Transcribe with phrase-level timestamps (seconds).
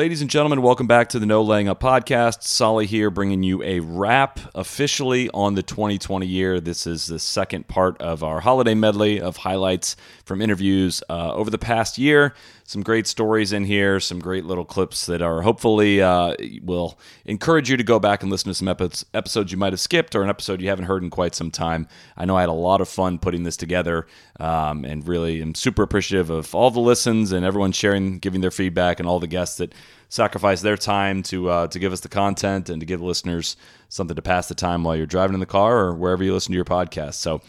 [0.00, 2.42] Ladies and gentlemen, welcome back to the No Laying Up podcast.
[2.42, 6.58] Solly here, bringing you a wrap officially on the 2020 year.
[6.58, 11.50] This is the second part of our holiday medley of highlights from interviews uh, over
[11.50, 12.32] the past year.
[12.70, 17.68] Some great stories in here, some great little clips that are hopefully uh, will encourage
[17.68, 20.22] you to go back and listen to some epi- episodes you might have skipped or
[20.22, 21.88] an episode you haven't heard in quite some time.
[22.16, 24.06] I know I had a lot of fun putting this together
[24.38, 28.52] um, and really am super appreciative of all the listens and everyone sharing, giving their
[28.52, 29.74] feedback, and all the guests that
[30.08, 33.56] sacrifice their time to uh, to give us the content and to give listeners
[33.88, 36.52] something to pass the time while you're driving in the car or wherever you listen
[36.52, 37.14] to your podcast.
[37.14, 37.42] So.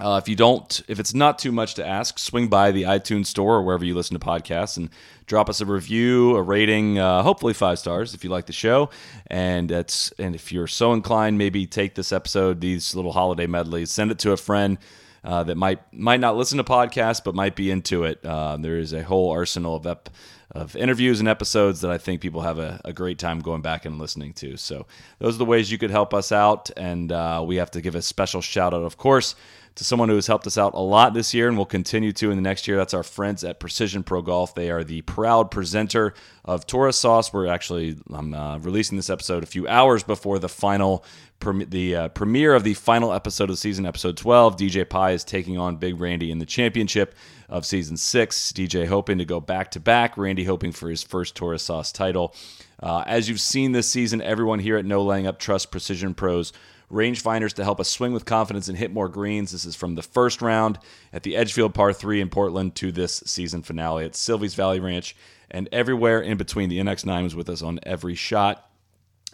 [0.00, 3.26] Uh, if you don't, if it's not too much to ask, swing by the iTunes
[3.26, 4.90] store or wherever you listen to podcasts and
[5.26, 8.90] drop us a review, a rating, uh, hopefully five stars if you like the show.
[9.26, 13.90] And it's and if you're so inclined, maybe take this episode, these little holiday medleys,
[13.90, 14.78] send it to a friend
[15.24, 18.24] uh, that might might not listen to podcasts but might be into it.
[18.24, 20.10] Uh, there is a whole arsenal of ep-
[20.52, 23.84] of interviews and episodes that I think people have a, a, great time going back
[23.84, 24.56] and listening to.
[24.56, 24.86] So
[25.18, 27.94] those are the ways you could help us out, and uh, we have to give
[27.94, 29.34] a special shout out, of course
[29.78, 32.32] to someone who has helped us out a lot this year and will continue to
[32.32, 32.76] in the next year.
[32.76, 34.52] That's our friends at Precision Pro Golf.
[34.54, 37.32] They are the proud presenter of Tourist Sauce.
[37.32, 41.04] We're actually I'm uh, releasing this episode a few hours before the final
[41.40, 44.56] the uh, premiere of the final episode of the season, episode 12.
[44.56, 47.14] DJ Pie is taking on Big Randy in the championship
[47.48, 48.50] of season six.
[48.50, 50.18] DJ hoping to go back to back.
[50.18, 52.34] Randy hoping for his first Tourist Sauce title.
[52.82, 56.52] Uh, as you've seen this season, everyone here at No Laying Up Trust Precision Pros
[56.90, 59.52] rangefinders to help us swing with confidence and hit more greens.
[59.52, 60.78] This is from the first round
[61.12, 65.14] at the Edgefield Par 3 in Portland to this season finale at Silvies Valley Ranch
[65.50, 66.68] and everywhere in between.
[66.68, 68.67] The NX9 was with us on every shot.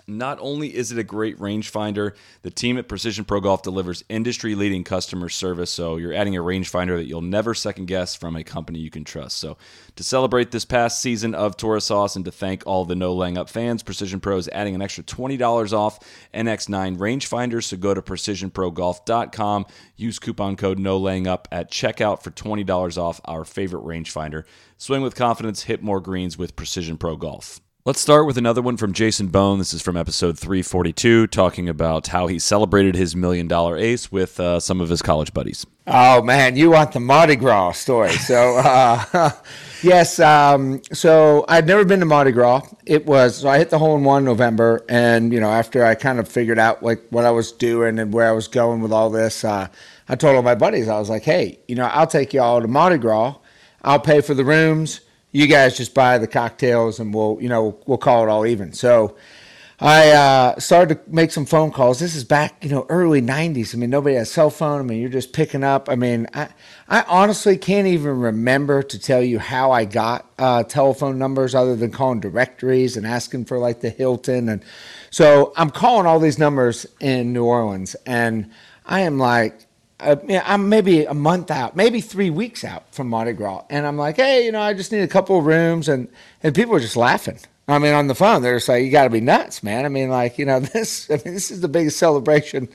[0.06, 4.54] Not only is it a great rangefinder, the team at Precision Pro Golf delivers industry
[4.54, 5.70] leading customer service.
[5.70, 9.04] So you're adding a rangefinder that you'll never second guess from a company you can
[9.04, 9.38] trust.
[9.38, 9.56] So
[9.96, 13.38] to celebrate this past season of Tourist Sauce and to thank all the No Laying
[13.38, 15.98] Up fans, Precision Pro is adding an extra $20 off
[16.34, 17.64] NX9 rangefinders.
[17.64, 19.66] So go to precisionprogolf.com,
[19.96, 24.44] use coupon code No Laying Up at checkout for $20 off our favorite rangefinder.
[24.76, 27.60] Swing with confidence, hit more greens with Precision Pro Golf.
[27.86, 29.58] Let's start with another one from Jason Bohn.
[29.58, 34.40] This is from episode 342, talking about how he celebrated his million dollar ace with
[34.40, 35.66] uh, some of his college buddies.
[35.86, 38.12] Oh, man, you want the Mardi Gras story.
[38.12, 39.32] So, uh,
[39.82, 42.62] yes, um, so I'd never been to Mardi Gras.
[42.86, 44.82] It was, so I hit the hole in one November.
[44.88, 48.14] And, you know, after I kind of figured out like what I was doing and
[48.14, 49.68] where I was going with all this, uh,
[50.08, 52.62] I told all my buddies, I was like, hey, you know, I'll take you all
[52.62, 53.34] to Mardi Gras.
[53.82, 55.02] I'll pay for the rooms
[55.34, 58.72] you guys just buy the cocktails and we'll you know we'll call it all even.
[58.72, 59.16] So
[59.80, 61.98] i uh, started to make some phone calls.
[61.98, 64.80] This is back you know early 90s i mean nobody has cell phone.
[64.80, 65.88] I mean you're just picking up.
[65.90, 66.48] I mean i,
[66.88, 71.74] I honestly can't even remember to tell you how i got uh, telephone numbers other
[71.74, 74.48] than calling directories and asking for like the hilton.
[74.48, 74.64] And
[75.10, 78.52] so i'm calling all these numbers in new orleans and
[78.86, 79.63] i am like
[80.04, 83.96] uh, I'm maybe a month out, maybe three weeks out from Mardi Gras, and I'm
[83.96, 86.08] like, hey, you know, I just need a couple of rooms, and
[86.42, 87.38] and people are just laughing.
[87.66, 89.86] I mean, on the phone, they're just like, you got to be nuts, man.
[89.86, 92.68] I mean, like, you know, this, I mean, this is the biggest celebration,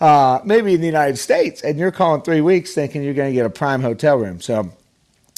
[0.00, 3.34] uh, maybe in the United States, and you're calling three weeks thinking you're going to
[3.34, 4.40] get a prime hotel room.
[4.40, 4.72] So,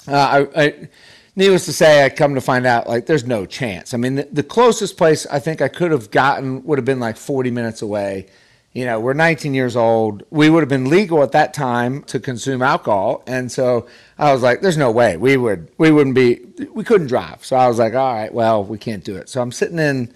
[0.09, 0.88] uh, I, I,
[1.37, 3.93] needless to say, I come to find out, like, there's no chance.
[3.93, 7.00] I mean, the, the closest place I think I could have gotten would have been
[7.00, 8.27] like 40 minutes away
[8.75, 10.25] you know, we're 19 years old.
[10.31, 13.87] We would have been legal at that time to consume alcohol, and so
[14.19, 15.69] I was like, "There's no way we would.
[15.79, 16.41] We wouldn't be.
[16.73, 19.41] We couldn't drive." So I was like, "All right, well, we can't do it." So
[19.41, 20.13] I'm sitting in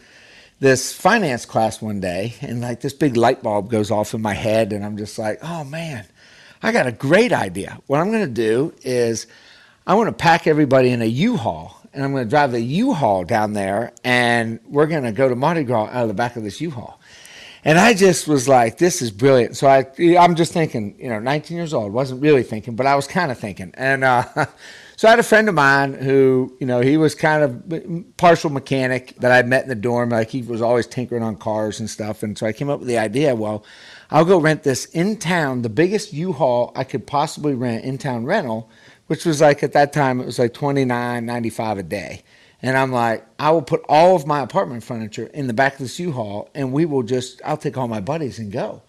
[0.58, 4.34] this finance class one day, and like this big light bulb goes off in my
[4.34, 6.04] head, and I'm just like, "Oh man,
[6.60, 7.78] I got a great idea.
[7.86, 9.28] What I'm going to do is
[9.86, 13.24] I want to pack everybody in a U-Haul." And I'm going to drive the U-Haul
[13.24, 16.42] down there, and we're going to go to Mardi Gras out of the back of
[16.42, 16.97] this U-Haul.
[17.64, 19.56] And I just was like, this is brilliant.
[19.56, 19.86] So I,
[20.18, 23.32] I'm just thinking, you know, 19 years old, wasn't really thinking, but I was kind
[23.32, 23.72] of thinking.
[23.74, 24.24] And uh,
[24.96, 28.50] so I had a friend of mine who, you know, he was kind of partial
[28.50, 30.10] mechanic that I met in the dorm.
[30.10, 32.22] Like he was always tinkering on cars and stuff.
[32.22, 33.64] And so I came up with the idea, well,
[34.10, 38.24] I'll go rent this in town, the biggest U-Haul I could possibly rent in town
[38.24, 38.70] rental,
[39.08, 42.22] which was like at that time it was like 29.95 a day.
[42.60, 45.78] And I'm like, I will put all of my apartment furniture in the back of
[45.78, 48.82] this U-Haul, and we will just, I'll take all my buddies and go.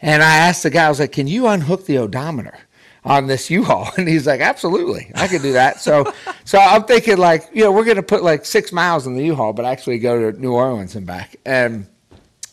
[0.00, 2.58] And I asked the guy, I was like, can you unhook the odometer?
[3.04, 3.88] on this U-Haul.
[3.96, 5.80] And he's like, absolutely, I could do that.
[5.80, 6.12] So,
[6.44, 9.24] so I'm thinking like, you know, we're going to put like six miles in the
[9.24, 11.36] U-Haul, but actually go to New Orleans and back.
[11.44, 11.86] And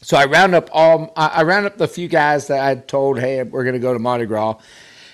[0.02, 3.44] so I round up all, I round up the few guys that I told, hey,
[3.44, 4.56] we're going to go to Mardi Gras.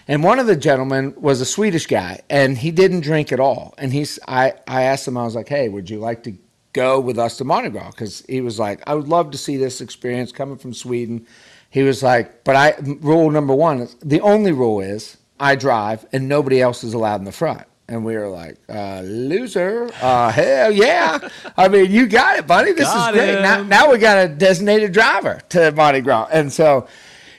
[0.07, 3.73] And one of the gentlemen was a Swedish guy, and he didn't drink at all.
[3.77, 6.33] And he's, I, I asked him, I was like, hey, would you like to
[6.73, 7.91] go with us to Mardi Gras?
[7.91, 11.27] Because he was like, I would love to see this experience coming from Sweden.
[11.69, 16.05] He was like, but I, rule number one is the only rule is I drive
[16.11, 17.63] and nobody else is allowed in the front.
[17.87, 19.89] And we were like, uh, loser.
[20.01, 21.19] Uh, hell yeah.
[21.57, 22.71] I mean, you got it, buddy.
[22.71, 23.41] This Got is great.
[23.41, 26.29] Now, now we got a designated driver to Mardi Gras.
[26.31, 26.87] And so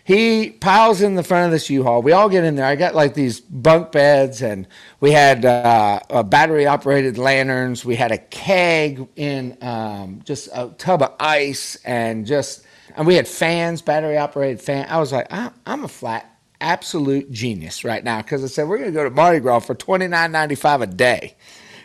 [0.05, 2.03] he piles in the front of this U-Haul.
[2.03, 2.67] We all get in there.
[2.67, 4.67] I got like these bunk beds, and
[5.01, 7.85] we had uh, uh, battery-operated lanterns.
[7.85, 12.65] We had a keg in um, just a tub of ice, and just
[12.97, 14.87] and we had fans, battery-operated fan.
[14.89, 16.29] I was like, I'm a flat
[16.61, 19.75] absolute genius right now because I said we're going to go to Mardi Gras for
[19.75, 21.37] twenty nine ninety five a day.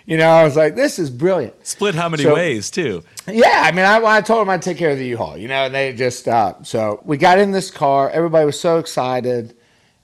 [0.07, 1.67] You know, I was like, this is brilliant.
[1.67, 3.03] Split how many So- ways too?
[3.27, 5.65] Yeah, I mean, I, I told them I'd take care of the U-Haul, you know,
[5.65, 8.09] and they just uh, so we got in this car.
[8.09, 9.53] Everybody was so excited,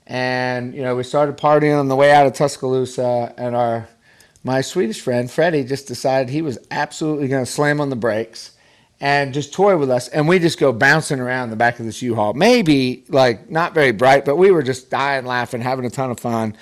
[0.06, 3.88] and you know, we started partying on the way out of Tuscaloosa, and our
[4.42, 8.50] my Swedish friend Freddie just decided he was absolutely going to slam on the brakes
[9.00, 12.02] and just toy with us, and we just go bouncing around the back of this
[12.02, 12.34] U-Haul.
[12.34, 16.20] Maybe like not very bright, but we were just dying laughing, having a ton of
[16.20, 16.56] fun.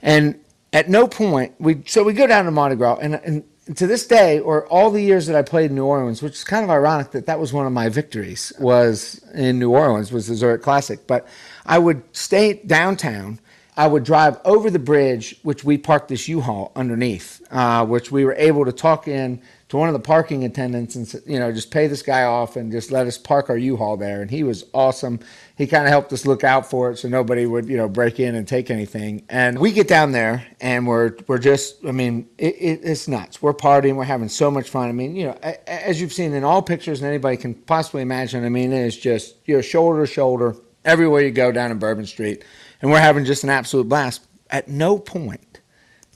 [0.00, 0.40] And
[0.72, 3.44] at no point we so we go down to Mardi Gras, and, and
[3.76, 6.44] to this day, or all the years that I played in New Orleans, which is
[6.44, 10.26] kind of ironic that that was one of my victories was in New Orleans was
[10.26, 11.06] the Zurich Classic.
[11.06, 11.26] But
[11.66, 13.38] I would stay downtown.
[13.76, 18.24] I would drive over the bridge, which we parked this U-Haul underneath, uh, which we
[18.24, 19.40] were able to talk in
[19.70, 22.56] to one of the parking attendants and s- you know just pay this guy off
[22.56, 24.20] and just let us park our U-Haul there.
[24.20, 25.20] And he was awesome.
[25.56, 28.20] He kind of helped us look out for it so nobody would you know break
[28.20, 29.24] in and take anything.
[29.28, 33.40] And we get down there and we're we're just I mean it, it, it's nuts.
[33.40, 33.96] We're partying.
[33.96, 34.88] We're having so much fun.
[34.88, 38.44] I mean you know as you've seen in all pictures and anybody can possibly imagine.
[38.44, 42.06] I mean it is just you're shoulder to shoulder everywhere you go down in Bourbon
[42.06, 42.44] Street,
[42.82, 44.26] and we're having just an absolute blast.
[44.50, 45.49] At no point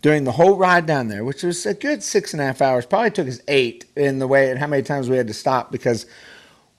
[0.05, 2.85] during the whole ride down there, which was a good six and a half hours,
[2.85, 5.73] probably took us eight in the way and how many times we had to stop
[5.73, 6.05] because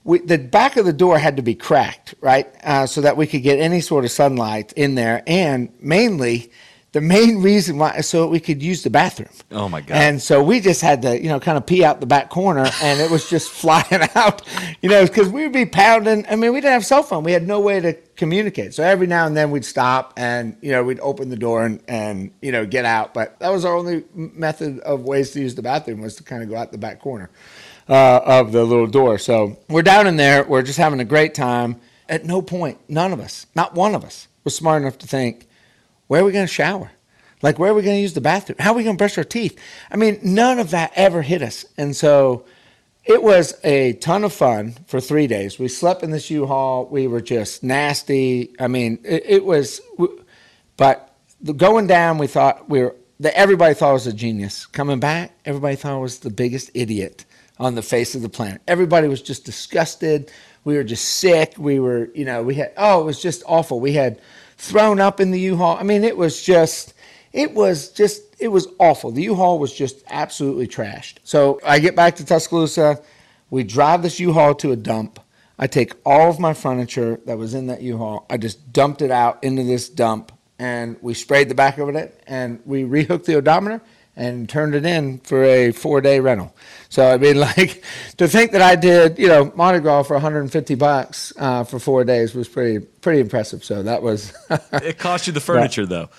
[0.03, 3.25] we, the back of the door had to be cracked, right, uh, so that we
[3.25, 6.51] could get any sort of sunlight in there, and mainly
[6.95, 9.27] the main reason why so we could use the bathroom.
[9.51, 9.97] Oh, my God.
[9.97, 12.65] And so we just had to, you know, kind of pee out the back corner,
[12.81, 14.43] and it was just flying out,
[14.81, 16.25] you know, because we would be pounding.
[16.29, 18.73] I mean, we didn't have cell phone; we had no way to communicate.
[18.73, 21.81] So every now and then we'd stop, and you know, we'd open the door and
[21.89, 23.13] and you know get out.
[23.13, 26.43] But that was our only method of ways to use the bathroom was to kind
[26.43, 27.29] of go out the back corner
[27.89, 29.17] uh, of the little door.
[29.17, 30.45] So we're down in there.
[30.45, 31.75] We're just having a great time.
[32.07, 35.49] At no point, none of us, not one of us, was smart enough to think,
[36.07, 36.91] where are we going to shower?
[37.41, 38.57] Like, where are we going to use the bathroom?
[38.59, 39.59] How are we going to brush our teeth?
[39.91, 41.65] I mean, none of that ever hit us.
[41.77, 42.45] And so
[43.03, 45.59] it was a ton of fun for three days.
[45.59, 46.87] We slept in this U-Haul.
[46.87, 48.55] We were just nasty.
[48.59, 49.81] I mean, it, it was,
[50.77, 51.13] but
[51.57, 54.65] going down, we thought we were, that everybody thought I was a genius.
[54.65, 57.25] Coming back, everybody thought I was the biggest idiot
[57.59, 58.61] on the face of the planet.
[58.67, 60.31] Everybody was just disgusted.
[60.63, 61.53] We were just sick.
[61.57, 63.79] We were, you know, we had, oh, it was just awful.
[63.79, 64.19] We had
[64.57, 65.77] thrown up in the U-Haul.
[65.77, 66.93] I mean, it was just,
[67.33, 69.11] it was just, it was awful.
[69.11, 71.17] The U-Haul was just absolutely trashed.
[71.23, 73.01] So I get back to Tuscaloosa.
[73.49, 75.19] We drive this U-Haul to a dump.
[75.57, 78.25] I take all of my furniture that was in that U-Haul.
[78.29, 82.21] I just dumped it out into this dump, and we sprayed the back of it,
[82.27, 83.81] and we rehooked the odometer
[84.17, 86.53] and turned it in for a four-day rental.
[86.95, 87.83] So I mean, like
[88.17, 92.05] to think that I did, you know, Mardi Gras for 150 bucks uh, for four
[92.05, 93.65] days was pretty pretty impressive.
[93.65, 94.33] So that was.
[94.71, 96.09] It cost you the furniture though.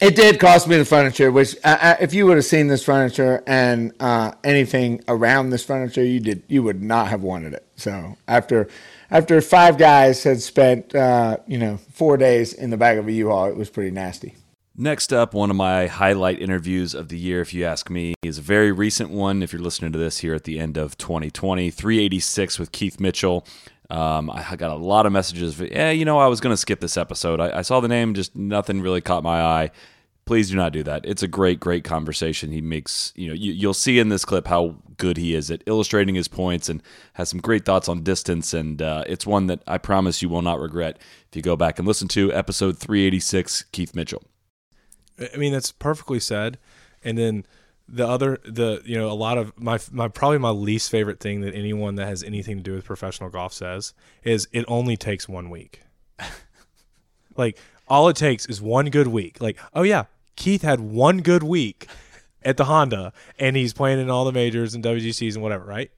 [0.00, 2.82] It did cost me the furniture, which uh, uh, if you would have seen this
[2.82, 7.66] furniture and uh, anything around this furniture, you did you would not have wanted it.
[7.76, 8.68] So after
[9.10, 13.12] after five guys had spent uh, you know four days in the back of a
[13.12, 14.34] U-Haul, it was pretty nasty.
[14.76, 18.38] Next up, one of my highlight interviews of the year, if you ask me, is
[18.38, 19.40] a very recent one.
[19.40, 23.46] If you're listening to this here at the end of 2020, 386 with Keith Mitchell.
[23.88, 25.60] Um, I got a lot of messages.
[25.60, 27.38] Of, yeah, you know, I was going to skip this episode.
[27.38, 29.70] I, I saw the name, just nothing really caught my eye.
[30.24, 31.06] Please do not do that.
[31.06, 32.50] It's a great, great conversation.
[32.50, 35.62] He makes, you know, you, you'll see in this clip how good he is at
[35.66, 38.52] illustrating his points and has some great thoughts on distance.
[38.52, 41.78] And uh, it's one that I promise you will not regret if you go back
[41.78, 44.24] and listen to episode 386, Keith Mitchell.
[45.18, 46.58] I mean, that's perfectly said.
[47.02, 47.46] And then
[47.88, 51.42] the other the you know a lot of my my probably my least favorite thing
[51.42, 53.92] that anyone that has anything to do with professional golf says
[54.22, 55.82] is it only takes one week.
[57.36, 59.40] like all it takes is one good week.
[59.40, 60.04] Like oh yeah,
[60.36, 61.86] Keith had one good week
[62.42, 65.90] at the Honda and he's playing in all the majors and WGCs and whatever, right?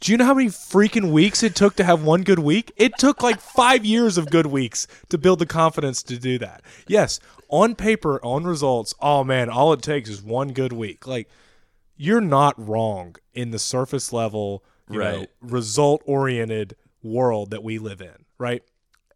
[0.00, 2.72] Do you know how many freaking weeks it took to have one good week?
[2.76, 6.62] It took like five years of good weeks to build the confidence to do that.
[6.86, 11.06] Yes, on paper, on results, oh man, all it takes is one good week.
[11.06, 11.28] Like,
[11.96, 15.30] you're not wrong in the surface level, you know, Right.
[15.42, 18.62] result oriented world that we live in, right?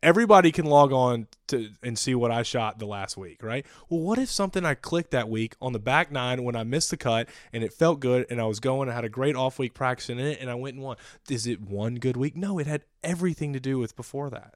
[0.03, 3.65] Everybody can log on to and see what I shot the last week, right?
[3.89, 6.91] Well, what if something I clicked that week on the back nine when I missed
[6.91, 9.59] the cut and it felt good and I was going, I had a great off
[9.59, 10.97] week practicing in it and I went and won.
[11.31, 12.37] Is it one good week?
[12.37, 14.55] No, it had everything to do with before that.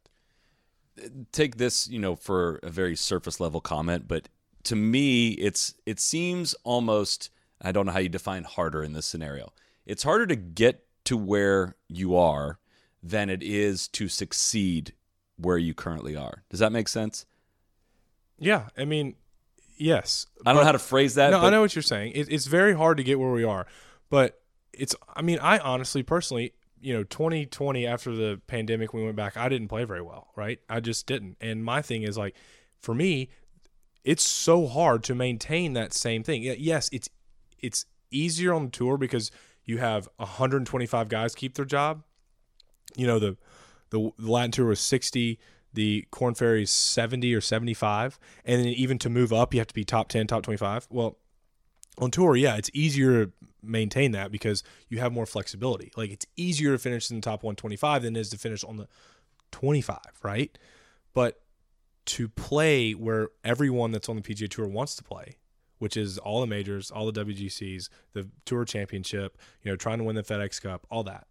[1.33, 4.29] take this, you know, for a very surface level comment, but
[4.65, 7.31] to me, it's it seems almost
[7.63, 9.53] I don't know how you define harder in this scenario.
[9.85, 12.59] It's harder to get to where you are
[13.03, 14.93] than it is to succeed
[15.37, 16.43] where you currently are.
[16.51, 17.27] Does that make sense?
[18.39, 19.15] Yeah, I mean,
[19.77, 20.27] yes.
[20.45, 21.31] I don't know how to phrase that.
[21.31, 22.13] no, I know what you're saying.
[22.15, 23.67] It, it's very hard to get where we are,
[24.11, 24.41] but
[24.73, 24.95] it's.
[25.15, 29.37] I mean, I honestly, personally, you know, 2020 after the pandemic, we went back.
[29.37, 30.59] I didn't play very well, right?
[30.69, 31.37] I just didn't.
[31.41, 32.35] And my thing is like,
[32.79, 33.31] for me,
[34.05, 36.43] it's so hard to maintain that same thing.
[36.43, 37.09] Yes, it's
[37.59, 39.31] it's easier on the tour because
[39.65, 42.03] you have 125 guys keep their job.
[42.97, 43.37] You know the
[43.91, 45.39] the Latin tour was 60.
[45.75, 49.67] The Corn Ferry is 70 or 75, and then even to move up, you have
[49.67, 50.87] to be top 10, top 25.
[50.91, 51.19] Well,
[51.99, 55.93] on tour, yeah, it's easier to maintain that because you have more flexibility.
[55.97, 58.77] Like it's easier to finish in the top 125 than it is to finish on
[58.77, 58.89] the
[59.53, 60.57] 25, right?
[61.15, 61.41] But
[62.07, 65.37] to play where everyone that's on the PGA Tour wants to play,
[65.79, 70.05] which is all the majors, all the WGCs, the Tour Championship, you know, trying to
[70.05, 71.27] win the FedEx Cup, all that.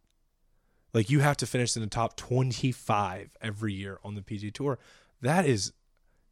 [0.96, 4.80] Like you have to finish in the top 25 every year on the PGA Tour.
[5.22, 5.74] That is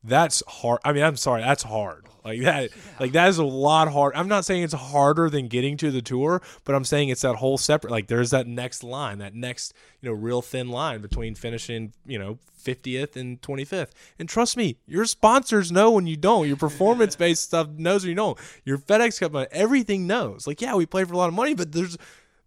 [0.05, 0.79] that's hard.
[0.83, 2.07] I mean, I'm sorry, that's hard.
[2.23, 4.13] Like that like that is a lot hard.
[4.15, 7.35] I'm not saying it's harder than getting to the tour, but I'm saying it's that
[7.35, 11.35] whole separate like there's that next line, that next, you know, real thin line between
[11.35, 13.89] finishing, you know, 50th and 25th.
[14.17, 16.47] And trust me, your sponsors know when you don't.
[16.47, 18.39] Your performance based stuff knows when you don't.
[18.63, 20.47] Your FedEx Cup, uh, everything knows.
[20.47, 21.97] Like, yeah, we play for a lot of money, but there's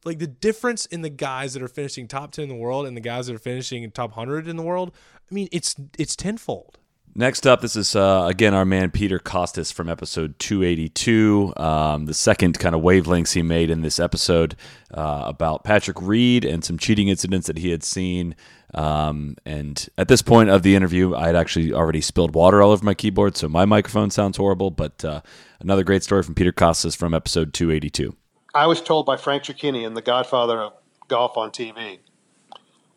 [0.07, 2.97] like the difference in the guys that are finishing top 10 in the world and
[2.97, 4.93] the guys that are finishing in top 100 in the world.
[5.31, 6.79] I mean, it's it's tenfold.
[7.19, 11.55] Next up, this is uh, again our man Peter Kostis from episode 282.
[11.57, 14.55] Um, the second kind of wavelengths he made in this episode
[14.93, 18.37] uh, about Patrick Reed and some cheating incidents that he had seen.
[18.75, 22.71] Um, and at this point of the interview, I had actually already spilled water all
[22.71, 24.71] over my keyboard, so my microphone sounds horrible.
[24.71, 25.23] But uh,
[25.59, 28.15] another great story from Peter Kostis from episode 282.
[28.57, 30.73] I was told by Frank Chirkinian, the godfather of
[31.09, 31.99] golf on TV,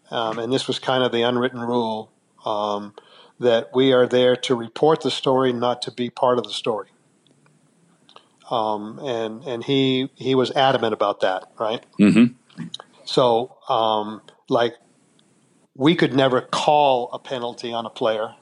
[0.10, 2.12] um, and this was kind of the unwritten rule
[2.46, 2.94] um,
[3.42, 6.88] that we are there to report the story, not to be part of the story.
[8.50, 11.86] Um, and and he he was adamant about that, right?
[12.00, 12.64] Mm-hmm.
[13.04, 14.76] So, um, like,
[15.76, 18.34] we could never call a penalty on a player,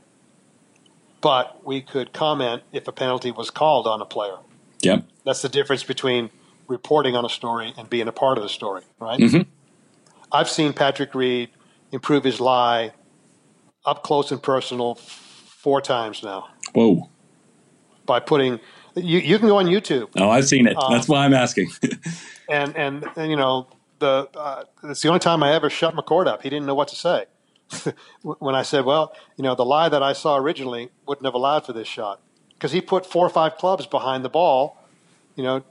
[1.21, 4.37] but we could comment if a penalty was called on a player.
[4.83, 5.05] Yep.
[5.25, 6.29] That's the difference between
[6.67, 9.19] reporting on a story and being a part of the story, right?
[9.19, 9.45] Mhm.
[10.31, 11.49] I've seen Patrick Reed
[11.91, 12.91] improve his lie
[13.85, 17.09] up close and personal four times now Whoa.
[18.05, 18.59] by putting.
[18.95, 20.75] You, you can go on YouTube Oh, I've seen it.
[20.75, 21.69] Uh, That's why I'm asking.
[22.49, 23.67] and and, and you know
[23.99, 26.41] the uh, it's the only time I ever shut McCord up.
[26.41, 27.25] He didn't know what to say
[28.23, 31.65] when I said, "Well, you know, the lie that I saw originally wouldn't have allowed
[31.65, 32.21] for this shot
[32.53, 34.77] because he put four or five clubs behind the ball,
[35.35, 35.63] you know,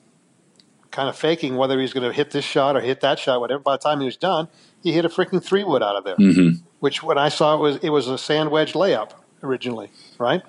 [0.96, 3.38] kind of faking whether he was going to hit this shot or hit that shot,
[3.38, 3.62] whatever.
[3.62, 4.48] By the time he was done,
[4.82, 6.64] he hit a freaking three wood out of there, mm-hmm.
[6.80, 9.10] which when I saw it was it was a sand wedge layup
[9.42, 10.42] originally, right?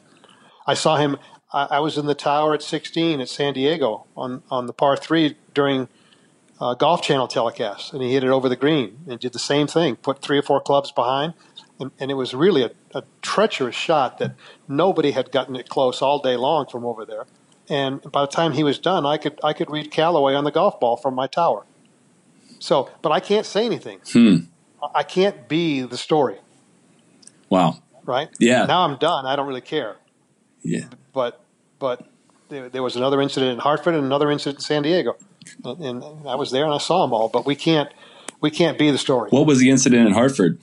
[0.66, 1.18] I saw him.
[1.52, 4.96] I, I was in the tower at 16 at San Diego on on the par
[4.96, 5.90] three during
[6.62, 9.68] uh, Golf Channel telecast, and he hit it over the green and did the same
[9.68, 9.98] thing.
[9.98, 11.34] Put three or four clubs behind,
[11.78, 14.34] and, and it was really a, a treacherous shot that
[14.66, 17.26] nobody had gotten it close all day long from over there.
[17.70, 20.52] And by the time he was done, I could I could read Callaway on the
[20.52, 21.66] golf ball from my tower.
[22.60, 24.00] So, but I can't say anything.
[24.12, 24.36] Hmm.
[24.96, 26.38] I- can't be the story,
[27.50, 27.80] Wow.
[28.06, 28.30] right?
[28.40, 28.66] Yeah.
[28.66, 29.26] Now I'm done.
[29.26, 29.98] I don't really care.
[30.64, 30.86] Yeah.
[31.14, 31.42] But
[31.80, 32.08] but
[32.50, 35.16] there, there was another incident in Hartford and another incident in San Diego,
[35.66, 37.28] and, and I was there and I saw them all.
[37.30, 37.90] But we can't
[38.40, 39.30] we can't be the story.
[39.30, 40.60] What was the incident in Hartford?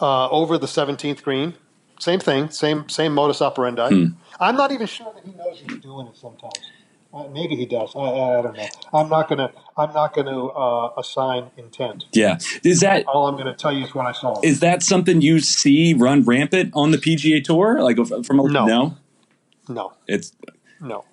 [0.00, 1.54] uh, over the 17th green.
[2.00, 3.88] Same thing, same same modus operandi.
[3.88, 4.04] Hmm.
[4.40, 6.58] I'm not even sure that he knows he's doing it sometimes.
[7.12, 7.92] Uh, maybe he does.
[7.94, 8.66] I, I don't know.
[8.94, 9.52] I'm not gonna.
[9.76, 12.06] I'm not gonna uh, assign intent.
[12.12, 14.40] Yeah, is that All I'm gonna tell you is what I saw.
[14.42, 17.82] is that something you see run rampant on the PGA Tour?
[17.82, 18.64] Like from a, No.
[18.66, 18.96] no,
[19.68, 20.32] no, it's
[20.80, 21.04] no.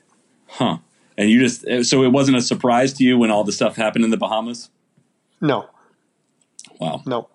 [0.47, 0.77] huh.
[1.17, 4.05] And you just so it wasn't a surprise to you when all the stuff happened
[4.05, 4.69] in the Bahamas.
[5.41, 5.65] No,
[6.79, 7.27] Wow, no.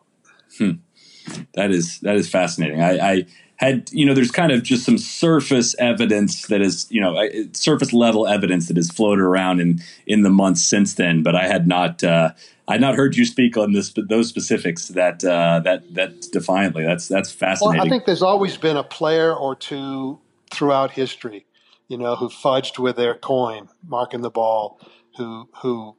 [1.55, 2.83] That is that is fascinating.
[2.83, 7.01] I, I had you know there's kind of just some surface evidence that is you
[7.01, 11.37] know surface level evidence that has floated around in in the months since then, but
[11.37, 12.31] I had not uh,
[12.69, 16.85] I had not heard you speak on this those specifics that uh, that that defiantly.
[16.85, 17.81] That's that's Well, fascinating.
[17.81, 20.19] I think there's always been a player or two
[20.51, 21.47] throughout history,
[21.89, 24.81] you know, who fudged with their coin, marking the ball,
[25.17, 25.97] who who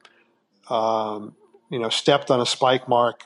[0.70, 1.36] um,
[1.70, 3.24] you know stepped on a spike mark,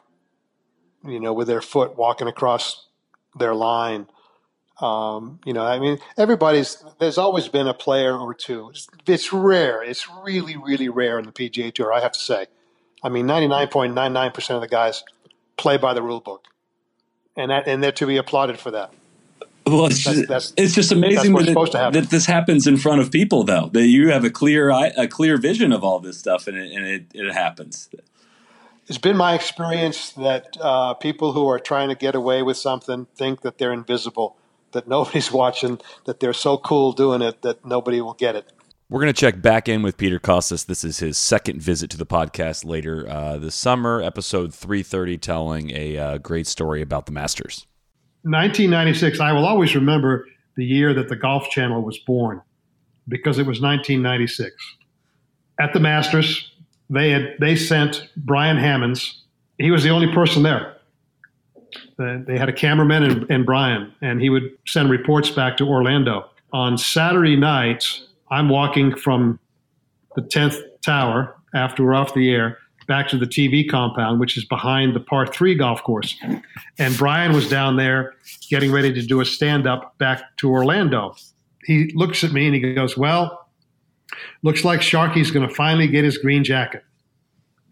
[1.08, 2.86] you know, with their foot walking across
[3.38, 4.08] their line.
[4.80, 6.84] Um, you know, I mean, everybody's.
[7.00, 8.70] There's always been a player or two.
[8.70, 9.82] It's, it's rare.
[9.82, 11.94] It's really, really rare in the PGA Tour.
[11.94, 12.46] I have to say.
[13.04, 15.04] I mean, 99.99 percent of the guys
[15.56, 16.46] play by the rule book,
[17.36, 18.92] and that and they're to be applauded for that.
[19.66, 23.02] Well, it's That's- just, that's- it's just amazing that, it, that this happens in front
[23.02, 23.70] of people, though.
[23.74, 26.86] That you have a clear a clear vision of all this stuff, and it, and
[26.86, 27.90] it, it happens.
[28.88, 33.06] It's been my experience that uh, people who are trying to get away with something
[33.16, 34.38] think that they're invisible,
[34.72, 38.52] that nobody's watching, that they're so cool doing it that nobody will get it.
[38.90, 40.66] We're going to check back in with Peter Kostis.
[40.66, 45.72] This is his second visit to the podcast later uh, this summer, episode 330, telling
[45.72, 47.68] a uh, great story about the Masters.
[48.24, 50.26] 1996, I will always remember
[50.56, 52.42] the year that the Golf Channel was born
[53.10, 54.56] because it was 1996.
[55.60, 56.52] At the Masters,
[56.90, 59.22] they had they sent Brian Hammons.
[59.58, 60.76] He was the only person there.
[61.98, 66.30] They had a cameraman and, and Brian, and he would send reports back to Orlando.
[66.54, 69.40] On Saturday nights, I'm walking from
[70.16, 74.46] the 10th tower after we're off the air back to the TV compound, which is
[74.46, 76.16] behind the par three golf course.
[76.80, 78.14] And Brian was down there
[78.50, 81.16] getting ready to do a stand up back to Orlando.
[81.66, 83.37] He looks at me and he goes, Well,
[84.44, 86.84] looks like Sharky's going to finally get his green jacket.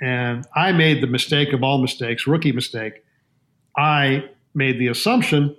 [0.01, 3.03] And I made the mistake of all mistakes, rookie mistake.
[3.77, 5.55] I made the assumption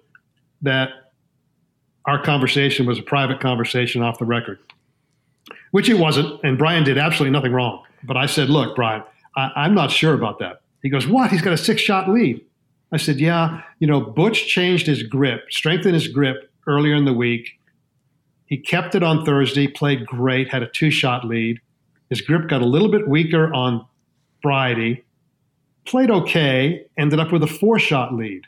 [0.62, 0.90] that
[2.06, 4.58] our conversation was a private conversation off the record,
[5.70, 6.40] which it wasn't.
[6.44, 7.82] And Brian did absolutely nothing wrong.
[8.04, 9.02] But I said, Look, Brian,
[9.36, 10.60] I, I'm not sure about that.
[10.82, 11.30] He goes, What?
[11.30, 12.44] He's got a six shot lead.
[12.92, 17.12] I said, Yeah, you know, Butch changed his grip, strengthened his grip earlier in the
[17.12, 17.58] week.
[18.46, 21.60] He kept it on Thursday, played great, had a two shot lead.
[22.08, 23.86] His grip got a little bit weaker on
[24.40, 25.04] Friday,
[25.84, 28.42] played okay, ended up with a four shot lead.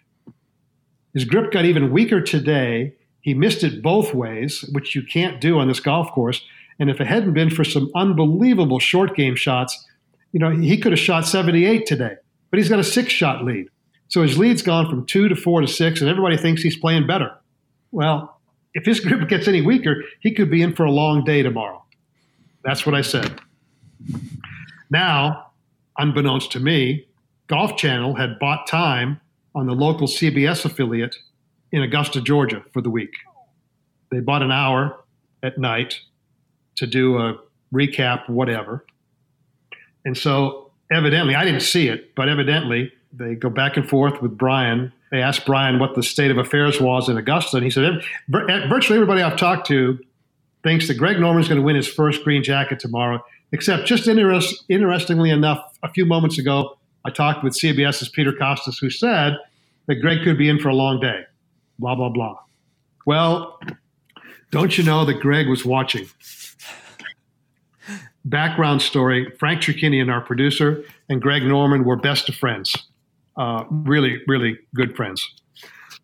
[1.15, 2.95] His grip got even weaker today.
[3.21, 6.43] He missed it both ways, which you can't do on this golf course.
[6.79, 9.85] And if it hadn't been for some unbelievable short game shots,
[10.33, 12.15] you know, he could have shot 78 today,
[12.51, 13.69] but he's got a six shot lead.
[14.07, 17.07] So his lead's gone from two to four to six, and everybody thinks he's playing
[17.07, 17.37] better.
[17.91, 18.38] Well,
[18.75, 21.85] if his grip gets any weaker, he could be in for a long day tomorrow.
[22.65, 23.41] That's what I said.
[24.91, 25.53] Now,
[25.99, 27.07] unbeknownst to me,
[27.47, 29.21] Golf Channel had bought time
[29.55, 31.17] on the local CBS affiliate
[31.73, 33.13] in Augusta, Georgia for the week.
[34.11, 34.99] They bought an hour
[35.43, 36.01] at night
[36.77, 37.39] to do a
[37.73, 38.85] recap, whatever.
[40.05, 44.37] And so, evidently, I didn't see it, but evidently, they go back and forth with
[44.37, 44.93] Brian.
[45.11, 48.69] They asked Brian what the state of affairs was in Augusta, and he said, eh,
[48.69, 49.99] virtually everybody I've talked to
[50.63, 54.65] thinks that Greg Norman's going to win his first green jacket tomorrow, except just interest,
[54.69, 59.39] interestingly enough, a few moments ago, I talked with CBS's Peter Kostis, who said
[59.87, 61.23] that Greg could be in for a long day,
[61.79, 62.37] blah, blah, blah.
[63.07, 63.59] Well,
[64.51, 66.09] don't you know that Greg was watching?
[68.25, 72.88] Background story Frank Chirkinian, our producer, and Greg Norman were best of friends.
[73.39, 75.25] Uh, really, really good friends.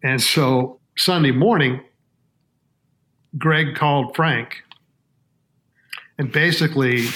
[0.04, 1.80] And so Sunday morning,
[3.36, 4.62] Greg called Frank
[6.16, 7.06] and basically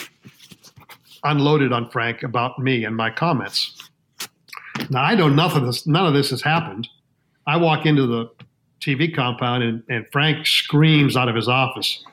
[1.23, 3.89] unloaded on Frank about me and my comments.
[4.91, 5.65] Now I know nothing.
[5.65, 6.89] This, none of this has happened.
[7.47, 8.29] I walk into the
[8.81, 12.05] TV compound and, and Frank screams out of his office,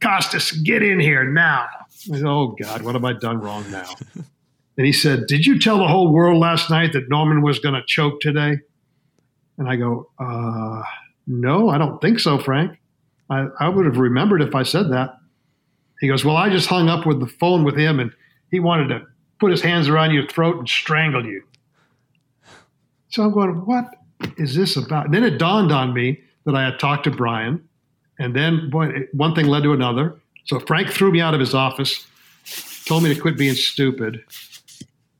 [0.00, 3.90] "Kostis, get in here now!" Said, "Oh God, what have I done wrong now?"
[4.76, 7.74] and he said, "Did you tell the whole world last night that Norman was going
[7.74, 8.58] to choke today?"
[9.58, 10.82] And I go, uh,
[11.26, 12.78] "No, I don't think so, Frank."
[13.30, 15.16] I, I would have remembered if I said that.
[16.00, 18.12] He goes, Well, I just hung up with the phone with him and
[18.50, 19.02] he wanted to
[19.40, 21.42] put his hands around your throat and strangle you.
[23.08, 23.86] So I'm going, What
[24.36, 25.06] is this about?
[25.06, 27.66] And then it dawned on me that I had talked to Brian.
[28.18, 30.20] And then boy, one thing led to another.
[30.44, 32.06] So Frank threw me out of his office,
[32.84, 34.22] told me to quit being stupid.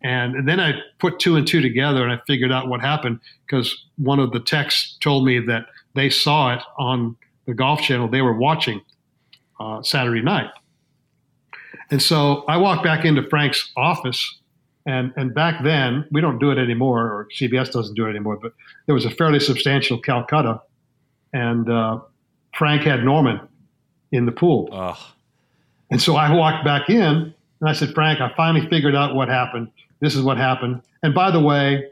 [0.05, 3.21] And, and then I put two and two together and I figured out what happened
[3.47, 8.09] because one of the texts told me that they saw it on the Golf Channel.
[8.09, 8.83] They were watching
[9.59, 10.51] uh, Saturday night.
[11.91, 14.39] And so I walked back into Frank's office.
[14.87, 18.39] And, and back then, we don't do it anymore, or CBS doesn't do it anymore,
[18.41, 18.53] but
[18.85, 20.61] there was a fairly substantial Calcutta.
[21.33, 22.01] And uh,
[22.55, 23.41] Frank had Norman
[24.13, 24.69] in the pool.
[24.71, 24.99] Ugh.
[25.91, 29.31] And so I walked back in and I said, Frank, I finally figured out what
[29.31, 29.71] happened.
[30.01, 30.83] This is what happened.
[31.03, 31.89] And by the way,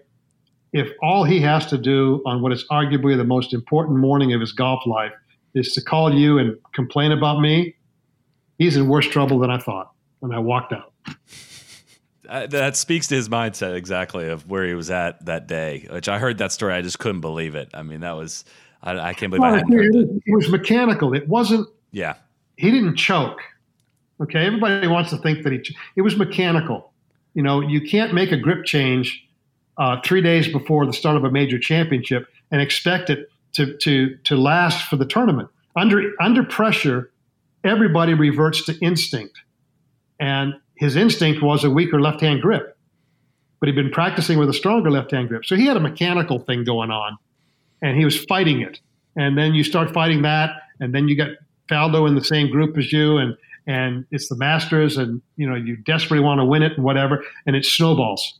[0.74, 4.40] if all he has to do on what is arguably the most important morning of
[4.42, 5.12] his golf life
[5.54, 7.74] is to call you and complain about me,
[8.58, 9.92] he's in worse trouble than I thought.
[10.20, 10.92] And I walked out.
[12.28, 15.86] Uh, that speaks to his mindset exactly of where he was at that day.
[15.90, 17.70] Which I heard that story, I just couldn't believe it.
[17.72, 18.44] I mean, that was
[18.82, 20.22] I, I can't believe I hadn't heard it.
[20.26, 21.14] It was mechanical.
[21.14, 21.66] It wasn't.
[21.92, 22.16] Yeah.
[22.58, 23.40] He didn't choke.
[24.22, 25.60] Okay, everybody wants to think that he.
[25.96, 26.92] It was mechanical.
[27.34, 29.26] You know, you can't make a grip change
[29.78, 34.16] uh, three days before the start of a major championship and expect it to to
[34.24, 35.48] to last for the tournament.
[35.74, 37.10] Under under pressure,
[37.64, 39.40] everybody reverts to instinct,
[40.20, 42.76] and his instinct was a weaker left-hand grip,
[43.58, 45.44] but he'd been practicing with a stronger left-hand grip.
[45.44, 47.16] So he had a mechanical thing going on,
[47.80, 48.78] and he was fighting it.
[49.16, 51.30] And then you start fighting that, and then you got
[51.68, 55.54] Faldo in the same group as you, and and it's the Masters, and you know
[55.56, 58.38] you desperately want to win it and whatever, and it snowballs.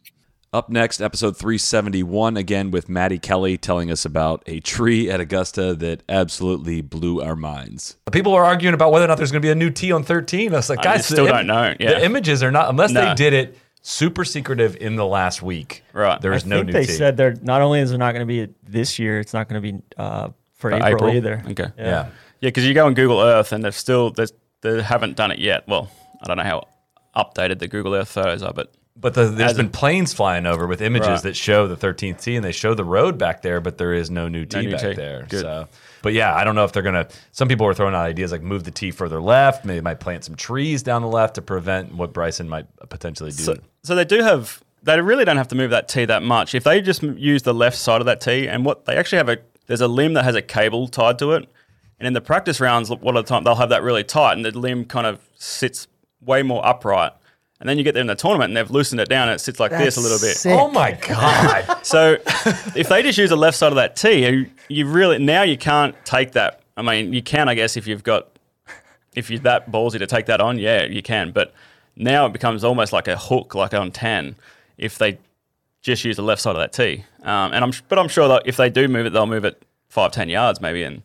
[0.55, 5.75] Up next, episode 371, again with Maddie Kelly telling us about a tree at Augusta
[5.77, 7.97] that absolutely blew our minds.
[8.13, 10.03] People are arguing about whether or not there's going to be a new tee on
[10.05, 10.53] 13.
[10.53, 11.75] I was like, I guys, still the, don't know.
[11.81, 11.93] Yeah.
[12.01, 13.01] The images are not, unless No.
[13.01, 15.85] they did it super secretive in the last week.
[15.95, 16.21] Right.
[16.21, 16.93] There is I no think new they tee.
[16.93, 19.63] said they're not only is it not going to be this year, it's not going
[19.63, 21.11] to be uh, for, For April, April?
[21.15, 21.43] either.
[21.49, 21.67] Okay.
[21.79, 21.85] Yeah.
[21.87, 22.03] yeah.
[22.43, 25.38] Yeah, because you go on Google Earth and they've still there's- they haven't done it
[25.38, 25.68] yet.
[25.68, 25.90] Well,
[26.22, 26.66] I don't know how
[27.14, 30.66] updated the Google Earth photos are, but But the, there's As been planes flying over
[30.66, 31.22] with images Right.
[31.25, 34.11] that show the 13th tee and they show the road back there, but there is
[34.11, 34.92] no new tee new back tee.
[34.94, 35.27] there.
[35.29, 35.40] Good.
[35.42, 35.68] So,
[36.03, 37.09] but yeah, I don't know if they're gonna.
[37.33, 39.64] Some people are throwing out ideas like move the tee further left.
[39.64, 43.31] Maybe they might plant some trees down the left to prevent what Bryson might potentially
[43.31, 43.42] do.
[43.42, 46.55] so, so they do have they really don't have to move that tee that much
[46.55, 49.29] if they just use the left side of that tee and what they actually have
[49.29, 51.48] a there's a limb that has a cable tied to it,
[52.03, 54.33] and in the practice rounds, a lot of the time they'll have that really tight,
[54.33, 55.87] and the limb kind of sits
[56.21, 57.12] way more upright.
[57.61, 59.38] And then you get there in the tournament, and they've loosened it down, and it
[59.38, 60.37] sits like this a little bit.
[60.37, 60.53] sick.
[60.53, 61.79] oh my god!
[61.85, 62.17] So
[62.75, 65.57] if they just use the left side of that tee, you, you really now you
[65.57, 66.62] can't take that.
[66.77, 68.37] I mean, you can, I guess, if you've got
[69.15, 71.31] if you're that ballsy to take that on, yeah, you can.
[71.31, 71.55] But
[71.95, 74.35] now it becomes almost like a hook, like on ten,
[74.77, 75.19] if they
[75.83, 77.05] just use the left side of that tee.
[77.23, 79.62] Um, and I'm but I'm sure that if they do move it, they'll move it
[79.88, 81.05] five, ten yards maybe, and it'll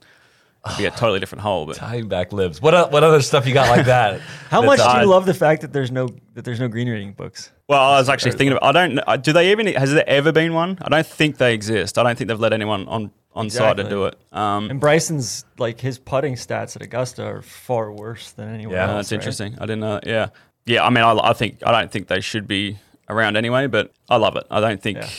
[0.78, 1.66] be a totally different hole.
[1.66, 2.62] But Tying back libs.
[2.62, 4.20] What o- what other stuff you got like that?
[4.50, 6.90] How That's much do you love the fact that there's no that there's no green
[6.90, 7.52] reading books?
[7.68, 8.60] well, I was actually thinking of.
[8.62, 8.96] I don't.
[8.96, 9.68] know- Do they even?
[9.68, 10.78] Has there ever been one?
[10.82, 11.98] I don't think they exist.
[11.98, 13.90] I don't think they've let anyone on on site to Exactly.
[13.96, 14.18] do it.
[14.32, 18.84] Um, And Bryson's like his putting stats at Augusta are far worse than anyone Yeah,
[18.88, 18.96] else.
[18.96, 19.16] that's right?
[19.20, 19.56] interesting.
[19.60, 20.00] I didn't know.
[20.04, 20.30] Yeah,
[20.66, 20.84] yeah.
[20.84, 24.16] I mean, I, I think I don't think they should be around anyway, but I
[24.16, 24.46] love it.
[24.50, 25.10] I don't think, Yeah.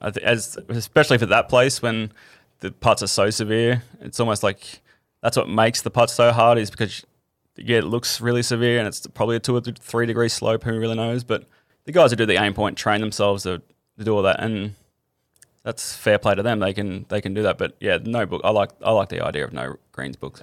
[0.00, 2.12] I th- as especially for that place when
[2.60, 4.80] the putts are so severe, it's almost like
[5.24, 7.02] that's what makes the putts so hard is because
[7.56, 10.62] yeah, it looks really severe and it's probably a two or three degree slope.
[10.64, 11.24] Who really knows?
[11.24, 11.46] But
[11.86, 13.62] the guys who do the aim point train themselves to,
[13.98, 14.74] to do all that, and
[15.62, 16.58] that's fair play to them.
[16.58, 17.56] They can they can do that.
[17.56, 18.42] But yeah, no book.
[18.44, 20.42] I like I like the idea of no greens books.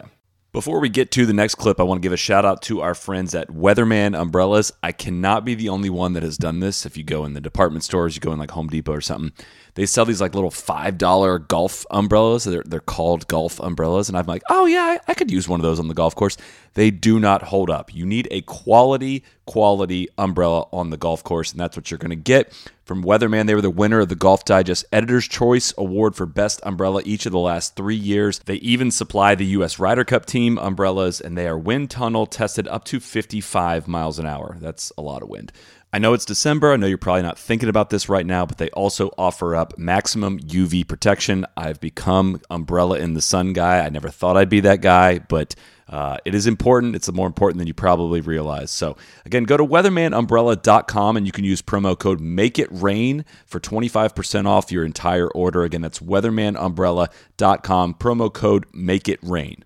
[0.52, 2.82] Before we get to the next clip, I want to give a shout out to
[2.82, 4.72] our friends at Weatherman Umbrellas.
[4.82, 6.88] I cannot be the only one that has done this.
[6.88, 9.32] If you go in the department stores, you go in like Home Depot or something,
[9.76, 12.44] they sell these like little five dollar golf umbrellas.
[12.44, 15.60] They're they're called golf umbrellas, and I'm like, oh yeah, I, I could use one
[15.60, 16.38] of those on the golf course.
[16.74, 17.94] They do not hold up.
[17.94, 22.10] You need a quality quality umbrella on the golf course, and that's what you're going
[22.10, 22.54] to get
[22.86, 23.48] from Weatherman.
[23.48, 27.26] They were the winner of the Golf Digest Editor's Choice Award for Best Umbrella each
[27.26, 28.40] of the last three years.
[28.40, 29.80] They even supply the U.S.
[29.80, 34.26] Ryder Cup team umbrellas, and they are wind tunnel tested up to 55 miles an
[34.26, 34.58] hour.
[34.60, 35.52] That's a lot of wind.
[35.94, 36.72] I know it's December.
[36.72, 39.78] I know you're probably not thinking about this right now, but they also offer up
[39.78, 41.46] maximum UV protection.
[41.58, 43.80] I've become umbrella in the sun guy.
[43.80, 45.54] I never thought I'd be that guy, but
[45.90, 46.96] uh, it is important.
[46.96, 48.72] It's more important than you probably realize.
[48.72, 54.72] So, again, go to weathermanumbrella.com and you can use promo code MAKEITRAIN for 25% off
[54.72, 55.64] your entire order.
[55.64, 59.64] Again, that's weathermanumbrella.com, promo code MAKEITRAIN.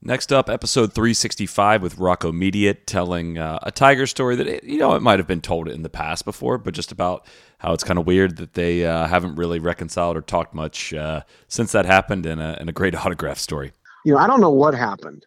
[0.00, 4.78] Next up, episode 365 with Rocco Mediate telling uh, a tiger story that, it, you
[4.78, 7.26] know, it might have been told in the past before, but just about
[7.58, 11.22] how it's kind of weird that they uh, haven't really reconciled or talked much uh,
[11.48, 13.72] since that happened and a, a great autograph story.
[14.04, 15.26] you know, I don't know what happened.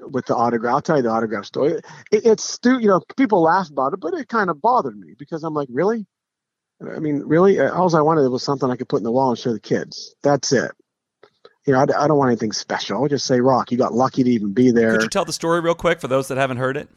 [0.00, 0.74] with the autograph.
[0.74, 1.72] I'll tell you the autograph story.
[2.12, 5.14] It, it's stu- you know, people laugh about it, but it kind of bothered me
[5.18, 6.06] because I'm like, really?
[6.82, 7.60] I mean, really?
[7.60, 10.14] All I wanted was something I could put in the wall and show the kids.
[10.22, 10.72] That's it.
[11.66, 13.04] You know, I, I don't want anything special.
[13.04, 14.92] I just say, Rock, you got lucky to even be there.
[14.92, 16.88] Could you tell the story real quick for those that haven't heard it?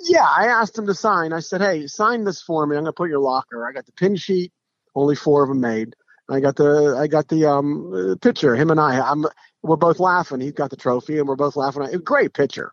[0.00, 1.32] Yeah, I asked him to sign.
[1.32, 2.76] I said, "Hey, sign this for me.
[2.76, 3.68] I'm gonna put your locker.
[3.68, 4.52] I got the pin sheet.
[4.94, 5.94] Only four of them made.
[6.28, 8.54] I got the I got the um uh, picture.
[8.56, 9.00] Him and I.
[9.00, 9.26] I'm
[9.62, 10.40] we're both laughing.
[10.40, 11.82] He's got the trophy, and we're both laughing.
[12.02, 12.72] Great picture,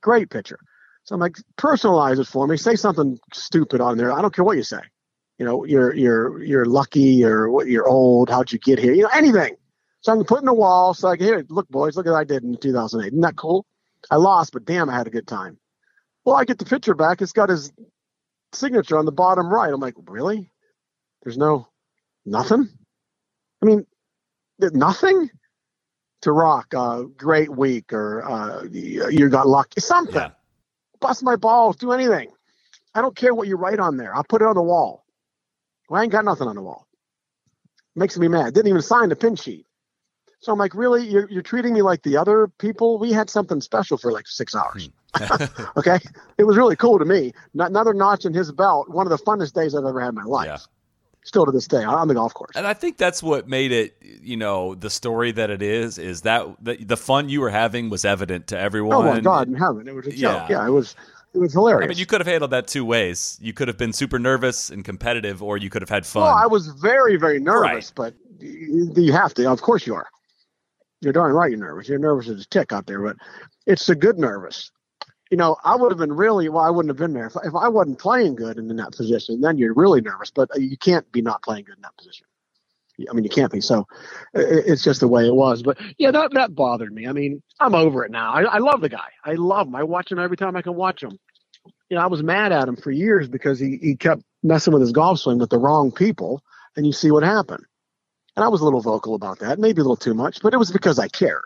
[0.00, 0.58] great picture.
[1.04, 2.56] So I'm like, personalize it for me.
[2.56, 4.12] Say something stupid on there.
[4.12, 4.80] I don't care what you say.
[5.38, 8.30] You know, you're you're you're lucky, or what you're old.
[8.30, 8.94] How'd you get here?
[8.94, 9.56] You know, anything.
[10.08, 10.94] So I'm putting a wall.
[10.94, 13.08] So I like, here, look, boys, look at what I did in 2008.
[13.08, 13.66] Isn't that cool?
[14.10, 15.58] I lost, but damn, I had a good time.
[16.24, 17.22] Well, I get the picture back.
[17.22, 17.72] It's got his
[18.54, 19.72] signature on the bottom right.
[19.72, 20.50] I'm like, really?
[21.22, 21.68] There's no
[22.26, 22.68] nothing.
[23.62, 23.86] I mean,
[24.60, 25.30] nothing
[26.22, 26.74] to rock.
[26.74, 29.80] Uh, great week, or uh, you you got lucky.
[29.80, 30.32] Something.
[31.00, 31.76] Bust my balls.
[31.76, 32.30] Do anything.
[32.94, 34.14] I don't care what you write on there.
[34.16, 35.04] I'll put it on the wall.
[35.90, 36.86] Well, I ain't got nothing on the wall.
[37.96, 38.54] Makes me mad.
[38.54, 39.67] Didn't even sign the pin sheet.
[40.40, 41.06] So I'm like, really?
[41.06, 42.98] You're, you're treating me like the other people?
[42.98, 44.58] We had something special for like six hmm.
[44.58, 44.90] hours.
[45.76, 45.98] okay.
[46.36, 47.32] It was really cool to me.
[47.54, 48.88] Not, another notch in his belt.
[48.88, 50.62] One of the funnest days I've ever had in my life.
[51.24, 52.52] Still to this day on the golf course.
[52.54, 56.22] And I think that's what made it, you know, the story that it is, is
[56.22, 58.96] that the, the fun you were having was evident to everyone.
[58.96, 59.88] Oh my God in heaven.
[59.88, 60.48] It was a joke.
[60.48, 60.94] Yeah, it was
[61.34, 61.84] it was hilarious.
[61.84, 63.38] I mean, you could have handled that two ways.
[63.42, 66.22] You could have been super nervous and competitive, or you could have had fun.
[66.22, 69.50] Well, I was very, very nervous, but you, you have to.
[69.50, 70.06] Of course you are.
[71.00, 71.88] You're darn right you're nervous.
[71.88, 73.16] You're nervous as a tick out there, but
[73.66, 74.70] it's a good nervous.
[75.30, 77.26] You know, I would have been really, well, I wouldn't have been there.
[77.26, 80.58] If, if I wasn't playing good in, that position, then you're really nervous, but uh,
[80.58, 82.26] you can't be not playing good in that position.
[83.08, 83.60] I mean, you can't be.
[83.60, 83.86] So
[84.34, 85.62] it, it's just the way it was.
[85.62, 87.06] But yeah, that, that bothered me.
[87.06, 88.32] I mean, I'm over it now.
[88.32, 89.08] I, I love the guy.
[89.24, 89.76] I love him.
[89.76, 91.18] I watch him every time I can watch him.
[91.90, 94.82] You know, I was mad at him for years because he, he kept messing with
[94.82, 96.42] his golf swing with the wrong people,
[96.76, 97.64] and you see what happened.
[98.38, 100.58] And I was a little vocal about that, maybe a little too much, but it
[100.58, 101.42] was because I cared.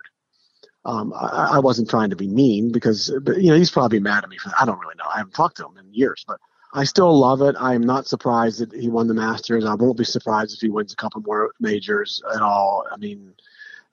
[0.85, 4.29] Um, I, I wasn't trying to be mean because, you know, he's probably mad at
[4.29, 5.09] me for I don't really know.
[5.11, 6.39] I haven't talked to him in years, but
[6.75, 7.57] I still love it.
[7.59, 9.65] I'm not surprised that he won the Masters.
[9.65, 12.85] I won't be surprised if he wins a couple more majors at all.
[12.93, 13.33] I mean,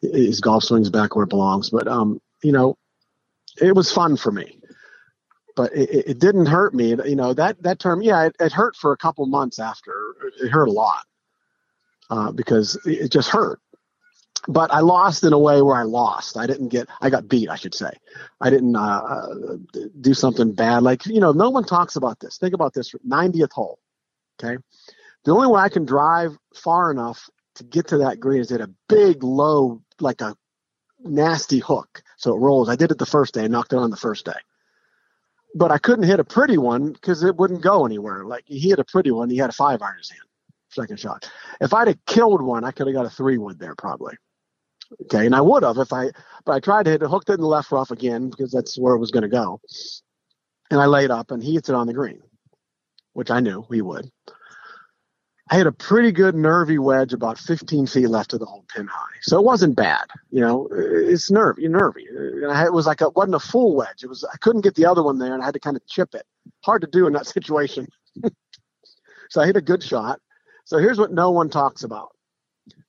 [0.02, 1.70] his golf swing's back where it belongs.
[1.70, 2.78] But um, you know,
[3.62, 4.60] it was fun for me.
[5.56, 6.90] But it, it didn't hurt me.
[6.90, 9.94] You know that that term, yeah, it, it hurt for a couple months after.
[10.44, 11.06] It hurt a lot
[12.10, 13.60] uh, because it just hurt.
[14.48, 16.38] But I lost in a way where I lost.
[16.38, 16.88] I didn't get.
[17.02, 17.50] I got beat.
[17.50, 17.92] I should say.
[18.40, 19.58] I didn't uh, uh,
[20.00, 20.82] do something bad.
[20.84, 22.38] Like you know, no one talks about this.
[22.38, 23.80] Think about this: 90th hole.
[24.42, 24.58] Okay,
[25.26, 28.62] the only way I can drive far enough to get to that green is at
[28.62, 30.36] a big low, like a
[31.04, 32.70] nasty hook, so it rolls.
[32.70, 33.44] I did it the first day.
[33.44, 34.40] I knocked it on the first day.
[35.56, 38.24] But I couldn't hit a pretty one because it wouldn't go anywhere.
[38.24, 40.29] Like he hit a pretty one, he had a five iron in his hand,
[40.70, 41.30] second shot.
[41.62, 44.16] If I'd have killed one, I could have got a three wood there probably.
[45.04, 46.12] Okay, and I would have if I,
[46.46, 48.78] but I tried to hit it, hooked it in the left rough again because that's
[48.80, 49.62] where it was going to go.
[50.72, 52.22] And I laid up, and he hits it on the green,
[53.14, 54.10] which I knew he would.
[55.52, 58.88] I had a pretty good nervy wedge about 15 feet left of the hole pin
[58.88, 60.06] high, so it wasn't bad.
[60.32, 62.08] You know, it's nervy, nervy.
[62.10, 64.04] And I it was like a wasn't a full wedge.
[64.04, 65.86] It was I couldn't get the other one there, and I had to kind of
[65.88, 66.24] chip it.
[66.64, 67.88] Hard to do in that situation.
[69.30, 70.20] so I hit a good shot.
[70.70, 72.10] So here's what no one talks about.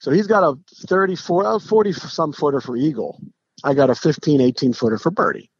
[0.00, 3.20] So he's got a 34, uh, 40 some footer for eagle.
[3.64, 5.50] I got a 15, 18 footer for birdie.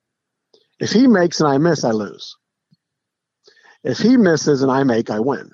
[0.80, 2.37] If he makes and I miss, I lose.
[3.85, 5.50] If he misses and I make, I win.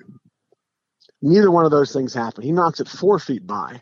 [1.21, 2.43] Neither one of those things happen.
[2.43, 3.81] He knocks it four feet by.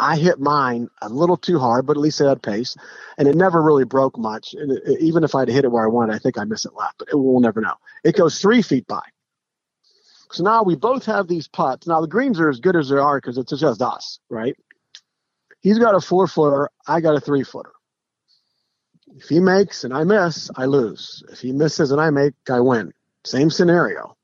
[0.00, 2.76] I hit mine a little too hard, but at least it had pace,
[3.18, 4.54] and it never really broke much.
[4.54, 6.74] And it, even if I'd hit it where I wanted, I think I miss it
[6.76, 7.74] left, but it, we'll never know.
[8.04, 9.02] It goes three feet by.
[10.32, 11.86] So now we both have these putts.
[11.86, 14.56] Now the greens are as good as they are because it's just us, right?
[15.60, 16.70] He's got a four footer.
[16.86, 17.72] I got a three footer.
[19.16, 21.22] If he makes and I miss, I lose.
[21.30, 22.92] If he misses and I make, I win.
[23.24, 24.16] Same scenario.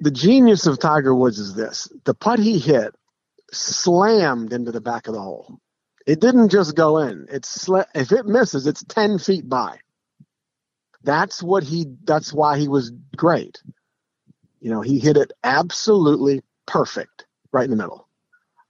[0.00, 2.94] The genius of Tiger Woods is this the putt he hit
[3.52, 5.58] slammed into the back of the hole.
[6.06, 7.26] It didn't just go in.
[7.30, 9.78] It's sl- if it misses, it's 10 feet by.
[11.02, 13.62] That's what he that's why he was great.
[14.60, 18.08] You know, he hit it absolutely perfect right in the middle.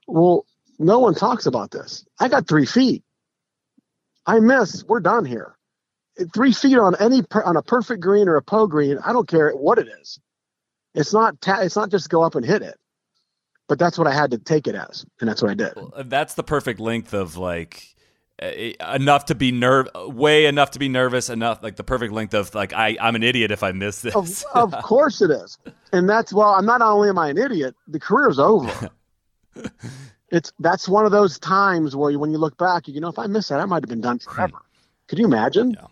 [0.07, 0.45] Well,
[0.77, 2.05] no one talks about this.
[2.19, 3.03] I got three feet.
[4.25, 4.83] I miss.
[4.85, 5.55] We're done here.
[6.33, 8.97] Three feet on any on a perfect green or a po green.
[8.99, 10.19] I don't care what it is.
[10.93, 11.39] It's not.
[11.41, 12.75] Ta- it's not just go up and hit it.
[13.67, 15.73] But that's what I had to take it as, and that's what I did.
[16.05, 17.95] That's the perfect length of like
[18.41, 22.53] enough to be nerve, way enough to be nervous, enough like the perfect length of
[22.55, 24.15] like I I'm an idiot if I miss this.
[24.15, 25.57] Of, of course it is,
[25.91, 26.49] and that's well.
[26.49, 28.89] I'm not only am I an idiot, the career's over.
[30.29, 33.19] it's that's one of those times where you, when you look back, you know, if
[33.19, 34.57] I miss that, I might have been done forever.
[35.07, 35.71] Could you imagine?
[35.71, 35.87] Yeah.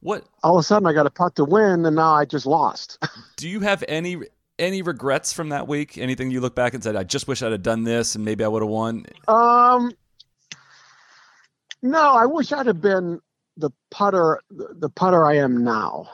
[0.00, 0.24] What?
[0.42, 2.98] All of a sudden, I got a putt to win, and now I just lost.
[3.36, 4.18] Do you have any
[4.58, 5.98] any regrets from that week?
[5.98, 8.44] Anything you look back and said, "I just wish I'd have done this, and maybe
[8.44, 9.06] I would have won"?
[9.28, 9.92] Um,
[11.90, 13.20] no, I wish I'd have been
[13.56, 16.08] the putter, the putter I am now.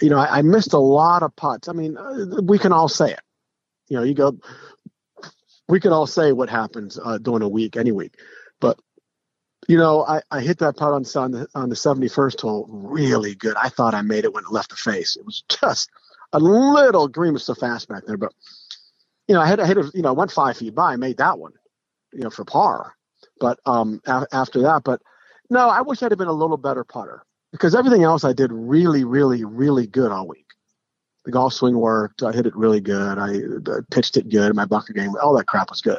[0.00, 1.68] You know, I, I missed a lot of putts.
[1.68, 3.20] I mean, uh, we can all say it.
[3.88, 4.38] You know, you go.
[5.68, 8.16] We can all say what happens uh, during a week, any week,
[8.60, 8.78] but
[9.68, 13.34] you know, I, I hit that putt on, on the on the 71st hole really
[13.34, 13.56] good.
[13.56, 15.16] I thought I made it when it left the face.
[15.16, 15.90] It was just
[16.32, 18.32] a little green was so fast back there, but
[19.28, 21.38] you know, I had I hit it, you know, went five feet by, made that
[21.38, 21.52] one,
[22.12, 22.94] you know, for par.
[23.42, 25.02] But um, a- after that, but
[25.50, 28.52] no, I wish I'd have been a little better putter because everything else I did
[28.52, 30.46] really, really, really good all week.
[31.24, 32.22] The golf swing worked.
[32.22, 33.18] I hit it really good.
[33.18, 33.34] I,
[33.70, 34.54] I pitched it good.
[34.54, 35.98] My bunker game, all that crap was good.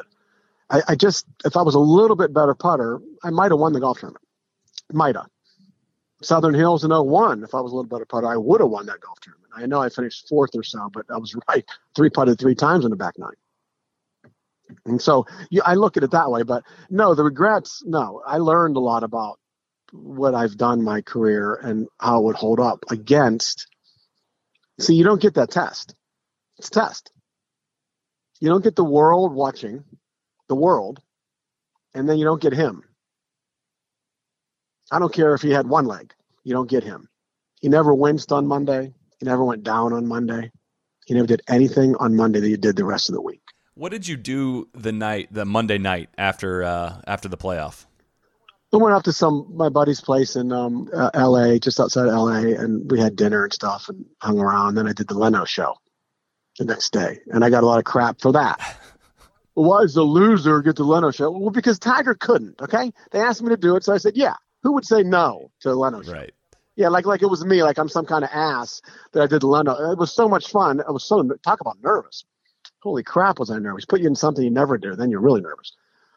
[0.70, 3.74] I, I just, if I was a little bit better putter, I might have won
[3.74, 4.24] the golf tournament.
[4.92, 5.28] Might have.
[6.22, 8.86] Southern Hills in 01, if I was a little better putter, I would have won
[8.86, 9.52] that golf tournament.
[9.54, 11.64] I know I finished fourth or so, but I was right.
[11.94, 13.34] Three putted three times in the back nine.
[14.84, 16.42] And so yeah, I look at it that way.
[16.42, 18.22] But no, the regrets, no.
[18.26, 19.38] I learned a lot about
[19.92, 23.66] what I've done my career and how it would hold up against.
[24.80, 25.94] See, you don't get that test.
[26.58, 27.12] It's a test.
[28.40, 29.84] You don't get the world watching
[30.48, 31.00] the world,
[31.94, 32.82] and then you don't get him.
[34.90, 36.12] I don't care if he had one leg.
[36.42, 37.08] You don't get him.
[37.60, 38.92] He never winced on Monday.
[39.18, 40.50] He never went down on Monday.
[41.06, 43.42] He never did anything on Monday that he did the rest of the week.
[43.74, 47.86] What did you do the night, the Monday night after uh, after the playoff?
[48.72, 52.12] I went up to some my buddy's place in um, uh, L.A., just outside of
[52.12, 54.74] L.A., and we had dinner and stuff and hung around.
[54.74, 55.74] Then I did the Leno show
[56.58, 58.60] the next day, and I got a lot of crap for that.
[59.54, 61.30] Why does the loser get the Leno show?
[61.30, 62.60] Well, because Tiger couldn't.
[62.60, 65.50] Okay, they asked me to do it, so I said, "Yeah." Who would say no
[65.60, 66.12] to the Leno show?
[66.12, 66.32] Right.
[66.74, 68.82] Yeah, like like it was me, like I'm some kind of ass
[69.12, 69.74] that I did the Leno.
[69.92, 70.80] It was so much fun.
[70.80, 72.24] I was so talk about nervous.
[72.84, 73.86] Holy crap, was I nervous?
[73.86, 75.72] Put you in something you never do, then you're really nervous.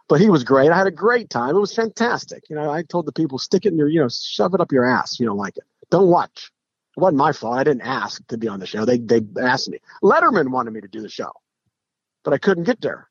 [0.09, 0.69] But he was great.
[0.69, 1.55] I had a great time.
[1.55, 2.49] It was fantastic.
[2.49, 4.71] You know, I told the people, stick it in your, you know, shove it up
[4.71, 5.17] your ass.
[5.19, 5.63] You don't like it.
[5.89, 6.51] Don't watch.
[6.95, 7.57] It wasn't my fault.
[7.57, 8.83] I didn't ask to be on the show.
[8.83, 9.79] They they asked me.
[10.03, 11.31] Letterman wanted me to do the show,
[12.23, 13.07] but I couldn't get there.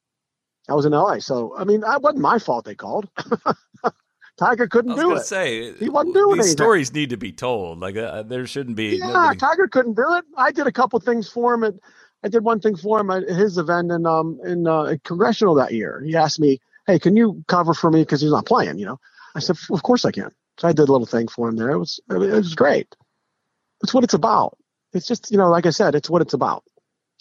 [0.68, 2.64] I was in LA, so I mean, it wasn't my fault.
[2.66, 3.08] They called.
[4.36, 5.20] Tiger couldn't do it.
[5.24, 6.56] say he wasn't doing these anything.
[6.56, 7.80] stories need to be told.
[7.80, 8.96] Like uh, there shouldn't be.
[8.96, 10.24] Yeah, nobody- Tiger couldn't do it.
[10.36, 11.80] I did a couple things for him, and
[12.24, 15.72] I did one thing for him at his event in um in uh, congressional that
[15.72, 16.02] year.
[16.04, 19.00] He asked me, "Hey, can you cover for me because he's not playing?" You know,
[19.34, 21.70] I said, "Of course I can." So I did a little thing for him there.
[21.70, 22.94] It was it was great.
[23.82, 24.56] It's what it's about.
[24.92, 26.64] It's just you know, like I said, it's what it's about.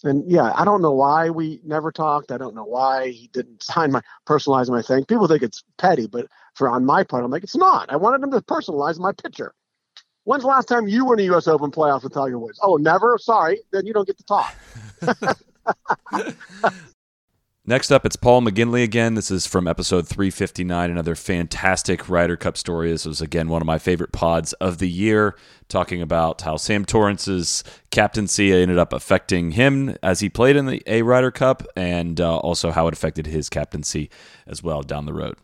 [0.03, 2.31] And yeah, I don't know why we never talked.
[2.31, 5.05] I don't know why he didn't sign my personalize my thing.
[5.05, 7.91] People think it's petty, but for on my part, I'm like, it's not.
[7.91, 9.53] I wanted him to personalize my picture.
[10.23, 11.47] When's the last time you were in a U.S.
[11.47, 12.59] Open playoff with Tiger Woods?
[12.63, 13.17] Oh, never.
[13.19, 14.55] Sorry, then you don't get to talk.
[17.67, 19.15] Next up, it's Paul McGinley again.
[19.15, 22.91] This is from episode 359, another fantastic Ryder Cup story.
[22.91, 25.35] This was, again, one of my favorite pods of the year,
[25.67, 30.83] talking about how Sam Torrance's captaincy ended up affecting him as he played in the
[30.85, 34.11] A Ryder Cup, and uh, also how it affected his captaincy
[34.45, 35.35] as well down the road.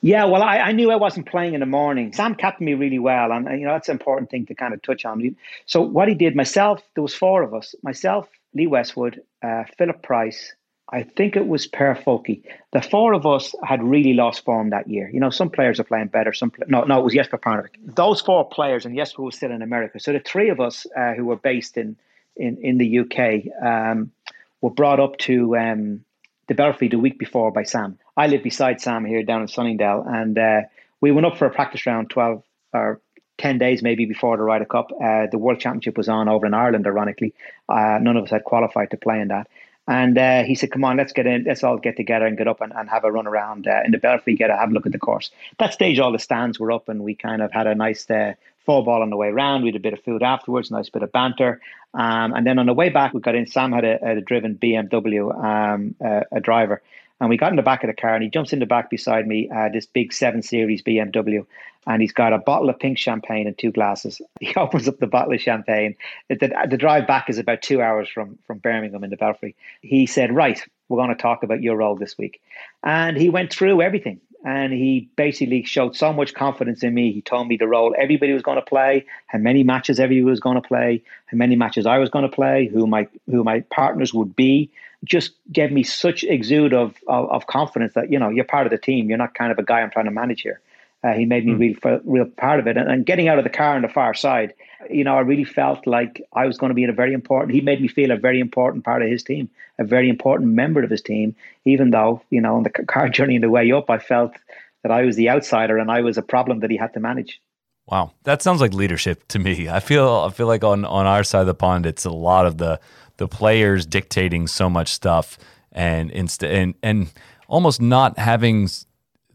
[0.00, 2.14] Yeah, well, I, I knew I wasn't playing in the morning.
[2.14, 4.80] Sam captained me really well, and you know that's an important thing to kind of
[4.80, 5.36] touch on.
[5.66, 10.02] So what he did, myself, there was four of us: myself, Lee Westwood, uh, Philip
[10.02, 10.54] Price,
[10.92, 12.42] I think it was Per Fulke.
[12.72, 15.08] The four of us had really lost form that year.
[15.10, 16.34] You know, some players are playing better.
[16.34, 17.76] Some pl- no, no, it was Jesper Parnevik.
[17.82, 19.98] Those four players, and Jesper was still in America.
[19.98, 21.96] So the three of us uh, who were based in
[22.36, 24.12] in in the UK um,
[24.60, 26.04] were brought up to um,
[26.48, 27.98] the Belfry the week before by Sam.
[28.16, 30.60] I live beside Sam here down in Sunningdale, and uh,
[31.00, 32.42] we went up for a practice round twelve
[32.74, 33.00] or
[33.38, 34.90] 10 days maybe before the Ryder Cup.
[34.92, 37.34] Uh, the World Championship was on over in Ireland, ironically.
[37.68, 39.48] Uh, none of us had qualified to play in that.
[39.88, 41.42] And uh, he said, "Come on, let's get in.
[41.44, 43.90] Let's all get together and get up and, and have a run around uh, in
[43.90, 44.36] the Belfry.
[44.36, 46.88] Get a have a look at the course." That stage, all the stands were up,
[46.88, 49.64] and we kind of had a nice uh, four ball on the way round.
[49.64, 51.60] We had a bit of food afterwards, nice bit of banter,
[51.94, 53.48] um, and then on the way back, we got in.
[53.48, 56.80] Sam had a, a driven BMW, um, a driver,
[57.22, 58.90] and we got in the back of the car, and he jumps in the back
[58.90, 61.46] beside me, uh, this big seven series BMW,
[61.86, 64.20] and he's got a bottle of pink champagne and two glasses.
[64.40, 65.94] He opens up the bottle of champagne.
[66.28, 69.54] The, the drive back is about two hours from from Birmingham in the Belfry.
[69.82, 72.42] He said, "Right, we're going to talk about your role this week,"
[72.82, 74.20] and he went through everything.
[74.44, 77.12] and he basically showed so much confidence in me.
[77.12, 80.40] He told me the role everybody was going to play, how many matches everybody was
[80.40, 83.60] going to play, how many matches I was going to play, who my who my
[83.60, 84.70] partners would be.
[85.04, 88.70] Just gave me such exude of, of, of confidence that you know you're part of
[88.70, 89.08] the team.
[89.08, 90.60] You're not kind of a guy I'm trying to manage here.
[91.04, 91.84] Uh, he made me mm.
[91.84, 94.14] real real part of it, and, and getting out of the car on the far
[94.14, 94.54] side
[94.90, 97.54] you know, I really felt like I was going to be in a very important.
[97.54, 99.48] He made me feel a very important part of his team,
[99.78, 101.34] a very important member of his team.
[101.64, 104.34] Even though, you know, on the car journey and the way up, I felt
[104.82, 107.40] that I was the outsider and I was a problem that he had to manage.
[107.86, 109.68] Wow, that sounds like leadership to me.
[109.68, 112.46] I feel I feel like on on our side of the pond, it's a lot
[112.46, 112.78] of the
[113.22, 115.38] the players dictating so much stuff
[115.70, 117.12] and and and
[117.46, 118.68] almost not having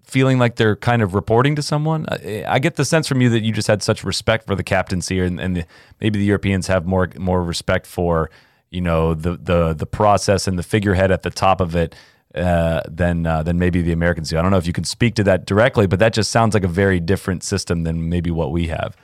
[0.04, 2.06] feeling like they're kind of reporting to someone?
[2.10, 4.64] I, I, get the sense from you that you just had such respect for the
[4.64, 5.66] captaincy, and, and the,
[6.02, 8.30] maybe the Europeans have more more respect for
[8.72, 11.96] you know the the the process and the figurehead at the top of it
[12.36, 14.38] uh, than uh, than maybe the Americans do.
[14.38, 16.66] I don't know if you can speak to that directly, but that just sounds like
[16.66, 18.98] a very different system than maybe what we have.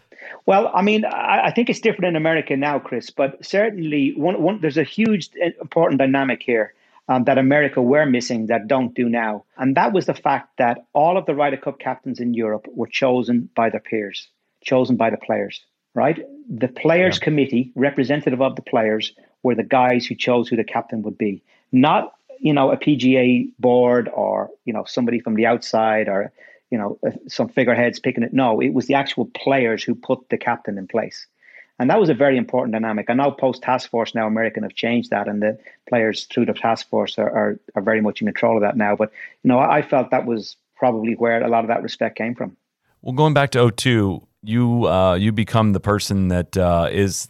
[0.45, 3.09] Well, I mean, I, I think it's different in America now, Chris.
[3.09, 6.73] But certainly, one, one there's a huge uh, important dynamic here
[7.07, 9.45] um, that America were missing that don't do now.
[9.57, 12.87] And that was the fact that all of the Ryder Cup captains in Europe were
[12.87, 14.27] chosen by their peers,
[14.61, 15.61] chosen by the players,
[15.93, 16.25] right?
[16.49, 17.23] The players' yeah.
[17.23, 19.13] committee, representative of the players,
[19.43, 23.49] were the guys who chose who the captain would be, not you know a PGA
[23.59, 26.31] board or you know somebody from the outside or
[26.73, 26.97] you know
[27.27, 28.33] some figureheads picking it.
[28.33, 31.27] No, it was the actual players who put the captain in place.
[31.77, 33.09] And that was a very important dynamic.
[33.09, 36.53] I know post task force now, American have changed that, and the players through the
[36.53, 38.95] task force are, are, are very much in control of that now.
[38.95, 39.11] But
[39.43, 42.57] you know, I felt that was probably where a lot of that respect came from.
[43.03, 47.27] Well, going back to 02, you uh, you become the person that uh, is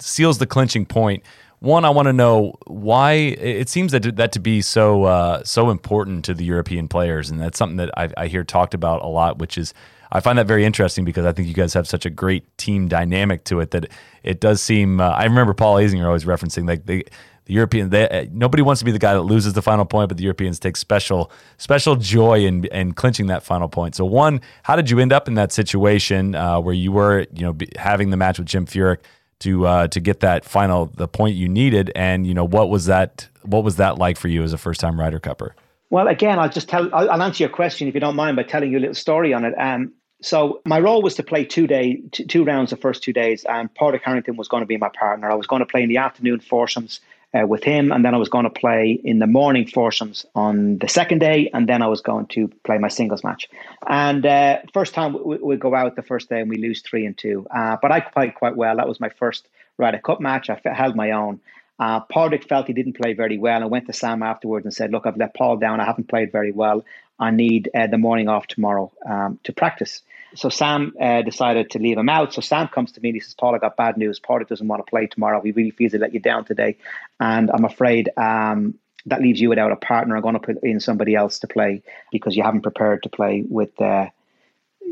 [0.00, 1.22] seals the clinching point.
[1.60, 5.70] One, I want to know why it seems that that to be so uh, so
[5.70, 9.06] important to the European players, and that's something that I, I hear talked about a
[9.06, 9.72] lot, which is
[10.12, 12.88] I find that very interesting because I think you guys have such a great team
[12.88, 13.86] dynamic to it that
[14.22, 15.00] it does seem.
[15.00, 17.06] Uh, I remember Paul Azinger always referencing like the
[17.46, 17.90] the European.
[17.90, 20.24] They, uh, nobody wants to be the guy that loses the final point, but the
[20.24, 23.94] Europeans take special special joy in in clinching that final point.
[23.94, 27.42] So one, how did you end up in that situation uh, where you were you
[27.46, 28.98] know having the match with Jim Furyk?
[29.40, 32.86] To uh, to get that final the point you needed, and you know what was
[32.86, 35.50] that what was that like for you as a first time Ryder Cupper?
[35.90, 38.42] Well, again, I'll just tell, I'll, I'll, answer your question if you don't mind by
[38.42, 39.54] telling you a little story on it.
[39.56, 43.12] Um, so my role was to play two day, two, two rounds the first two
[43.12, 45.30] days, and Padraig Harrington was going to be my partner.
[45.30, 47.00] I was going to play in the afternoon foursomes
[47.36, 50.78] uh, with him, and then I was going to play in the morning foursomes on
[50.78, 53.48] the second day, and then I was going to play my singles match.
[53.86, 57.06] And uh, first time we, we go out the first day and we lose three
[57.06, 58.76] and two, uh, but I played quite well.
[58.76, 60.48] That was my first Ryder Cup match.
[60.50, 61.40] I held my own.
[61.78, 62.00] Uh,
[62.48, 65.18] felt he didn't play very well and went to Sam afterwards and said, Look, I've
[65.18, 65.78] let Paul down.
[65.78, 66.84] I haven't played very well.
[67.18, 70.00] I need uh, the morning off tomorrow um, to practice.
[70.34, 72.34] So Sam uh, decided to leave him out.
[72.34, 74.18] So Sam comes to me and he says, Paul, I got bad news.
[74.18, 75.40] Paul doesn't want to play tomorrow.
[75.40, 76.76] He really feels he let you down today.
[77.20, 78.74] And I'm afraid um,
[79.06, 80.16] that leaves you without a partner.
[80.16, 83.44] I'm going to put in somebody else to play because you haven't prepared to play
[83.48, 84.08] with uh,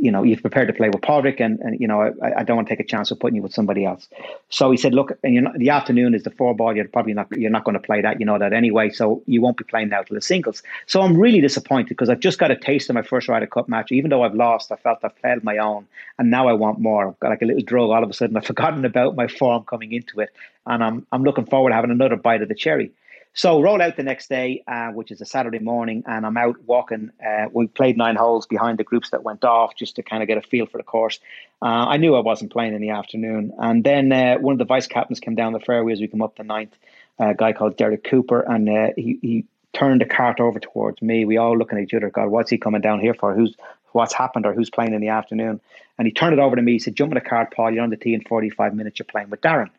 [0.01, 2.57] you know, you've prepared to play with Padraig, and, and you know, I, I don't
[2.57, 4.09] want to take a chance of putting you with somebody else.
[4.51, 6.75] So he said, look, and not, the afternoon is the four ball.
[6.75, 8.21] You're probably not, you're not going to play that.
[8.21, 8.91] You know that anyway.
[8.91, 10.63] So you won't be playing now to the singles.
[10.87, 13.69] So I'm really disappointed because I've just got a taste of my first Ryder Cup
[13.69, 13.93] match.
[13.93, 15.87] Even though I've lost, I felt I've played my own,
[16.19, 17.09] and now I want more.
[17.09, 17.91] I've got like a little drug.
[17.91, 20.31] All of a sudden, I've forgotten about my form coming into it,
[20.67, 22.93] and I'm I'm looking forward to having another bite of the cherry.
[23.37, 26.63] So roll out the next day, uh, which is a Saturday morning, and I'm out
[26.63, 27.11] walking.
[27.25, 30.29] Uh, we played nine holes behind the groups that went off just to kind of
[30.29, 31.19] get a feel for the course.
[31.61, 34.65] Uh, I knew I wasn't playing in the afternoon, and then uh, one of the
[34.65, 36.77] vice captains came down the fairway as we come up the ninth.
[37.19, 41.25] A guy called Derek Cooper, and uh, he, he turned the cart over towards me.
[41.25, 42.11] We all looking at each other.
[42.11, 43.35] God, what's he coming down here for?
[43.35, 43.57] Who's
[43.91, 45.61] what's happened or who's playing in the afternoon?
[45.99, 46.73] And he turned it over to me.
[46.73, 47.73] He said, "Jump in the cart, Paul.
[47.73, 49.01] You're on the tee in 45 minutes.
[49.01, 49.71] You're playing with Darren."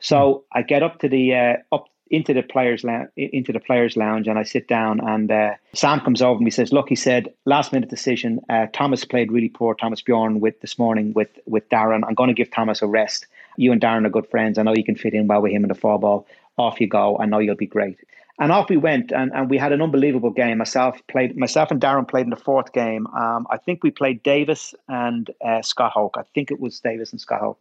[0.00, 3.96] So I get up to the uh, up into the players lounge, into the players
[3.96, 5.00] lounge, and I sit down.
[5.00, 8.40] And uh, Sam comes over and he says, "Look," he said, "last minute decision.
[8.48, 9.74] Uh, Thomas played really poor.
[9.74, 12.02] Thomas Bjorn with this morning with with Darren.
[12.06, 13.26] I'm going to give Thomas a rest.
[13.56, 14.58] You and Darren are good friends.
[14.58, 16.26] I know you can fit in well with him in the four ball.
[16.58, 17.18] Off you go.
[17.18, 17.98] I know you'll be great."
[18.38, 20.58] And off we went, and, and we had an unbelievable game.
[20.58, 23.06] Myself played, myself and Darren played in the fourth game.
[23.08, 26.16] Um, I think we played Davis and uh, Scott Hoch.
[26.18, 27.58] I think it was Davis and Scott Hoch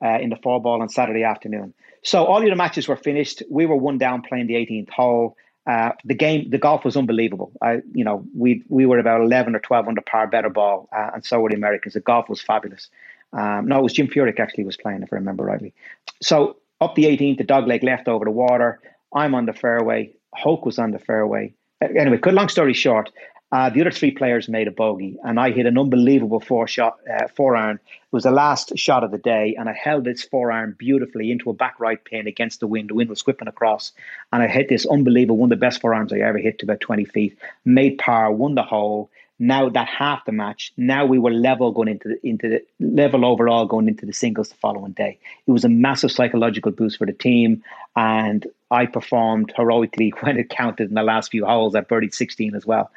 [0.00, 1.74] uh, in the four ball on Saturday afternoon.
[2.02, 3.42] So all of the matches were finished.
[3.50, 5.36] We were one down playing the 18th hole.
[5.66, 7.52] Uh, the game, the golf was unbelievable.
[7.60, 11.10] I, you know, we we were about 11 or 12 under par, better ball, uh,
[11.14, 11.94] and so were the Americans.
[11.94, 12.88] The golf was fabulous.
[13.32, 15.72] Um, no, it was Jim Furyk actually was playing, if I remember rightly.
[16.20, 18.80] So up the 18th, the dog leg left over the water.
[19.14, 20.12] I'm on the fairway.
[20.34, 21.54] Hoch was on the fairway.
[21.80, 23.10] Anyway, cut long story short,
[23.52, 26.96] Uh, the other three players made a bogey, and I hit an unbelievable four shot
[27.12, 27.78] uh, four iron.
[27.84, 31.30] It was the last shot of the day, and I held this four iron beautifully
[31.30, 32.88] into a back right pin against the wind.
[32.88, 33.92] The wind was whipping across,
[34.32, 36.66] and I hit this unbelievable one of the best four irons I ever hit to
[36.66, 37.36] about twenty feet.
[37.66, 39.10] Made par, won the hole.
[39.38, 43.24] Now that half the match, now we were level going into the, into the level
[43.24, 45.18] overall going into the singles the following day.
[45.46, 47.62] It was a massive psychological boost for the team,
[47.96, 51.74] and I performed heroically when it counted in the last few holes.
[51.74, 52.90] I birdied 16 as well,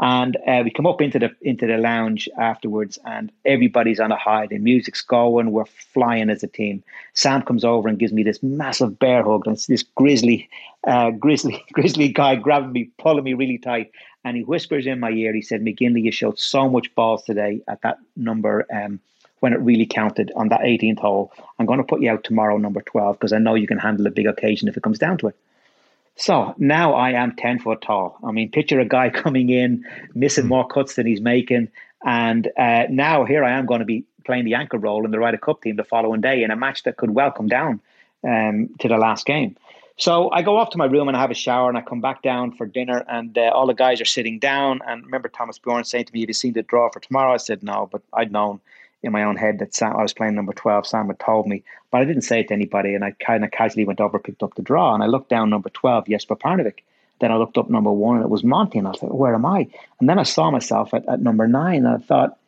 [0.00, 4.16] and uh, we come up into the into the lounge afterwards, and everybody's on a
[4.16, 4.46] high.
[4.46, 6.82] The music's going, we're flying as a team.
[7.14, 10.48] Sam comes over and gives me this massive bear hug, and this grizzly,
[10.86, 13.92] uh, grizzly, grizzly guy grabbing me, pulling me really tight,
[14.24, 15.32] and he whispers in my ear.
[15.32, 19.00] He said, "McGinley, you showed so much balls today at that number." Um,
[19.40, 21.32] when it really counted on that 18th hole.
[21.58, 24.06] I'm going to put you out tomorrow, number 12, because I know you can handle
[24.06, 25.36] a big occasion if it comes down to it.
[26.16, 28.18] So now I am 10 foot tall.
[28.22, 29.84] I mean, picture a guy coming in,
[30.14, 31.68] missing more cuts than he's making.
[32.04, 35.18] And uh, now here I am going to be playing the anchor role in the
[35.18, 37.80] Ryder Cup team the following day in a match that could well come down
[38.24, 39.56] um, to the last game.
[39.96, 42.00] So I go off to my room and I have a shower and I come
[42.00, 44.80] back down for dinner and uh, all the guys are sitting down.
[44.86, 47.34] And remember Thomas Bjorn saying to me, Have you seen the draw for tomorrow?
[47.34, 48.60] I said, No, but I'd known
[49.02, 50.86] in my own head that Sam, I was playing number 12.
[50.86, 52.94] Sam had told me, but I didn't say it to anybody.
[52.94, 55.50] And I kind of casually went over, picked up the draw, and I looked down
[55.50, 56.80] number 12, Jesper Parnevik.
[57.20, 58.78] Then I looked up number one, and it was Monty.
[58.78, 59.68] And I thought, where am I?
[60.00, 62.38] And then I saw myself at, at number nine, and I thought,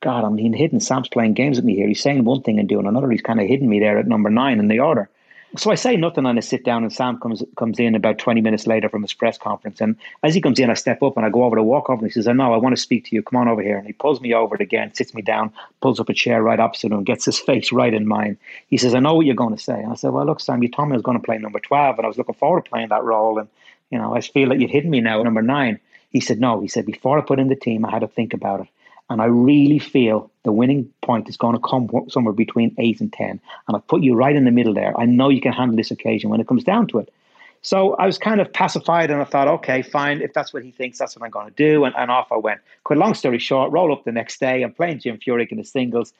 [0.00, 0.80] God, I'm being hidden.
[0.80, 1.88] Sam's playing games with me here.
[1.88, 3.10] He's saying one thing and doing another.
[3.10, 5.08] He's kind of hidden me there at number nine in the order.
[5.56, 8.40] So I say nothing and I sit down and Sam comes comes in about 20
[8.40, 9.80] minutes later from his press conference.
[9.80, 9.94] And
[10.24, 12.10] as he comes in, I step up and I go over to walk over and
[12.10, 13.22] he says, I know, I want to speak to you.
[13.22, 13.76] Come on over here.
[13.76, 16.90] And he pulls me over again, sits me down, pulls up a chair right opposite
[16.90, 18.36] him, gets his face right in mine.
[18.66, 19.80] He says, I know what you're going to say.
[19.80, 21.60] And I said, well, look, Sam, you told me I was going to play number
[21.60, 23.38] 12 and I was looking forward to playing that role.
[23.38, 23.48] And,
[23.90, 25.78] you know, I feel that you've hidden me now number nine.
[26.10, 26.60] He said, no.
[26.60, 28.68] He said, before I put in the team, I had to think about it.
[29.10, 33.12] And I really feel the winning point is going to come somewhere between eight and
[33.12, 33.40] 10.
[33.68, 34.98] And I put you right in the middle there.
[34.98, 37.12] I know you can handle this occasion when it comes down to it.
[37.60, 40.20] So I was kind of pacified and I thought, okay, fine.
[40.20, 41.84] If that's what he thinks, that's what I'm going to do.
[41.84, 42.60] And, and off I went.
[42.84, 44.62] Quite long story short, roll up the next day.
[44.62, 46.12] I'm playing Jim Furyk in the singles.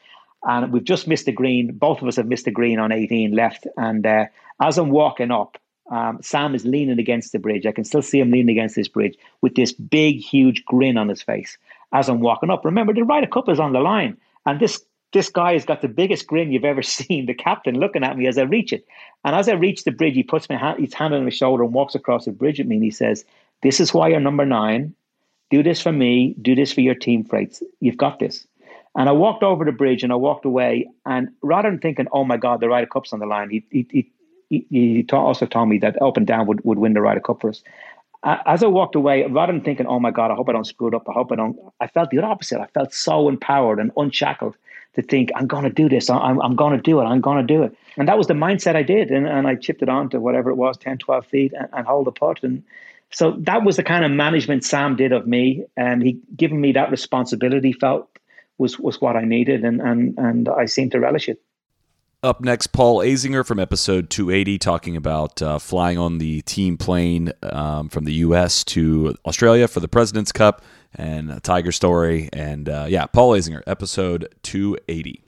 [0.42, 1.72] And we've just missed the green.
[1.72, 3.66] Both of us have missed the green on 18 left.
[3.76, 4.26] And uh,
[4.60, 5.58] as I'm walking up,
[5.90, 7.66] um, Sam is leaning against the bridge.
[7.66, 11.08] I can still see him leaning against this bridge with this big, huge grin on
[11.08, 11.58] his face
[11.94, 12.64] as I'm walking up.
[12.64, 15.88] Remember, the Ryder Cup is on the line, and this this guy has got the
[15.88, 17.24] biggest grin you've ever seen.
[17.24, 18.84] The captain looking at me as I reach it,
[19.24, 21.62] and as I reach the bridge, he puts my hand, his hand on my shoulder
[21.62, 23.24] and walks across the bridge at me, and he says,
[23.62, 24.94] "This is why you're number nine.
[25.50, 26.34] Do this for me.
[26.42, 27.62] Do this for your team, Freites.
[27.80, 28.46] You've got this."
[28.96, 30.88] And I walked over the bridge and I walked away.
[31.04, 33.86] And rather than thinking, "Oh my God, the Ryder Cup's on the line," he he
[33.90, 34.10] he,
[34.50, 37.40] he, he also told me that up and down would, would win the Ryder Cup
[37.40, 37.62] for us
[38.24, 40.88] as I walked away, rather than thinking, "Oh my God, I hope I don't screw
[40.88, 41.58] it up," I hope I don't.
[41.80, 42.60] I felt the opposite.
[42.60, 44.56] I felt so empowered and unshackled
[44.94, 46.08] to think, "I'm going to do this.
[46.08, 47.04] I'm, I'm going to do it.
[47.04, 49.56] I'm going to do it." And that was the mindset I did, and, and I
[49.56, 52.42] chipped it on to whatever it was, 10, 12 feet, and, and hold the putt.
[52.42, 52.62] And
[53.10, 56.72] so that was the kind of management Sam did of me, and he given me
[56.72, 57.72] that responsibility.
[57.72, 58.08] Felt
[58.58, 61.40] was was what I needed, and and and I seemed to relish it.
[62.24, 67.30] Up next, Paul Azinger from episode 280, talking about uh, flying on the team plane
[67.42, 68.64] um, from the U.S.
[68.64, 70.62] to Australia for the President's Cup
[70.94, 72.30] and a Tiger story.
[72.32, 75.22] And uh, yeah, Paul Azinger, episode 280.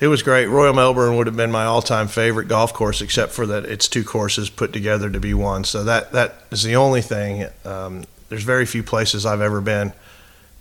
[0.00, 0.44] It was great.
[0.44, 4.04] Royal Melbourne would have been my all-time favorite golf course, except for that it's two
[4.04, 5.64] courses put together to be one.
[5.64, 7.46] So that that is the only thing.
[7.64, 9.94] Um, there's very few places I've ever been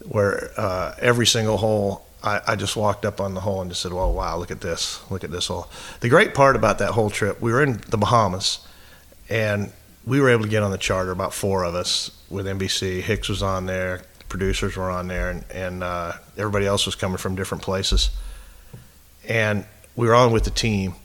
[0.07, 3.81] where uh, every single hole I, I, just walked up on the hole and just
[3.81, 5.01] said, "Well, wow, look at this!
[5.09, 5.67] Look at this hole."
[6.01, 8.65] The great part about that whole trip, we were in the Bahamas,
[9.29, 9.71] and
[10.05, 11.11] we were able to get on the charter.
[11.11, 13.01] About four of us with NBC.
[13.01, 17.17] Hicks was on there, producers were on there, and, and uh, everybody else was coming
[17.17, 18.11] from different places.
[19.27, 19.65] And
[19.95, 20.95] we were on with the team.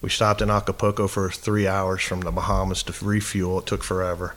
[0.00, 3.58] We stopped in Acapulco for three hours from the Bahamas to refuel.
[3.58, 4.36] It took forever,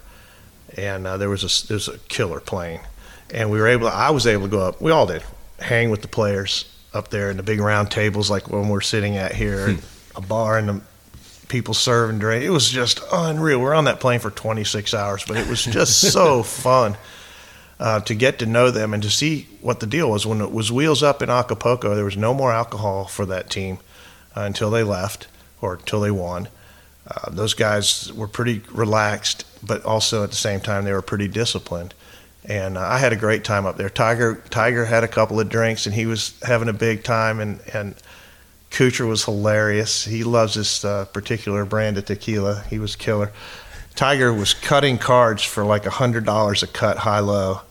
[0.76, 2.82] and uh, there was a there was a killer plane,
[3.34, 3.89] and we were able.
[3.89, 4.82] To, I was able to go up.
[4.82, 5.24] We all did
[5.62, 9.18] hang with the players up there in the big round tables like when we're sitting
[9.18, 10.18] at here, hmm.
[10.18, 10.82] a bar and the
[11.47, 12.43] people serving drink.
[12.43, 13.60] It was just unreal.
[13.60, 16.97] We are on that plane for 26 hours, but it was just so fun
[17.80, 20.26] uh, to get to know them and to see what the deal was.
[20.26, 23.80] When it was wheels up in Acapulco, there was no more alcohol for that team
[24.36, 25.28] uh, until they left
[25.62, 26.47] or until they won.
[27.07, 31.28] Uh, those guys were pretty relaxed, but also at the same time they were pretty
[31.28, 31.93] disciplined
[32.49, 33.89] and uh, I had a great time up there.
[33.89, 37.61] Tiger Tiger had a couple of drinks and he was having a big time, and
[37.73, 37.95] and
[38.71, 40.03] Kuchar was hilarious.
[40.03, 42.63] He loves this uh, particular brand of tequila.
[42.69, 43.31] He was killer.
[43.95, 47.61] Tiger was cutting cards for like a hundred dollars a cut, high low.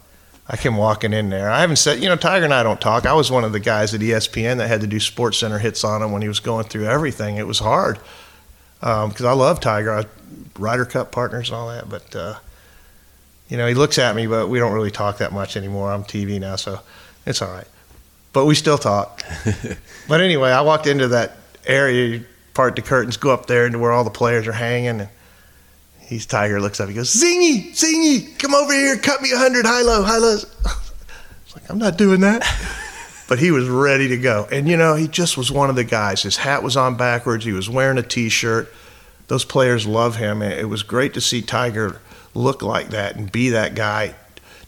[0.50, 1.50] I came walking in there.
[1.50, 3.04] I haven't said, you know, Tiger and I don't talk.
[3.04, 5.84] I was one of the guys at ESPN that had to do Sports Center hits
[5.84, 7.36] on him when he was going through everything.
[7.36, 7.98] It was hard
[8.80, 9.92] because um, I love Tiger.
[9.92, 10.04] I
[10.58, 12.38] Ryder Cup partners and all that, but uh,
[13.48, 15.90] you know, he looks at me, but we don't really talk that much anymore.
[15.90, 16.80] I'm TV now, so
[17.24, 17.66] it's all right.
[18.32, 19.22] But we still talk.
[20.08, 21.36] but anyway, I walked into that
[21.66, 22.22] area,
[22.52, 25.08] part the curtains, go up there into where all the players are hanging, and
[26.00, 26.88] he's Tiger looks up.
[26.88, 30.46] He goes, "Zingy, Zingy, come over here, cut me a hundred high low, high lows."
[31.44, 32.44] It's like I'm not doing that.
[33.28, 35.84] but he was ready to go, and you know, he just was one of the
[35.84, 36.22] guys.
[36.22, 37.46] His hat was on backwards.
[37.46, 38.70] He was wearing a T-shirt.
[39.28, 40.42] Those players love him.
[40.42, 42.02] It was great to see Tiger
[42.38, 44.14] look like that and be that guy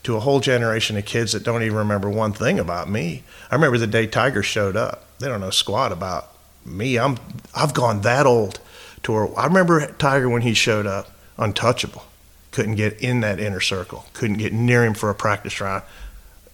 [0.03, 3.23] to a whole generation of kids that don't even remember one thing about me.
[3.51, 5.05] I remember the day Tiger showed up.
[5.19, 6.99] They don't know squat about me.
[6.99, 7.19] I'm
[7.55, 8.61] I've gone that old
[9.03, 12.05] to where I remember Tiger when he showed up, untouchable.
[12.51, 14.07] Couldn't get in that inner circle.
[14.13, 15.85] Couldn't get near him for a practice round.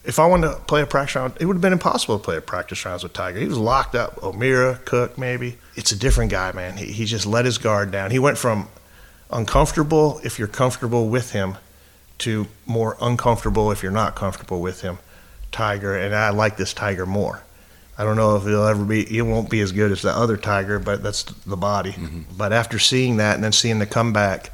[0.05, 2.37] If I wanted to play a practice round, it would have been impossible to play
[2.37, 3.39] a practice rounds with Tiger.
[3.39, 4.23] He was locked up.
[4.23, 5.59] O'Meara, Cook, maybe.
[5.75, 6.77] It's a different guy, man.
[6.77, 8.11] He, he just let his guard down.
[8.11, 8.69] He went from
[9.31, 11.57] uncomfortable if you're comfortable with him
[12.19, 14.99] to more uncomfortable if you're not comfortable with him,
[15.53, 15.97] Tiger.
[15.97, 17.43] And I like this Tiger more.
[17.99, 20.37] I don't know if he'll ever be, he won't be as good as the other
[20.37, 21.93] Tiger, but that's the body.
[21.93, 22.37] Mm-hmm.
[22.37, 24.51] But after seeing that and then seeing the comeback,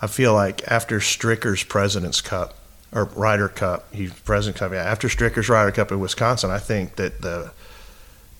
[0.00, 2.54] I feel like after Stricker's President's Cup
[2.92, 6.96] or Ryder Cup, he's President's Cup, yeah, after Stricker's Ryder Cup in Wisconsin, I think
[6.96, 7.50] that the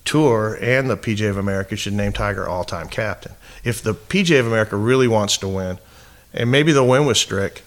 [0.07, 3.33] Tour and the PGA of America should name Tiger all time captain.
[3.63, 5.79] If the PGA of America really wants to win,
[6.33, 7.61] and maybe they'll win with Strick,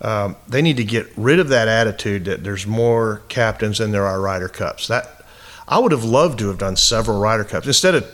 [0.00, 4.06] um, they need to get rid of that attitude that there's more captains than there
[4.06, 4.86] are Ryder Cups.
[4.86, 5.24] That
[5.66, 8.10] I would have loved to have done several Ryder Cups instead of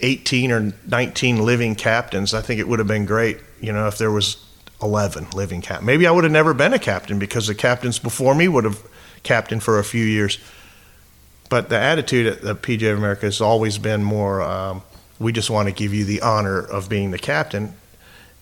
[0.00, 2.34] 18 or 19 living captains.
[2.34, 4.44] I think it would have been great, you know, if there was
[4.82, 5.82] 11 living cap.
[5.82, 8.82] Maybe I would have never been a captain because the captains before me would have
[9.22, 10.38] captained for a few years.
[11.48, 14.82] But the attitude at the PGA of America has always been more um,
[15.18, 17.74] we just want to give you the honor of being the captain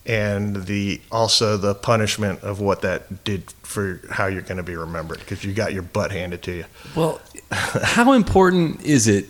[0.05, 4.75] and the also the punishment of what that did for how you're going to be
[4.75, 6.65] remembered because you got your butt handed to you.
[6.95, 9.29] Well, how important is it?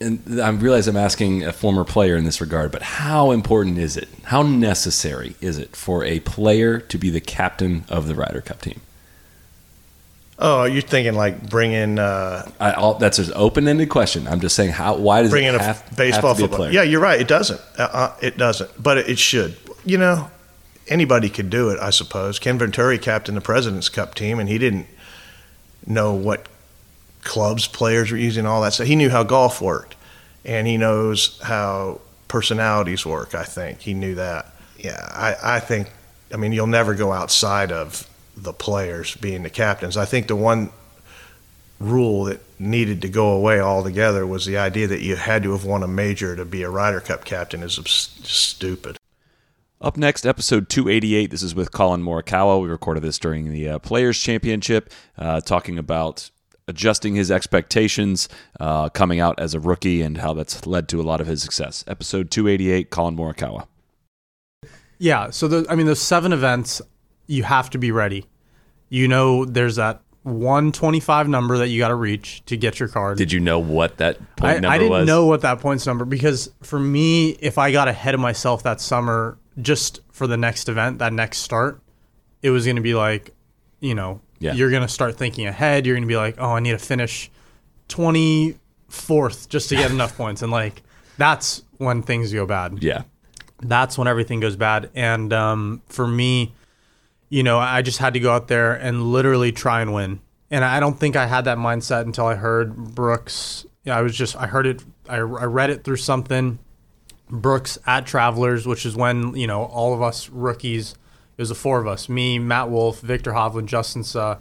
[0.00, 3.96] And I realize I'm asking a former player in this regard, but how important is
[3.96, 4.08] it?
[4.24, 8.60] How necessary is it for a player to be the captain of the Ryder Cup
[8.60, 8.80] team?
[10.38, 11.98] Oh, you're thinking like bringing.
[11.98, 14.28] Uh, I, all, that's an open-ended question.
[14.28, 14.96] I'm just saying how.
[14.96, 16.70] Why does bringing it have, a baseball have football?
[16.70, 17.18] Yeah, you're right.
[17.18, 17.60] It doesn't.
[17.78, 18.70] Uh, uh, it doesn't.
[18.82, 19.56] But it should.
[19.84, 20.30] You know,
[20.88, 21.78] anybody could do it.
[21.80, 22.38] I suppose.
[22.38, 24.86] Ken Venturi captained the Presidents Cup team, and he didn't
[25.86, 26.48] know what
[27.22, 28.86] clubs players were using, all that stuff.
[28.86, 29.96] He knew how golf worked,
[30.44, 33.34] and he knows how personalities work.
[33.34, 34.52] I think he knew that.
[34.76, 35.90] Yeah, I, I think.
[36.30, 38.06] I mean, you'll never go outside of
[38.36, 39.96] the players being the captains.
[39.96, 40.70] I think the one
[41.78, 45.64] rule that needed to go away altogether was the idea that you had to have
[45.64, 48.96] won a major to be a Ryder Cup captain is stupid.
[49.80, 51.30] Up next, episode 288.
[51.30, 52.62] This is with Collin Morikawa.
[52.62, 56.30] We recorded this during the uh, Players Championship, uh, talking about
[56.66, 58.28] adjusting his expectations,
[58.58, 61.42] uh, coming out as a rookie, and how that's led to a lot of his
[61.42, 61.84] success.
[61.86, 63.66] Episode 288, Collin Morikawa.
[64.98, 66.80] Yeah, so the, I mean, those seven events,
[67.26, 68.26] you have to be ready.
[68.88, 73.18] You know, there's that 125 number that you got to reach to get your card.
[73.18, 75.06] Did you know what that point I, number I didn't was?
[75.06, 78.80] know what that points number because for me, if I got ahead of myself that
[78.80, 81.80] summer just for the next event, that next start,
[82.42, 83.34] it was going to be like,
[83.80, 84.54] you know, Yeah.
[84.54, 85.86] you're going to start thinking ahead.
[85.86, 87.30] You're going to be like, oh, I need to finish
[87.88, 90.42] 24th just to get enough points.
[90.42, 90.82] And like,
[91.18, 92.82] that's when things go bad.
[92.82, 93.02] Yeah.
[93.62, 94.90] That's when everything goes bad.
[94.94, 96.54] And um, for me,
[97.28, 100.20] you know, I just had to go out there and literally try and win.
[100.50, 103.66] And I don't think I had that mindset until I heard Brooks.
[103.84, 106.58] Yeah, I was just, I heard it, I, I read it through something.
[107.28, 111.56] Brooks at Travelers, which is when, you know, all of us rookies, it was the
[111.56, 114.38] four of us me, Matt Wolff, Viktor Hovland, Justin Suh.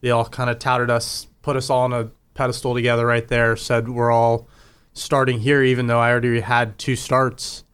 [0.00, 3.56] They all kind of touted us, put us all on a pedestal together right there,
[3.56, 4.48] said we're all
[4.92, 7.64] starting here, even though I already had two starts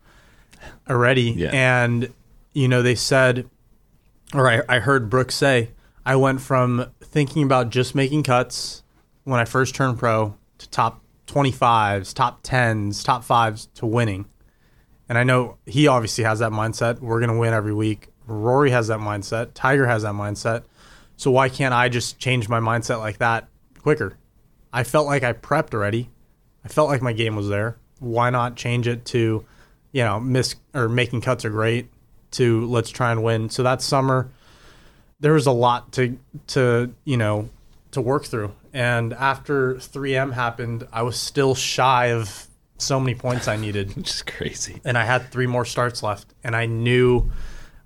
[0.88, 1.30] already.
[1.30, 1.50] Yeah.
[1.52, 2.12] And,
[2.52, 3.48] you know, they said,
[4.34, 5.70] or I, I heard Brooks say,
[6.04, 8.82] I went from thinking about just making cuts
[9.24, 14.26] when I first turned pro to top 25s, top 10s, top fives to winning.
[15.08, 17.00] And I know he obviously has that mindset.
[17.00, 18.08] We're going to win every week.
[18.26, 19.50] Rory has that mindset.
[19.54, 20.62] Tiger has that mindset.
[21.16, 23.48] So why can't I just change my mindset like that
[23.82, 24.16] quicker?
[24.72, 26.10] I felt like I prepped already.
[26.64, 27.76] I felt like my game was there.
[27.98, 29.44] Why not change it to,
[29.92, 31.88] you know, miss or making cuts are great
[32.32, 33.50] to let's try and win.
[33.50, 34.30] So that summer
[35.20, 36.18] there was a lot to
[36.48, 37.48] to, you know,
[37.92, 38.52] to work through.
[38.72, 42.46] And after 3M happened, I was still shy of
[42.78, 43.96] so many points I needed.
[43.96, 44.80] Which is crazy.
[44.84, 47.30] And I had three more starts left, and I knew,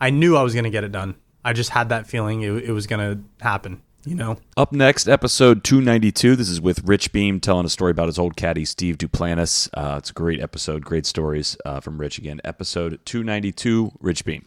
[0.01, 1.17] I knew I was going to get it done.
[1.45, 3.83] I just had that feeling it, it was going to happen.
[4.07, 4.37] You know.
[4.57, 6.37] Up next, episode 292.
[6.37, 9.71] This is with Rich Beem telling a story about his old caddy, Steve Duplantis.
[9.73, 12.41] Uh, it's a great episode, great stories uh, from Rich again.
[12.45, 14.45] Episode 292, Rich Beem.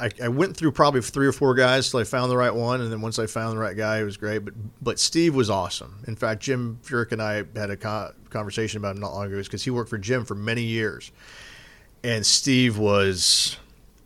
[0.00, 2.80] I, I, went through probably three or four guys till I found the right one,
[2.80, 4.38] and then once I found the right guy, it was great.
[4.38, 6.02] But but Steve was awesome.
[6.06, 9.42] In fact, Jim Furyk and I had a co- conversation about him not long ago
[9.42, 11.10] because he worked for Jim for many years,
[12.04, 13.58] and Steve was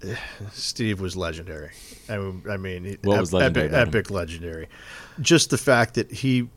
[0.53, 1.71] Steve was legendary.
[2.09, 4.69] I mean, I mean what was legendary epic, epic legendary.
[5.21, 6.49] Just the fact that he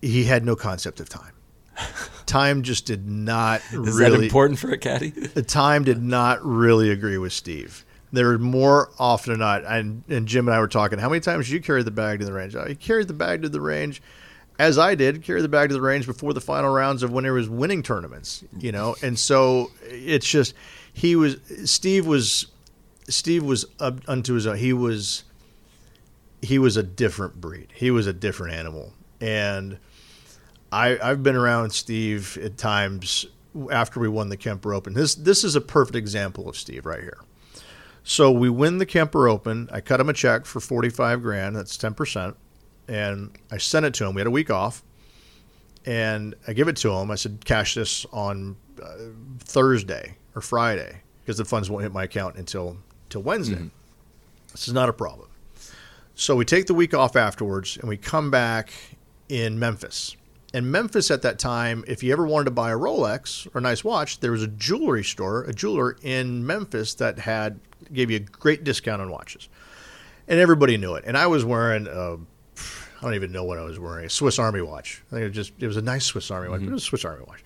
[0.00, 1.32] he had no concept of time.
[2.26, 5.10] time just did not Is really that important for a caddy?
[5.10, 10.04] the time did not really agree with Steve there were more often than not, and,
[10.08, 10.98] and Jim and I were talking.
[11.00, 12.54] How many times did you carry the bag to the range?
[12.54, 14.00] I carried the bag to the range,
[14.58, 17.24] as I did, carry the bag to the range before the final rounds of when
[17.24, 18.44] he was winning tournaments.
[18.56, 20.54] You know, and so it's just
[20.92, 22.46] he was Steve was
[23.08, 24.56] Steve was up unto his own.
[24.56, 25.24] He was
[26.42, 27.68] he was a different breed.
[27.74, 29.78] He was a different animal, and
[30.72, 33.26] I I've been around Steve at times
[33.70, 34.94] after we won the Kemper Open.
[34.94, 37.18] This this is a perfect example of Steve right here.
[38.06, 39.68] So we win the Kemper Open.
[39.72, 41.56] I cut him a check for 45 grand.
[41.56, 42.34] That's 10%.
[42.86, 44.14] And I sent it to him.
[44.14, 44.82] We had a week off.
[45.86, 47.10] And I give it to him.
[47.10, 48.94] I said, cash this on uh,
[49.40, 53.56] Thursday or Friday because the funds won't hit my account until, until Wednesday.
[53.56, 53.68] Mm-hmm.
[54.52, 55.28] This is not a problem.
[56.14, 58.72] So we take the week off afterwards and we come back
[59.28, 60.16] in Memphis.
[60.52, 63.60] And Memphis at that time, if you ever wanted to buy a Rolex or a
[63.60, 67.58] nice watch, there was a jewelry store, a jeweler in Memphis that had
[67.92, 69.48] gave you a great discount on watches,
[70.28, 71.04] and everybody knew it.
[71.08, 74.38] And I was wearing a, I don't even know what I was wearing, a Swiss
[74.38, 75.02] Army watch.
[75.08, 76.70] I think it was just it was a nice Swiss Army watch, mm-hmm.
[76.70, 77.42] it was a Swiss Army watch.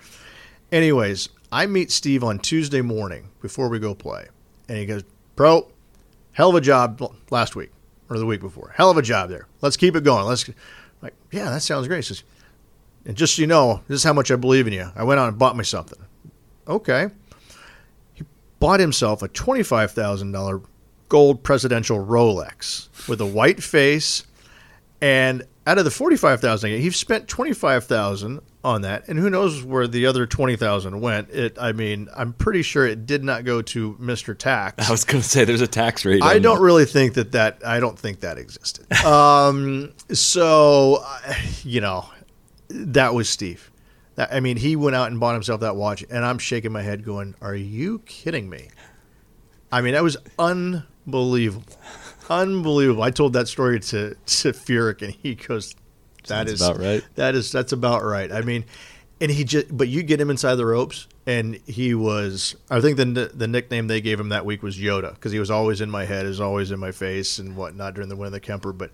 [0.70, 4.28] Anyways, I meet Steve on Tuesday morning before we go play,
[4.68, 5.02] and he goes,
[5.38, 5.68] "Pro,
[6.32, 7.70] hell of a job last week
[8.10, 8.74] or the week before.
[8.76, 9.46] Hell of a job there.
[9.60, 10.26] Let's keep it going.
[10.26, 10.50] Let's."
[11.00, 12.04] Like, yeah, that sounds great.
[12.04, 12.24] Says,
[13.06, 14.90] and just so you know, this is how much I believe in you.
[14.96, 16.00] I went out and bought me something.
[16.66, 17.08] Okay
[18.14, 18.24] He
[18.58, 20.64] bought himself a $25,000
[21.08, 24.24] gold presidential Rolex with a white face.
[25.00, 29.08] And out of the 45,000, he spent 25,000 on that.
[29.08, 31.30] And who knows where the other 20,000 went.
[31.30, 34.36] It I mean, I'm pretty sure it did not go to Mr.
[34.36, 34.88] Tax.
[34.88, 36.22] I was going to say there's a tax rate.
[36.22, 36.62] I don't that.
[36.62, 38.90] really think that that I don't think that existed.
[39.04, 41.04] um so
[41.62, 42.08] you know,
[42.68, 43.70] that was Steve.
[44.18, 47.04] I mean, he went out and bought himself that watch, and I'm shaking my head,
[47.04, 48.68] going, "Are you kidding me?"
[49.70, 51.62] I mean, that was unbelievable,
[52.28, 53.04] unbelievable.
[53.04, 55.76] I told that story to to Furyk, and he goes,
[56.28, 57.04] "That Sounds is about right.
[57.16, 58.64] That is that's about right." I mean,
[59.20, 62.54] and he just, but you get him inside the ropes, and he was.
[62.70, 65.50] I think the the nickname they gave him that week was Yoda because he was
[65.50, 68.32] always in my head, is always in my face, and whatnot during the win of
[68.32, 68.90] the Kemper, but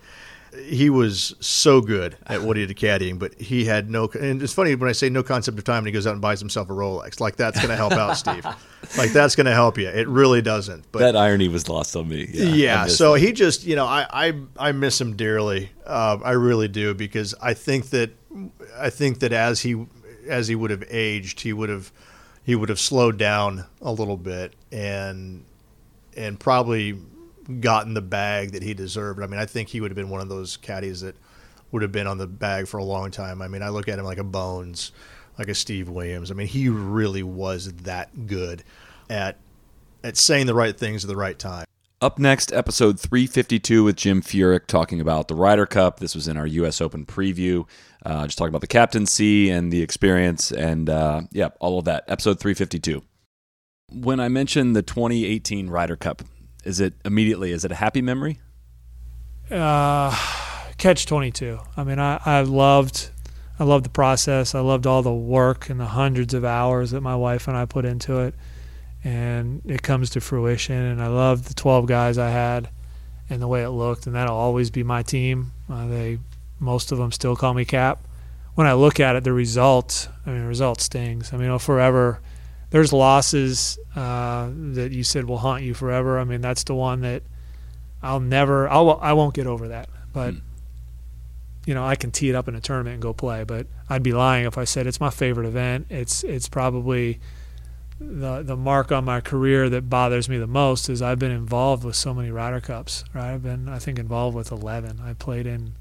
[0.62, 4.08] he was so good at what he did caddying, but he had no.
[4.20, 6.20] And it's funny when I say no concept of time, and he goes out and
[6.20, 7.20] buys himself a Rolex.
[7.20, 8.46] Like that's going to help out, Steve.
[8.98, 9.88] Like that's going to help you.
[9.88, 10.84] It really doesn't.
[10.92, 12.28] But that irony was lost on me.
[12.30, 12.44] Yeah.
[12.44, 15.70] yeah so he just, you know, I I, I miss him dearly.
[15.86, 18.10] Uh, I really do because I think that
[18.78, 19.86] I think that as he
[20.28, 21.90] as he would have aged, he would have
[22.44, 25.44] he would have slowed down a little bit and
[26.14, 26.98] and probably
[27.60, 29.22] gotten the bag that he deserved.
[29.22, 31.16] I mean, I think he would have been one of those caddies that
[31.72, 33.42] would have been on the bag for a long time.
[33.42, 34.92] I mean, I look at him like a Bones,
[35.38, 36.30] like a Steve Williams.
[36.30, 38.62] I mean, he really was that good
[39.10, 39.38] at
[40.02, 41.64] at saying the right things at the right time.
[42.00, 46.00] Up next, episode 352 with Jim Furyk talking about the Ryder Cup.
[46.00, 46.82] This was in our U.S.
[46.82, 47.66] Open preview.
[48.04, 52.04] Uh, just talking about the captaincy and the experience and, uh, yeah, all of that.
[52.06, 53.02] Episode 352.
[53.90, 56.22] When I mentioned the 2018 Ryder Cup,
[56.64, 57.52] is it immediately?
[57.52, 58.40] Is it a happy memory?
[59.50, 60.16] Uh,
[60.78, 61.58] catch twenty two.
[61.76, 63.10] I mean, I, I loved,
[63.58, 64.54] I loved the process.
[64.54, 67.66] I loved all the work and the hundreds of hours that my wife and I
[67.66, 68.34] put into it,
[69.04, 70.76] and it comes to fruition.
[70.76, 72.70] And I loved the twelve guys I had,
[73.28, 74.06] and the way it looked.
[74.06, 75.52] And that'll always be my team.
[75.70, 76.18] Uh, they,
[76.58, 78.06] most of them still call me Cap.
[78.54, 81.32] When I look at it, the result, I mean, the result stings.
[81.32, 82.20] I mean, I'll forever
[82.70, 86.18] there's losses uh, that you said will haunt you forever.
[86.18, 87.22] I mean, that's the one that
[88.02, 89.88] I'll never, I'll, I won't get over that.
[90.12, 90.40] But hmm.
[91.66, 93.44] you know, I can tee it up in a tournament and go play.
[93.44, 95.86] But I'd be lying if I said it's my favorite event.
[95.90, 97.20] It's it's probably
[98.00, 101.84] the the mark on my career that bothers me the most is I've been involved
[101.84, 103.04] with so many Ryder Cups.
[103.12, 105.00] Right, I've been I think involved with 11.
[105.00, 105.74] I played in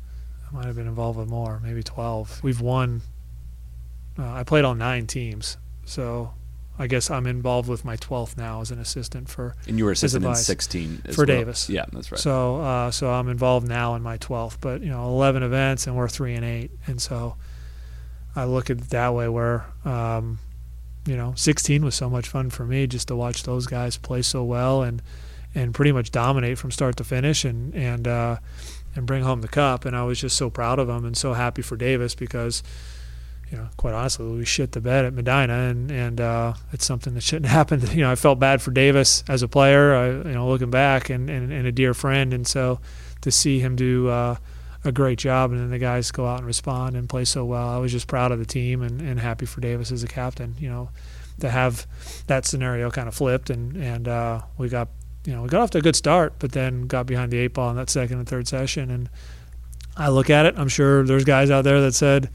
[0.54, 2.44] I might have been involved with more, maybe 12.
[2.44, 3.02] We've won.
[4.18, 6.34] Uh, I played on nine teams, so
[6.78, 9.56] I guess I'm involved with my 12th now as an assistant for.
[9.68, 11.28] And you were assistant in 16 as for well.
[11.28, 11.70] Davis.
[11.70, 12.20] Yeah, that's right.
[12.20, 15.96] So, uh, so I'm involved now in my 12th, but you know, 11 events and
[15.96, 17.36] we're three and eight, and so
[18.36, 19.28] I look at it that way.
[19.30, 20.40] Where, um,
[21.06, 24.24] you know, 16 was so much fun for me just to watch those guys play
[24.24, 25.02] so well and
[25.56, 28.38] and pretty much dominate from start to finish and and uh,
[28.96, 29.86] and bring home the cup.
[29.86, 32.64] And I was just so proud of them and so happy for Davis because
[33.54, 37.14] you know, quite honestly, we shit the bed at Medinah, and and uh, it's something
[37.14, 37.82] that shouldn't happen.
[37.92, 39.94] You know, I felt bad for Davis as a player.
[39.94, 42.80] I, you know, looking back, and, and, and a dear friend, and so
[43.22, 44.38] to see him do uh,
[44.84, 47.70] a great job, and then the guys go out and respond and play so well,
[47.70, 50.56] I was just proud of the team and, and happy for Davis as a captain.
[50.58, 50.90] You know,
[51.42, 51.86] to have
[52.26, 54.88] that scenario kind of flipped, and and uh, we got
[55.26, 57.54] you know we got off to a good start, but then got behind the eight
[57.54, 59.12] ball in that second and third session, and
[59.96, 60.56] I look at it.
[60.58, 62.32] I'm sure there's guys out there that said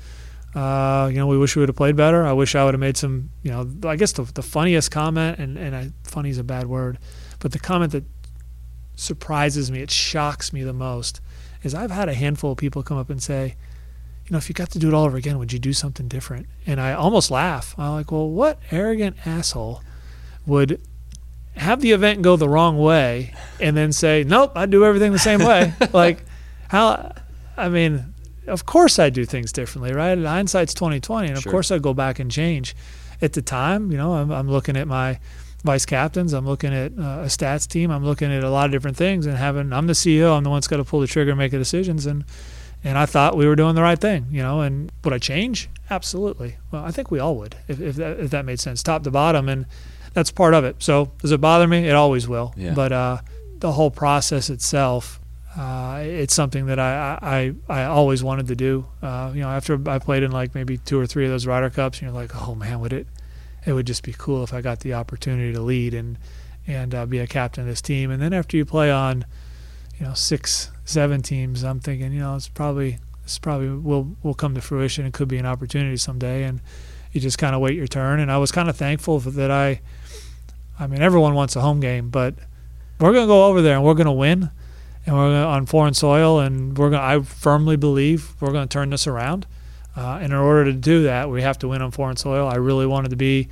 [0.55, 2.25] uh, you know, we wish we would have played better.
[2.25, 5.39] I wish I would have made some, you know, I guess the, the funniest comment,
[5.39, 6.99] and, and I, funny is a bad word,
[7.39, 8.05] but the comment that
[8.97, 11.21] surprises me, it shocks me the most,
[11.63, 13.57] is I've had a handful of people come up and say,
[14.27, 16.09] you know, if you got to do it all over again, would you do something
[16.09, 16.47] different?
[16.67, 17.75] And I almost laugh.
[17.79, 19.83] I'm like, well, what arrogant asshole
[20.47, 20.81] would
[21.57, 25.19] have the event go the wrong way and then say, nope, I'd do everything the
[25.19, 25.73] same way?
[25.93, 26.25] like,
[26.69, 27.15] how,
[27.57, 28.15] I mean,
[28.49, 30.19] of course I do things differently, right?
[30.19, 31.53] Hindsight's twenty twenty, and of Sure.
[31.53, 32.75] course I go back and change.
[33.21, 35.19] At the time, you know, I'm, I'm looking at my
[35.65, 38.71] vice captains, I'm looking at uh, a stats team, I'm looking at a lot of
[38.73, 41.07] different things, and having I'm the CEO, I'm the one that's got to pull the
[41.09, 42.25] trigger and make the decisions, and
[42.85, 44.61] and I thought we were doing the right thing, you know.
[44.61, 45.69] And would I change?
[45.91, 46.57] Absolutely.
[46.71, 49.11] Well, I think we all would, if if that, if that made sense, top to
[49.11, 49.67] bottom, and
[50.15, 50.77] that's part of it.
[50.81, 51.89] So does it bother me?
[51.89, 52.55] It always will.
[52.57, 52.75] Yeah.
[52.75, 53.19] But uh,
[53.59, 55.19] the whole process itself,
[55.59, 57.19] uh, it's something that I,
[57.69, 58.87] I I always wanted to do.
[59.03, 61.71] Uh, you know, after I played in like maybe two or three of those Ryder
[61.71, 63.09] Cups, you're like, oh man, would it?
[63.67, 66.17] It would just be cool if I got the opportunity to lead and
[66.69, 68.13] and uh, be a captain of this team.
[68.13, 69.25] And then after you play on,
[69.99, 74.35] you know, six, seven teams, I'm thinking, you know, it's probably this probably will will
[74.35, 75.07] come to fruition.
[75.07, 76.61] It could be an opportunity someday, and
[77.11, 78.21] you just kind of wait your turn.
[78.21, 79.81] And I was kind of thankful that I,
[80.79, 82.37] I mean, everyone wants a home game, but
[83.01, 84.53] we're gonna go over there and we're gonna win
[85.09, 87.03] and we're gonna, on foreign soil, and we're going.
[87.03, 89.47] I firmly believe we're going to turn this around.
[89.97, 92.47] Uh, and in order to do that, we have to win on foreign soil.
[92.47, 93.49] I really wanted to be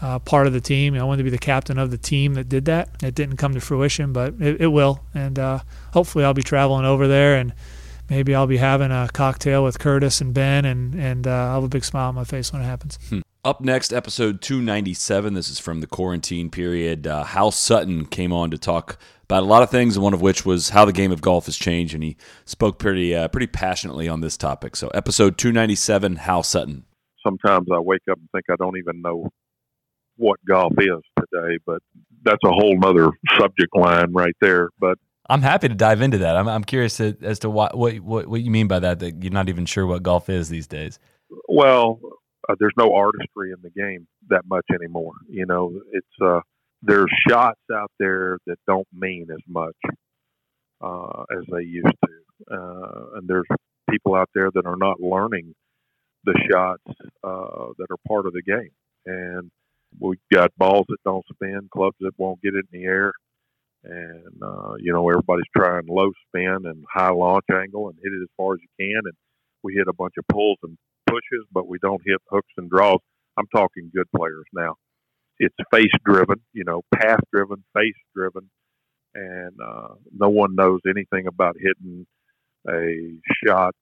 [0.00, 0.94] uh, part of the team.
[0.94, 2.88] I wanted to be the captain of the team that did that.
[3.02, 5.04] It didn't come to fruition, but it, it will.
[5.14, 5.60] And uh,
[5.92, 7.52] hopefully, I'll be traveling over there, and
[8.08, 11.64] maybe I'll be having a cocktail with Curtis and Ben, and and uh, I'll have
[11.64, 12.98] a big smile on my face when it happens.
[13.10, 13.20] Hmm.
[13.44, 15.34] Up next, episode 297.
[15.34, 17.06] This is from the quarantine period.
[17.06, 20.44] Uh, Hal Sutton came on to talk about a lot of things, one of which
[20.44, 24.08] was how the game of golf has changed, and he spoke pretty uh, pretty passionately
[24.08, 24.76] on this topic.
[24.76, 26.84] So, episode 297, Hal Sutton.
[27.22, 29.28] Sometimes I wake up and think I don't even know
[30.16, 31.82] what golf is today, but
[32.22, 34.68] that's a whole nother subject line right there.
[34.78, 34.98] But
[35.28, 36.36] I'm happy to dive into that.
[36.36, 38.98] I'm, I'm curious to, as to what, what what what you mean by that.
[38.98, 40.98] That you're not even sure what golf is these days.
[41.48, 41.98] well,
[42.48, 45.12] uh, there's no artistry in the game that much anymore.
[45.28, 46.40] You know, it's uh,
[46.84, 49.76] there's shots out there that don't mean as much
[50.82, 53.46] uh, as they used to, uh, and there's
[53.90, 55.54] people out there that are not learning
[56.24, 56.82] the shots
[57.24, 58.70] uh, that are part of the game.
[59.06, 59.50] And
[60.00, 63.12] we've got balls that don't spin, clubs that won't get it in the air,
[63.84, 68.22] and uh, you know everybody's trying low spin and high launch angle and hit it
[68.22, 69.00] as far as you can.
[69.04, 69.14] And
[69.62, 70.76] we hit a bunch of pulls and
[71.06, 73.00] pushes, but we don't hit hooks and draws.
[73.38, 74.76] I'm talking good players now.
[75.38, 78.50] It's face driven, you know, path driven, face driven,
[79.14, 82.06] and uh, no one knows anything about hitting
[82.68, 83.74] a shot,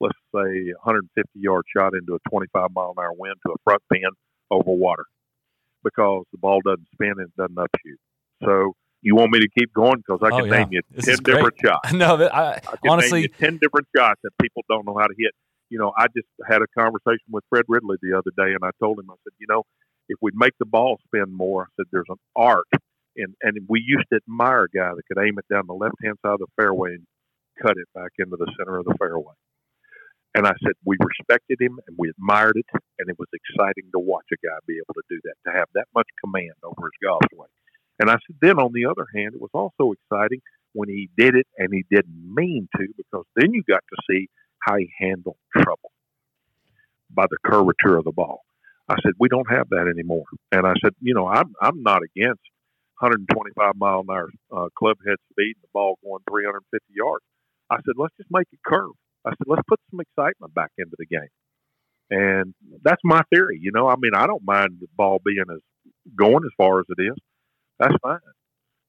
[0.00, 3.56] let's say a 150 yard shot into a 25 mile an hour wind to a
[3.64, 4.10] front pin
[4.50, 5.04] over water
[5.82, 7.98] because the ball doesn't spin and it doesn't upshoot.
[8.44, 10.58] So you want me to keep going because I Oh, can yeah.
[10.58, 11.92] name you This 10 different shots.
[11.94, 14.96] No, that- I- I can honestly- name you 10 different shots that people don't know
[14.98, 15.32] how to hit.
[15.70, 18.70] You know, I just had a conversation with Fred Ridley the other day, and I
[18.78, 19.62] told him, I said, you know,
[20.08, 22.66] if we'd make the ball spin more, I said, there's an art.
[23.16, 25.96] And, and we used to admire a guy that could aim it down the left
[26.02, 27.06] hand side of the fairway and
[27.60, 29.34] cut it back into the center of the fairway.
[30.34, 32.64] And I said, we respected him and we admired it,
[32.98, 35.68] and it was exciting to watch a guy be able to do that, to have
[35.74, 37.52] that much command over his golf swing.
[38.00, 40.40] And I said, then on the other hand, it was also exciting
[40.72, 44.28] when he did it and he didn't mean to, because then you got to see
[44.60, 45.92] how he handled trouble
[47.10, 48.42] by the curvature of the ball.
[48.88, 50.24] I said, we don't have that anymore.
[50.50, 52.42] And I said, you know, I'm I'm not against
[53.00, 57.24] 125 mile an hour uh, club head speed and the ball going 350 yards.
[57.70, 58.92] I said, let's just make it curve.
[59.24, 61.32] I said, let's put some excitement back into the game.
[62.10, 63.58] And that's my theory.
[63.60, 65.60] You know, I mean, I don't mind the ball being as
[66.16, 67.16] going as far as it is.
[67.78, 68.18] That's fine.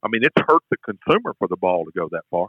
[0.04, 2.48] I mean, it's hurt the consumer for the ball to go that far.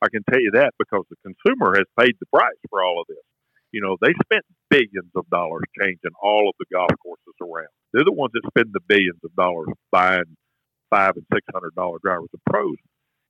[0.00, 3.06] I can tell you that because the consumer has paid the price for all of
[3.08, 3.24] this.
[3.74, 7.74] You know, they spent billions of dollars changing all of the golf courses around.
[7.92, 10.36] They're the ones that spend the billions of dollars buying
[10.90, 12.28] five and six hundred dollar drivers.
[12.30, 12.76] The pros,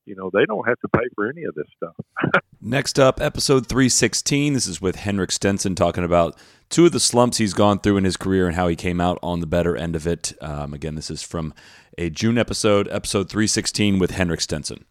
[0.05, 2.43] you know, they don't have to pay for any of this stuff.
[2.61, 4.53] Next up, episode 316.
[4.53, 6.39] This is with Henrik Stenson talking about
[6.69, 9.19] two of the slumps he's gone through in his career and how he came out
[9.23, 10.35] on the better end of it.
[10.43, 11.55] Um, again, this is from
[11.97, 14.85] a June episode, episode 316 with Henrik Stenson.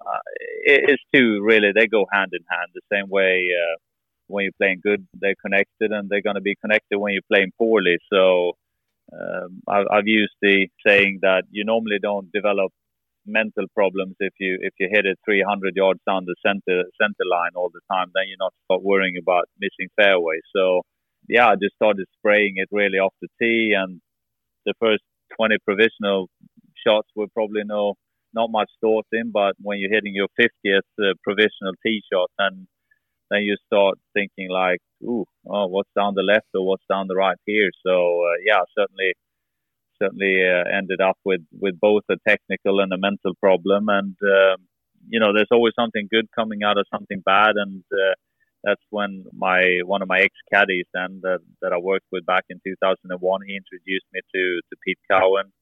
[0.00, 0.18] Uh,
[0.64, 1.72] it's two, really.
[1.74, 3.48] They go hand in hand the same way.
[3.50, 3.76] Uh,
[4.26, 7.52] when you're playing good, they're connected, and they're going to be connected when you're playing
[7.58, 7.98] poorly.
[8.12, 8.52] So
[9.12, 12.72] um, I, I've used the saying that you normally don't develop
[13.26, 17.52] mental problems if you if you hit it 300 yards down the center center line
[17.54, 18.10] all the time.
[18.14, 20.42] Then you're not start worrying about missing fairways.
[20.54, 20.82] So
[21.28, 24.00] yeah, I just started spraying it really off the tee, and
[24.66, 25.02] the first
[25.36, 26.28] 20 provisional
[26.86, 27.94] shots were probably no
[28.34, 29.30] not much thought in.
[29.30, 32.66] But when you're hitting your 50th uh, provisional tee shot, and
[33.30, 37.16] then you start thinking like, ooh, oh, what's down the left or what's down the
[37.16, 37.70] right here?
[37.86, 39.12] So uh, yeah, certainly,
[40.00, 43.88] certainly uh, ended up with with both a technical and a mental problem.
[43.88, 44.66] And um,
[45.08, 48.14] you know, there's always something good coming out of something bad, and uh,
[48.62, 52.44] that's when my one of my ex caddies then that, that I worked with back
[52.48, 55.52] in 2001, he introduced me to to Pete Cowan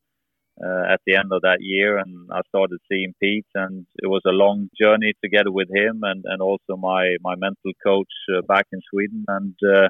[0.60, 4.22] uh, at the end of that year, and I started seeing Pete, and it was
[4.26, 8.66] a long journey together with him, and and also my my mental coach uh, back
[8.72, 9.88] in Sweden, and uh,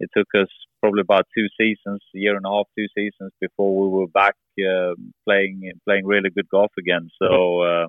[0.00, 0.48] it took us
[0.82, 4.34] probably about two seasons, a year and a half, two seasons before we were back
[4.60, 4.94] uh,
[5.24, 7.08] playing playing really good golf again.
[7.20, 7.62] So.
[7.62, 7.86] Uh,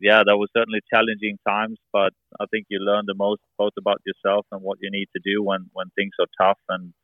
[0.00, 4.00] yeah, that was certainly challenging times, but I think you learn the most both about
[4.06, 6.94] yourself and what you need to do when, when things are tough and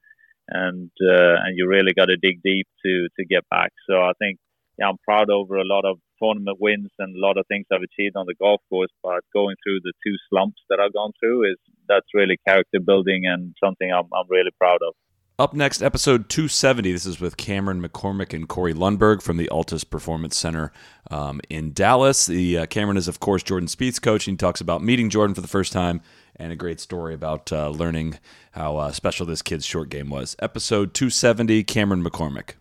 [0.48, 3.72] and uh, and you really got to dig deep to to get back.
[3.88, 4.38] So I think
[4.78, 7.82] yeah, I'm proud over a lot of tournament wins and a lot of things I've
[7.82, 8.90] achieved on the golf course.
[9.02, 11.56] But going through the two slumps that I've gone through is
[11.88, 14.94] that's really character building and something I'm I'm really proud of.
[15.38, 16.92] Up next, episode 270.
[16.92, 20.72] This is with Cameron McCormick and Corey Lundberg from the Altus Performance Center
[21.10, 22.24] um, in Dallas.
[22.24, 25.34] The uh, Cameron is, of course, Jordan Spieth's coach, and he talks about meeting Jordan
[25.34, 26.00] for the first time
[26.36, 28.18] and a great story about uh, learning
[28.52, 30.36] how uh, special this kid's short game was.
[30.38, 32.54] Episode 270, Cameron McCormick.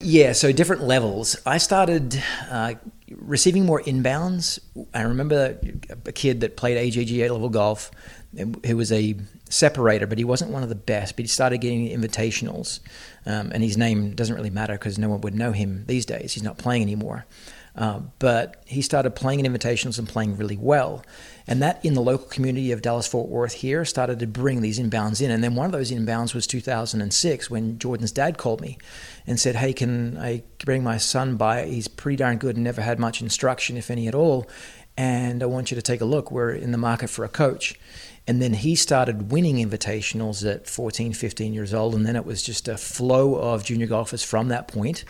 [0.00, 1.36] Yeah, so different levels.
[1.46, 2.74] I started uh,
[3.10, 4.58] receiving more inbounds.
[4.92, 5.58] I remember
[6.04, 7.90] a kid that played AJGA level golf
[8.66, 9.16] who was a
[9.48, 11.16] separator, but he wasn't one of the best.
[11.16, 12.80] But he started getting invitationals,
[13.24, 16.34] um, and his name doesn't really matter because no one would know him these days.
[16.34, 17.24] He's not playing anymore.
[17.76, 21.04] Uh, but he started playing in invitationals and playing really well.
[21.46, 24.78] And that in the local community of Dallas Fort Worth here started to bring these
[24.78, 25.30] inbounds in.
[25.30, 28.78] And then one of those inbounds was 2006 when Jordan's dad called me
[29.26, 31.66] and said, Hey, can I bring my son by?
[31.66, 34.48] He's pretty darn good and never had much instruction, if any at all.
[34.96, 36.30] And I want you to take a look.
[36.30, 37.78] We're in the market for a coach.
[38.26, 41.94] And then he started winning invitationals at 14, 15 years old.
[41.94, 45.04] And then it was just a flow of junior golfers from that point.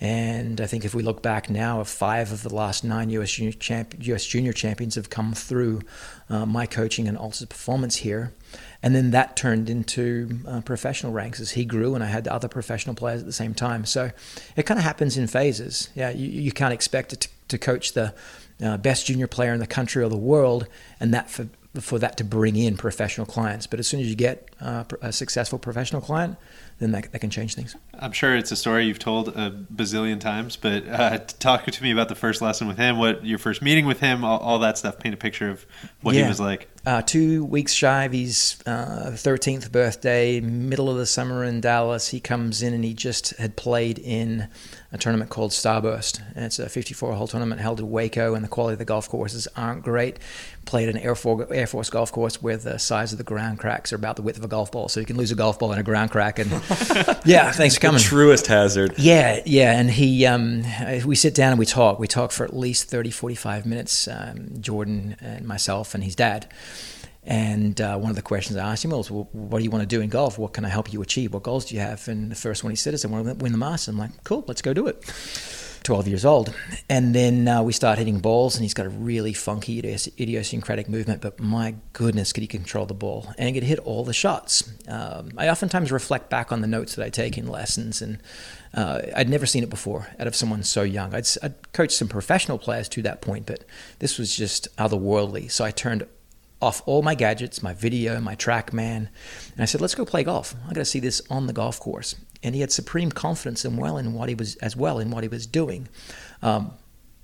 [0.00, 3.32] And I think if we look back now, five of the last nine U.S.
[3.32, 5.82] Junior, champ- US junior champions have come through
[6.30, 8.32] uh, my coaching and Altus performance here.
[8.80, 12.46] And then that turned into uh, professional ranks as he grew, and I had other
[12.46, 13.84] professional players at the same time.
[13.84, 14.12] So
[14.54, 15.88] it kind of happens in phases.
[15.96, 18.14] Yeah, you, you can't expect to, to coach the
[18.62, 20.68] uh, best junior player in the country or the world,
[21.00, 21.48] and that for,
[21.80, 23.66] for that to bring in professional clients.
[23.66, 26.36] But as soon as you get uh, a successful professional client,
[26.78, 27.74] then that, that can change things.
[27.98, 31.90] I'm sure it's a story you've told a bazillion times, but uh, talk to me
[31.90, 34.78] about the first lesson with him, what your first meeting with him, all, all that
[34.78, 34.98] stuff.
[34.98, 35.66] Paint a picture of
[36.02, 36.22] what yeah.
[36.22, 36.68] he was like.
[36.86, 42.08] Uh, two weeks shy of his uh, 13th birthday, middle of the summer in Dallas,
[42.08, 44.48] he comes in and he just had played in
[44.90, 46.22] a tournament called Starburst.
[46.34, 49.08] And it's a 54 hole tournament held in Waco, and the quality of the golf
[49.08, 50.18] courses aren't great.
[50.64, 53.92] Played an Air Force, Air Force golf course where the size of the ground cracks
[53.92, 55.72] are about the width of a golf ball, so you can lose a golf ball
[55.72, 56.38] in a ground crack.
[56.38, 56.50] And
[57.24, 57.98] yeah, thanks for coming.
[57.98, 58.94] The truest hazard.
[58.98, 59.78] Yeah, yeah.
[59.78, 60.62] And he, um,
[61.04, 61.98] we sit down and we talk.
[61.98, 66.46] We talk for at least 30, 45 minutes, um, Jordan and myself and his dad.
[67.24, 69.82] And uh, one of the questions I asked him was, well, what do you want
[69.82, 70.38] to do in golf?
[70.38, 71.34] What can I help you achieve?
[71.34, 72.08] What goals do you have?
[72.08, 73.92] And the first one he said is, I want to win the Masters.
[73.92, 75.04] I'm like, cool, let's go do it.
[75.88, 76.54] 12 years old.
[76.90, 81.22] And then uh, we start hitting balls, and he's got a really funky idiosyncratic movement,
[81.22, 84.70] but my goodness, could he control the ball and could hit all the shots.
[84.86, 88.18] Um, I oftentimes reflect back on the notes that I take in lessons, and
[88.74, 91.14] uh, I'd never seen it before out of someone so young.
[91.14, 93.64] I'd, I'd coached some professional players to that point, but
[93.98, 95.50] this was just otherworldly.
[95.50, 96.06] So I turned
[96.60, 100.54] off all my gadgets, my video, my TrackMan, and I said, "Let's go play golf.
[100.64, 103.78] I got to see this on the golf course." And he had supreme confidence and
[103.78, 105.88] well in what he was as well in what he was doing.
[106.42, 106.72] Um,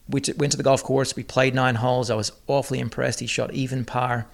[0.09, 1.17] we t- went to the golf course.
[1.17, 2.11] We played nine holes.
[2.11, 3.21] I was awfully impressed.
[3.21, 4.27] He shot even par.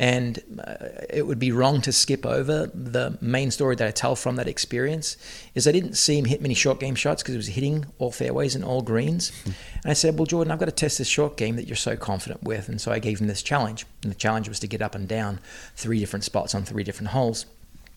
[0.00, 4.16] And uh, it would be wrong to skip over the main story that I tell
[4.16, 5.18] from that experience
[5.54, 8.10] is I didn't see him hit many short game shots because he was hitting all
[8.10, 9.30] fairways and all greens.
[9.44, 11.96] and I said, well, Jordan, I've got to test this short game that you're so
[11.96, 12.70] confident with.
[12.70, 13.84] And so I gave him this challenge.
[14.02, 15.38] And the challenge was to get up and down
[15.76, 17.44] three different spots on three different holes.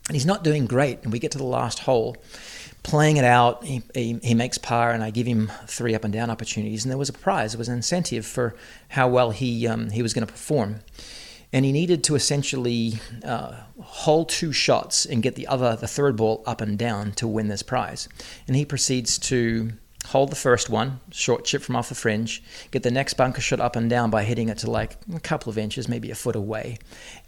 [0.10, 1.02] And he's not doing great.
[1.04, 2.18] And we get to the last hole
[2.84, 6.12] playing it out, he, he, he, makes par, and I give him three up and
[6.12, 6.84] down opportunities.
[6.84, 8.56] And there was a prize, there was an incentive for
[8.90, 10.82] how well he um, he was going to perform.
[11.54, 16.18] And he needed to essentially uh, hold two shots and get the other, the third
[16.18, 18.10] ball up and down to win this prize.
[18.48, 19.72] And he proceeds to
[20.08, 23.60] hold the first one, short chip from off the fringe, get the next bunker shot
[23.60, 26.36] up and down by hitting it to like a couple of inches, maybe a foot
[26.36, 26.78] away.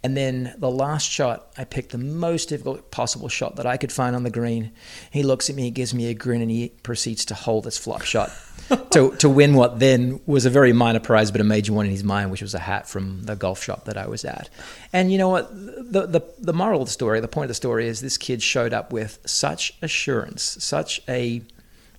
[0.04, 3.92] And then the last shot, I picked the most difficult possible shot that I could
[3.92, 4.72] find on the green.
[5.12, 7.78] He looks at me, he gives me a grin, and he proceeds to hold this
[7.78, 8.32] flop shot
[8.92, 11.92] to, to win what then was a very minor prize, but a major one in
[11.92, 14.50] his mind, which was a hat from the golf shop that I was at.
[14.92, 15.50] And you know what?
[15.54, 18.42] The, the, the moral of the story, the point of the story is this kid
[18.42, 21.42] showed up with such assurance, such a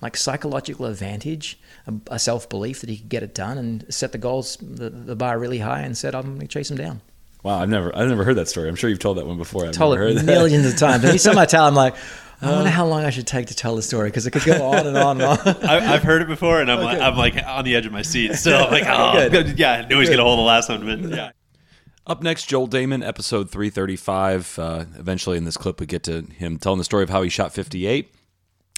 [0.01, 4.11] like psychological advantage, a, a self belief that he could get it done, and set
[4.11, 7.01] the goals, the, the bar really high, and said, "I'm going to chase him down."
[7.43, 8.67] Wow, I've never I've never heard that story.
[8.67, 9.65] I'm sure you've told that one before.
[9.65, 11.05] I've told it millions of times.
[11.05, 11.95] Every time I tell, I'm like.
[12.41, 14.63] I wonder how long I should take to tell the story because it could go
[14.67, 15.39] on and on and on.
[15.63, 18.03] I, have heard it before, and I'm like, I'm like on the edge of my
[18.03, 18.33] seat.
[18.35, 19.57] Still, I'm like, oh, good.
[19.57, 21.31] yeah, I knew he was going to hold the last one, but yeah.
[22.07, 24.59] Up next, Joel Dahmen, episode 335.
[24.59, 27.29] Uh, eventually, in this clip, we get to him telling the story of how he
[27.29, 28.09] shot 58.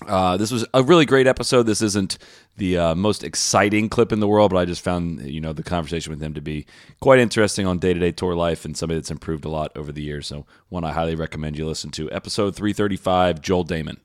[0.08, 1.64] Uh, this was a really great episode.
[1.64, 2.18] This isn't
[2.56, 5.64] the uh, most exciting clip in the world, but I just found you know the
[5.64, 6.66] conversation with him to be
[7.02, 9.92] quite interesting on day to day tour life and somebody that's improved a lot over
[9.92, 10.28] the years.
[10.28, 12.10] So one I highly recommend you listen to.
[12.12, 13.98] Episode three thirty five, Joel Dahmen.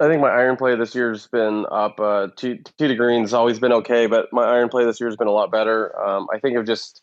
[0.00, 2.00] I think my iron play this year has been up.
[2.00, 5.16] Uh, two two to greens always been okay, but my iron play this year has
[5.16, 5.98] been a lot better.
[6.00, 7.02] Um, I think I've just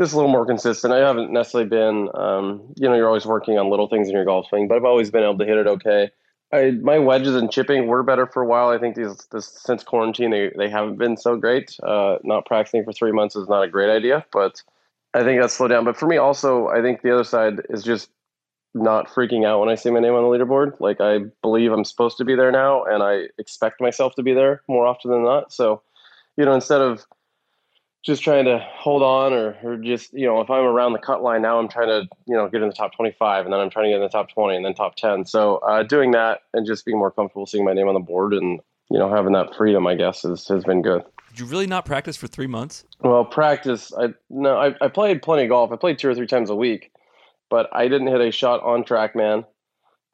[0.00, 0.92] just a little more consistent.
[0.92, 4.24] I haven't necessarily been, um, you know, you're always working on little things in your
[4.24, 6.10] golf swing, but I've always been able to hit it okay.
[6.54, 8.68] I, my wedges and chipping were better for a while.
[8.68, 11.76] I think these this, since quarantine they, they haven't been so great.
[11.82, 14.62] Uh, not practicing for three months is not a great idea, but
[15.14, 15.84] I think that's slowed down.
[15.84, 18.08] But for me, also, I think the other side is just
[18.72, 20.78] not freaking out when I see my name on the leaderboard.
[20.80, 24.32] Like I believe I'm supposed to be there now, and I expect myself to be
[24.32, 25.52] there more often than not.
[25.52, 25.82] So,
[26.36, 27.04] you know, instead of
[28.04, 31.22] just trying to hold on or, or just, you know, if I'm around the cut
[31.22, 33.70] line now, I'm trying to, you know, get in the top 25 and then I'm
[33.70, 35.24] trying to get in the top 20 and then top 10.
[35.24, 38.34] So uh, doing that and just being more comfortable seeing my name on the board
[38.34, 41.02] and, you know, having that freedom, I guess, is, has been good.
[41.30, 42.84] Did you really not practice for three months?
[43.00, 45.72] Well, practice, I no, I, I played plenty of golf.
[45.72, 46.92] I played two or three times a week,
[47.50, 49.44] but I didn't hit a shot on TrackMan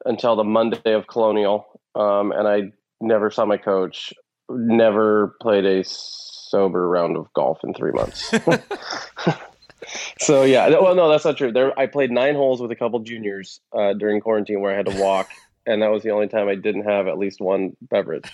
[0.05, 1.79] until the Monday of Colonial.
[1.93, 2.71] Um, and I
[3.01, 4.13] never saw my coach,
[4.49, 5.83] never played a
[6.51, 8.29] sober round of golf in three months.
[10.19, 11.51] so yeah, well, no, that's not true.
[11.51, 14.85] There, I played nine holes with a couple juniors uh, during quarantine where I had
[14.87, 15.29] to walk,
[15.65, 18.31] and that was the only time I didn't have at least one beverage.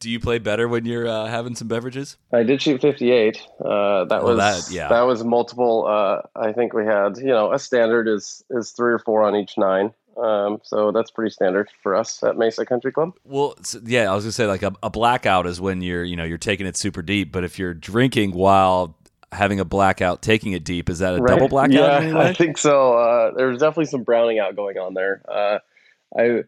[0.00, 2.18] Do you play better when you're uh, having some beverages?
[2.32, 3.40] I did shoot 58.
[3.58, 4.88] Uh, that Well, was that- yeah.
[4.88, 5.86] that was multiple.
[5.86, 9.36] Uh, I think we had you know a standard is is three or four on
[9.36, 9.94] each nine.
[10.16, 13.14] Um, so that's pretty standard for us at Mesa Country Club.
[13.24, 16.24] Well, yeah, I was gonna say like a, a blackout is when you're you know
[16.24, 18.96] you're taking it super deep, but if you're drinking while
[19.32, 21.74] having a blackout, taking it deep, is that a double blackout?
[21.74, 22.28] Yeah, in any way?
[22.28, 22.94] I think so.
[22.98, 25.22] Uh, there's definitely some browning out going on there.
[25.28, 25.58] Uh,
[26.16, 26.44] I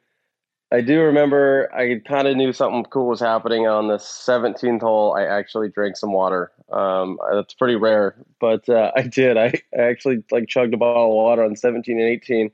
[0.72, 5.14] I do remember I kind of knew something cool was happening on the 17th hole.
[5.16, 6.50] I actually drank some water.
[6.72, 9.36] Um, that's pretty rare, but uh, I did.
[9.36, 12.50] I, I actually like chugged a bottle of water on 17 and 18,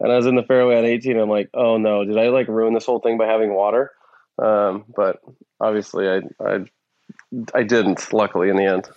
[0.00, 1.18] and I was in the fairway on 18.
[1.18, 3.92] I'm like, oh no, did I like ruin this whole thing by having water?
[4.38, 5.20] Um, but
[5.60, 6.64] obviously, I I
[7.54, 8.12] I didn't.
[8.12, 8.88] Luckily, in the end.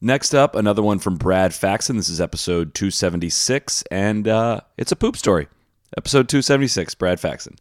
[0.00, 1.98] Next up, another one from Brad Faxon.
[1.98, 5.46] This is episode 276, and uh, it's a poop story.
[5.96, 7.56] Episode 276, Brad Faxon.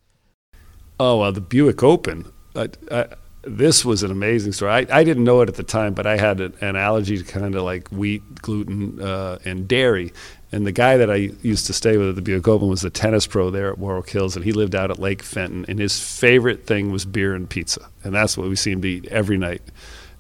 [1.00, 2.32] Oh, uh, the Buick Open.
[2.56, 3.08] I, I,
[3.44, 4.72] this was an amazing story.
[4.72, 7.24] I, I didn't know it at the time, but I had an, an allergy to
[7.26, 10.14] kind of like wheat, gluten, uh, and dairy.
[10.52, 12.90] And the guy that I used to stay with at the Buick Open was the
[12.90, 15.66] tennis pro there at Warwick Hills, and he lived out at Lake Fenton.
[15.68, 19.06] And his favorite thing was beer and pizza, and that's what we seemed to eat
[19.08, 19.62] every night.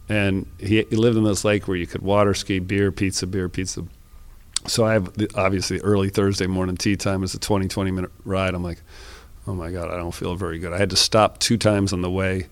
[0.07, 3.49] And he, he lived in this lake where you could water ski, beer, pizza, beer,
[3.49, 3.85] pizza.
[4.68, 8.11] So I have the, obviously early Thursday morning tea time is a 20, 20 minute
[8.23, 8.53] ride.
[8.53, 8.81] I'm like,
[9.47, 10.73] oh my God, I don't feel very good.
[10.73, 12.47] I had to stop two times on the way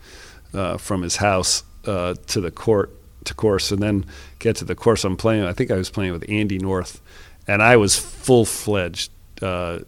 [0.53, 2.91] uh, from his house uh, to the court
[3.25, 4.05] to course, and then
[4.39, 5.43] get to the course I'm playing.
[5.43, 7.01] I think I was playing with Andy North,
[7.47, 9.11] and I was full fledged
[9.41, 9.79] uh,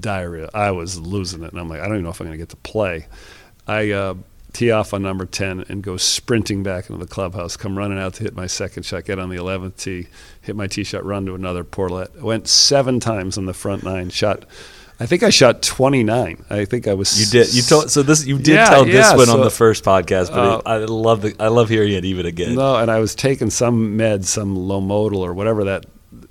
[0.00, 0.50] diarrhea.
[0.54, 2.42] I was losing it, and I'm like, I don't even know if I'm going to
[2.42, 3.06] get to play.
[3.66, 4.14] I uh,
[4.52, 8.14] tee off on number 10 and go sprinting back into the clubhouse, come running out
[8.14, 10.08] to hit my second shot, get on the 11th tee,
[10.42, 12.20] hit my tee shot, run to another portlet.
[12.20, 14.44] Went seven times on the front nine, shot.
[15.00, 16.44] I think I shot 29.
[16.50, 17.18] I think I was.
[17.18, 17.52] You did.
[17.52, 18.24] You told so this.
[18.24, 20.76] You did Yeah, tell this yeah, one so- on the first podcast, but uh, I
[20.78, 21.34] love the.
[21.40, 22.54] I love hearing it even again.
[22.54, 25.84] No, and I was taking some meds, some Lomotil or whatever that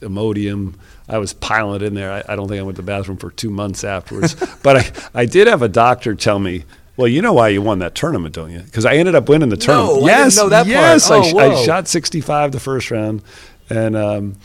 [0.04, 0.76] Imodium.
[1.10, 2.12] I was piling it in there.
[2.12, 4.36] I, I don't think I went to the bathroom for two months afterwards.
[4.64, 6.64] but I, I did have a doctor tell me,
[6.96, 8.60] well, you know why you won that tournament, don't you?
[8.60, 9.92] Because I ended up winning the tournament.
[9.92, 10.68] I didn't yes, know that part.
[10.70, 11.10] yes.
[11.12, 13.24] I, Oh, sh- I shot 65 the first round,
[13.70, 14.36] and um,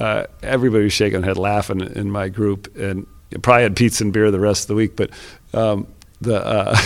[0.00, 3.06] uh, everybody was shaking their head laughing in my group, and
[3.42, 4.96] probably had pizza and beer the rest of the week.
[4.96, 5.10] But
[5.54, 5.86] um,
[6.20, 6.76] the uh,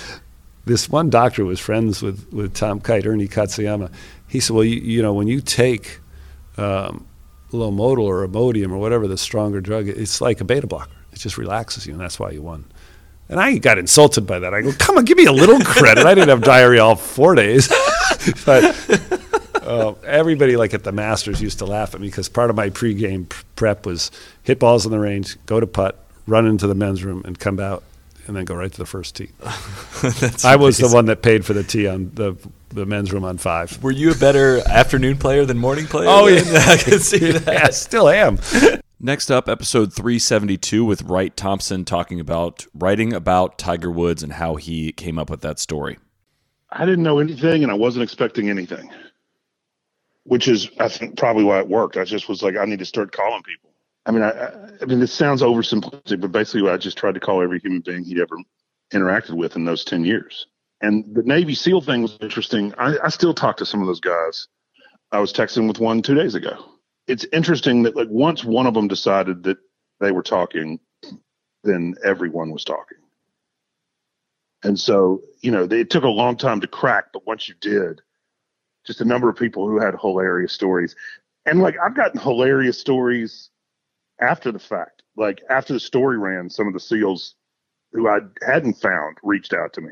[0.64, 3.90] this one doctor was friends with, with Tom Kite, Ernie Katsuyama.
[4.28, 5.98] He said, "Well, you, you know, when you take
[6.56, 7.06] um,
[7.52, 10.90] Lomotil or Imodium or whatever the stronger drug, it's like a beta blocker.
[11.12, 12.64] It just relaxes you, and that's why you won."
[13.28, 14.52] And I got insulted by that.
[14.52, 16.06] I go, "Come on, give me a little credit.
[16.06, 17.68] I didn't have diarrhea all four days."
[18.46, 18.64] but
[19.62, 22.70] uh, everybody, like at the Masters, used to laugh at me because part of my
[22.70, 24.10] pregame prep was
[24.42, 27.58] hit balls in the range, go to putt, run into the men's room, and come
[27.60, 27.82] out,
[28.26, 29.30] and then go right to the first tee.
[30.02, 32.36] That's I was the one that paid for the tee on the
[32.70, 33.82] the men's room on five.
[33.82, 36.08] Were you a better afternoon player than morning player?
[36.08, 36.46] Oh, then?
[36.46, 36.64] yeah.
[36.66, 37.52] I can see that.
[37.52, 38.38] Yeah, I still am.
[38.98, 44.54] Next up, episode 372 with Wright Thompson talking about writing about Tiger Woods and how
[44.56, 45.98] he came up with that story.
[46.70, 48.90] I didn't know anything and I wasn't expecting anything,
[50.22, 51.96] which is, I think, probably why it worked.
[51.96, 53.71] I just was like, I need to start calling people.
[54.04, 57.42] I mean, I, I, mean, this sounds oversimplistic, but basically, I just tried to call
[57.42, 58.36] every human being he'd ever
[58.92, 60.46] interacted with in those 10 years.
[60.80, 62.74] And the Navy SEAL thing was interesting.
[62.76, 64.48] I, I still talk to some of those guys.
[65.12, 66.64] I was texting with one two days ago.
[67.06, 69.58] It's interesting that, like, once one of them decided that
[70.00, 70.80] they were talking,
[71.62, 72.98] then everyone was talking.
[74.64, 78.00] And so, you know, it took a long time to crack, but once you did,
[78.84, 80.96] just a number of people who had hilarious stories.
[81.46, 83.50] And like, I've gotten hilarious stories
[84.22, 85.02] after the fact.
[85.16, 87.34] Like, after the story ran, some of the SEALs
[87.92, 89.90] who I hadn't found reached out to me.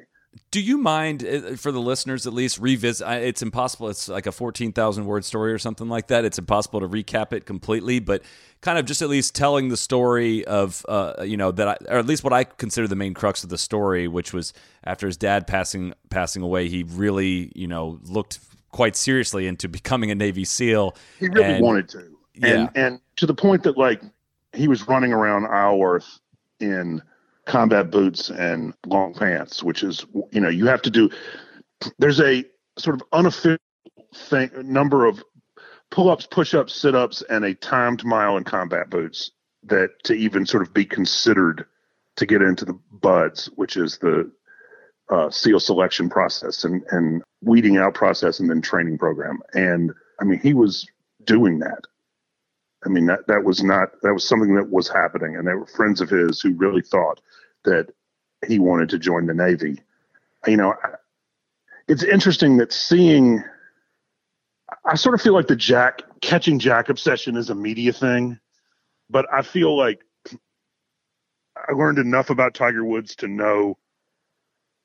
[0.52, 3.06] Do you mind, uh, for the listeners at least, revisit?
[3.06, 3.88] It's impossible.
[3.88, 6.24] It's like a 14,000 word story or something like that.
[6.24, 8.22] It's impossible to recap it completely, but
[8.60, 11.98] kind of just at least telling the story of, uh, you know, that, I, or
[11.98, 14.52] at least what I consider the main crux of the story, which was
[14.84, 18.38] after his dad passing passing away, he really, you know, looked
[18.70, 20.96] quite seriously into becoming a Navy SEAL.
[21.18, 22.16] He really and- wanted to.
[22.34, 22.46] Yeah.
[22.46, 24.00] And, and to the point that, like,
[24.52, 26.20] he was running around Isleworth
[26.58, 27.02] in
[27.46, 31.10] combat boots and long pants, which is, you know, you have to do,
[31.98, 32.44] there's a
[32.78, 33.58] sort of unofficial
[34.14, 35.22] thing, number of
[35.90, 39.32] pull ups, push ups, sit ups, and a timed mile in combat boots
[39.64, 41.66] that to even sort of be considered
[42.16, 44.30] to get into the BUD/S, which is the
[45.10, 49.40] uh, SEAL selection process and, and weeding out process and then training program.
[49.54, 50.86] And I mean, he was
[51.24, 51.86] doing that.
[52.84, 55.36] I mean, that, that was not, that was something that was happening.
[55.36, 57.20] And they were friends of his who really thought
[57.64, 57.92] that
[58.46, 59.82] he wanted to join the Navy.
[60.46, 60.74] You know,
[61.88, 63.42] it's interesting that seeing,
[64.84, 68.38] I sort of feel like the Jack, catching Jack obsession is a media thing,
[69.10, 70.02] but I feel like
[71.56, 73.76] I learned enough about Tiger Woods to know.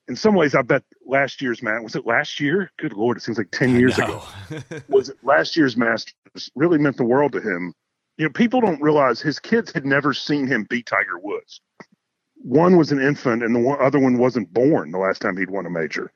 [0.08, 2.72] In some ways, I bet last year's man was it last year?
[2.78, 4.22] Good lord, it seems like ten years ago.
[4.88, 7.74] was it last year's Masters really meant the world to him?
[8.18, 11.62] You know, people don't realize his kids had never seen him beat Tiger Woods.
[12.38, 15.50] One was an infant, and the one, other one wasn't born the last time he'd
[15.50, 16.12] won a major.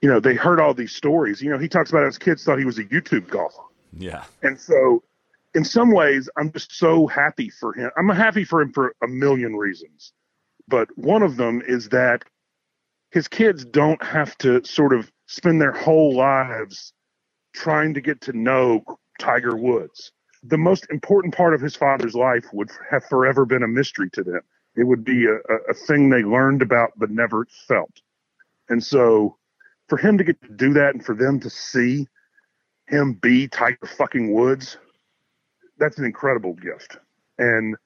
[0.00, 1.42] You know, they heard all these stories.
[1.42, 3.62] You know, he talks about how his kids thought he was a YouTube golfer.
[3.96, 4.24] Yeah.
[4.42, 5.02] And so,
[5.54, 7.90] in some ways, I'm just so happy for him.
[7.96, 10.12] I'm happy for him for a million reasons.
[10.66, 12.24] But one of them is that
[13.10, 16.92] his kids don't have to sort of spend their whole lives
[17.52, 18.84] trying to get to know
[19.18, 20.12] Tiger Woods.
[20.44, 24.22] The most important part of his father's life would have forever been a mystery to
[24.22, 24.40] them.
[24.76, 28.00] It would be a, a, a thing they learned about but never felt.
[28.68, 29.36] And so,
[29.88, 32.06] for him to get to do that and for them to see
[32.86, 34.78] him be Tiger fucking Woods,
[35.78, 36.98] that's an incredible gift.
[37.38, 37.76] And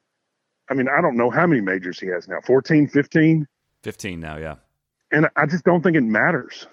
[0.71, 3.47] I mean, I don't know how many majors he has now 14, 15.
[3.83, 4.57] 15 now, yeah.
[5.11, 6.67] And I just don't think it matters.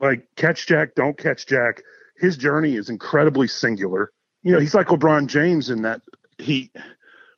[0.00, 1.82] Like, catch Jack, don't catch Jack.
[2.18, 4.12] His journey is incredibly singular.
[4.42, 6.02] You know, he's like LeBron James in that
[6.38, 6.70] he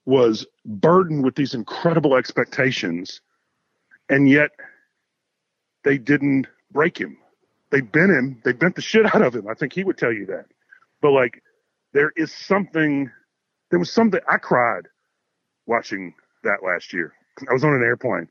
[0.06, 3.20] was burdened with these incredible expectations,
[4.08, 4.50] and yet
[5.84, 7.18] they didn't break him.
[7.70, 9.48] they bent him, they bent the shit out of him.
[9.48, 10.46] I think he would tell you that.
[11.00, 11.42] But like,
[11.92, 13.10] there is something.
[13.70, 14.86] There was something I cried
[15.66, 16.14] watching
[16.44, 17.12] that last year.
[17.50, 18.28] I was on an airplane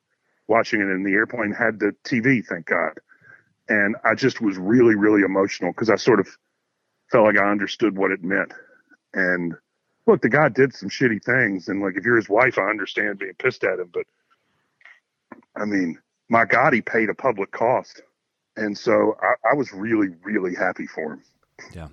[0.48, 2.45] watching it, and the airplane had the TV.
[2.45, 3.00] Thank God.
[3.70, 6.28] And I just was really, really emotional because I sort of
[7.14, 8.52] felt like I understood what it meant.
[9.14, 9.53] And
[10.07, 13.19] look, the guy did some shitty things, and like if you're his wife, I understand
[13.19, 13.91] being pissed at him.
[13.94, 14.06] But
[15.56, 18.02] I mean, my God, he paid a public cost,
[18.57, 21.23] and so I, I was really, really happy for him.
[21.73, 21.90] Yeah.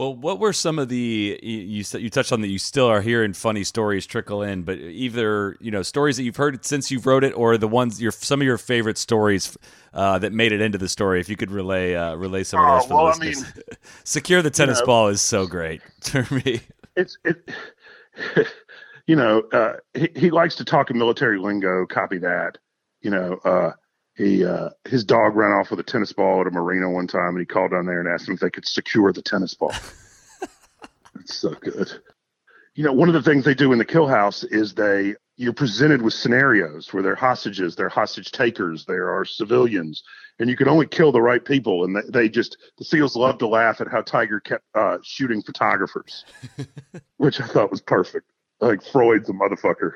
[0.00, 3.02] Well, what were some of the you said you touched on that you still are
[3.02, 7.04] hearing funny stories trickle in, but either you know stories that you've heard since you've
[7.04, 9.58] wrote it, or the ones your some of your favorite stories
[9.92, 11.20] uh, that made it into the story.
[11.20, 13.54] If you could relay uh, relay some of those Oh, for well, I the listeners.
[13.54, 13.64] mean,
[14.04, 16.62] Secure the tennis know- ball is so great for me.
[16.96, 17.50] it's it
[19.06, 22.56] you know uh he, he likes to talk in military lingo copy that
[23.02, 23.72] you know uh
[24.16, 27.30] he uh his dog ran off with a tennis ball at a marina one time
[27.30, 29.72] and he called down there and asked him if they could secure the tennis ball
[31.20, 31.90] it's so good
[32.74, 35.52] you know one of the things they do in the kill house is they you're
[35.52, 40.02] presented with scenarios where they're hostages they're hostage takers there are civilians
[40.38, 43.38] and you can only kill the right people and they, they just the seals love
[43.38, 46.24] to laugh at how tiger kept uh shooting photographers
[47.16, 48.26] which I thought was perfect.
[48.60, 49.92] Like Freud's a motherfucker.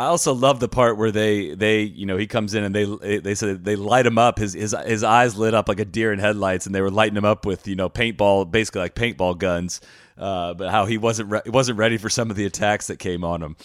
[0.00, 3.18] I also love the part where they they you know he comes in and they
[3.18, 6.10] they said they light him up his his his eyes lit up like a deer
[6.10, 9.36] in headlights and they were lighting him up with you know paintball basically like paintball
[9.36, 9.82] guns
[10.16, 13.24] uh, but how he wasn't re- wasn't ready for some of the attacks that came
[13.24, 13.56] on him.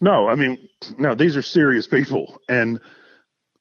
[0.00, 0.68] No, I mean,
[0.98, 2.80] no, these are serious people, and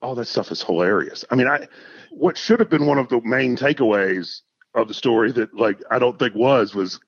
[0.01, 1.23] all that stuff is hilarious.
[1.29, 1.67] I mean, I
[2.09, 4.41] what should have been one of the main takeaways
[4.73, 6.99] of the story that like I don't think was was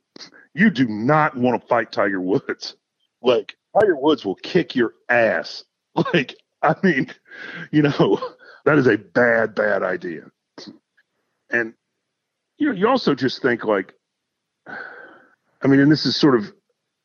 [0.53, 2.76] you do not want to fight Tiger Woods.
[3.23, 5.64] Like Tiger Woods will kick your ass.
[6.14, 7.11] Like I mean,
[7.72, 8.19] you know,
[8.65, 10.31] that is a bad bad idea.
[11.49, 11.73] And
[12.57, 13.93] you know, you also just think like
[14.68, 16.53] I mean, and this is sort of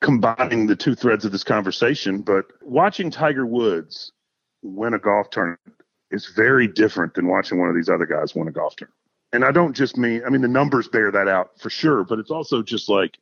[0.00, 4.12] combining the two threads of this conversation, but watching Tiger Woods
[4.62, 5.60] win a golf tournament
[6.10, 8.94] is very different than watching one of these other guys win a golf tournament.
[9.32, 12.18] And I don't just mean, I mean, the numbers bear that out for sure, but
[12.18, 13.18] it's also just like,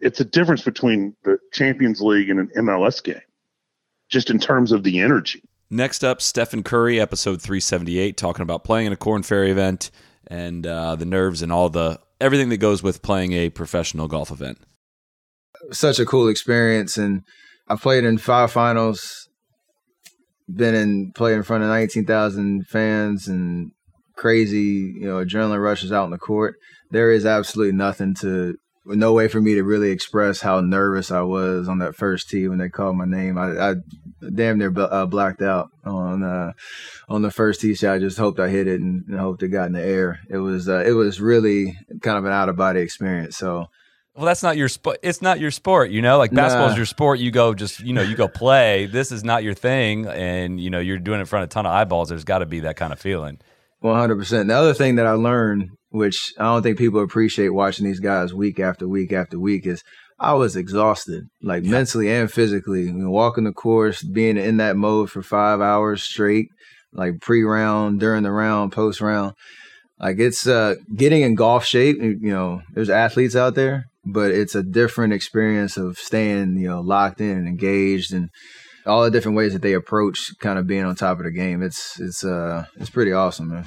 [0.00, 3.20] it's a difference between the Champions League and an MLS game,
[4.08, 5.42] just in terms of the energy.
[5.70, 9.90] Next up, Stephen Curry, episode 378, talking about playing in a Corn Ferry event
[10.26, 14.30] and uh, the nerves and all the everything that goes with playing a professional golf
[14.30, 14.58] event.
[15.72, 17.22] such a cool experience and
[17.68, 19.28] I played in five finals,
[20.48, 23.72] been in played in front of nineteen thousand fans and
[24.16, 26.56] crazy, you know, adrenaline rushes out in the court.
[26.90, 31.22] There is absolutely nothing to no way for me to really express how nervous I
[31.22, 33.38] was on that first tee when they called my name.
[33.38, 33.74] I, I
[34.34, 36.52] damn near uh, blacked out on uh,
[37.08, 37.94] on the first tee shot.
[37.94, 40.20] I just hoped I hit it and, and hoped it got in the air.
[40.28, 43.36] It was uh, it was really kind of an out of body experience.
[43.36, 43.66] So
[44.14, 44.98] Well, that's not your sport.
[45.02, 46.18] It's not your sport, you know.
[46.18, 46.76] Like basketball is Nah.
[46.76, 47.18] your sport.
[47.18, 48.86] You go just, you know, you go play.
[48.86, 51.52] This is not your thing, and you know you're doing it in front of a
[51.52, 52.10] ton of eyeballs.
[52.10, 53.38] There's got to be that kind of feeling.
[53.84, 54.48] One hundred percent.
[54.48, 58.32] The other thing that I learned, which I don't think people appreciate watching these guys
[58.32, 59.82] week after week after week, is
[60.18, 62.84] I was exhausted, like mentally and physically.
[62.84, 66.46] You know, walking the course, being in that mode for five hours straight,
[66.94, 69.34] like pre-round, during the round, post-round.
[70.00, 71.98] Like it's uh, getting in golf shape.
[72.00, 76.80] You know, there's athletes out there, but it's a different experience of staying, you know,
[76.80, 78.30] locked in and engaged and
[78.86, 81.62] all the different ways that they approach kind of being on top of the game.
[81.62, 83.64] It's it's uh it's pretty awesome, man.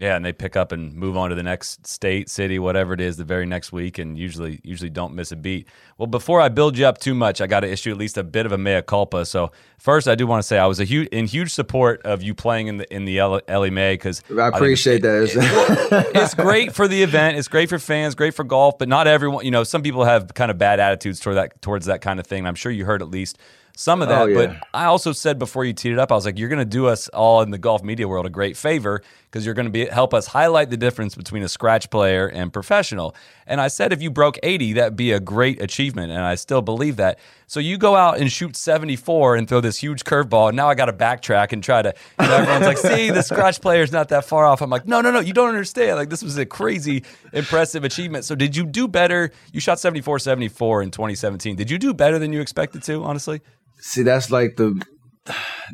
[0.00, 3.02] Yeah, and they pick up and move on to the next state, city, whatever it
[3.02, 5.68] is, the very next week, and usually usually don't miss a beat.
[5.98, 8.24] Well, before I build you up too much, I got to issue at least a
[8.24, 9.26] bit of a mea culpa.
[9.26, 12.22] So first, I do want to say I was a huge in huge support of
[12.22, 16.10] you playing in the in the L- Ellie Mae because I appreciate that.
[16.14, 17.36] it's great for the event.
[17.36, 19.44] It's great for fans, great for golf, but not everyone.
[19.44, 22.26] You know, some people have kind of bad attitudes toward that towards that kind of
[22.26, 22.46] thing.
[22.46, 23.36] I'm sure you heard at least
[23.76, 24.22] some of that.
[24.22, 24.46] Oh, yeah.
[24.46, 26.64] But I also said before you teed it up, I was like, you're going to
[26.64, 29.72] do us all in the golf media world a great favor because you're going to
[29.72, 33.14] be help us highlight the difference between a scratch player and professional.
[33.46, 36.62] And I said if you broke 80, that'd be a great achievement, and I still
[36.62, 37.18] believe that.
[37.50, 40.76] So you go out and shoot 74 and throw this huge curveball, and now I
[40.76, 41.92] got to backtrack and try to.
[42.20, 45.00] You know, everyone's like, "See, the scratch player's not that far off." I'm like, "No,
[45.00, 45.96] no, no, you don't understand.
[45.96, 47.02] Like this was a crazy,
[47.32, 49.32] impressive achievement." So did you do better?
[49.52, 51.56] You shot 74, 74 in 2017.
[51.56, 53.02] Did you do better than you expected to?
[53.02, 53.40] Honestly.
[53.80, 54.80] See, that's like the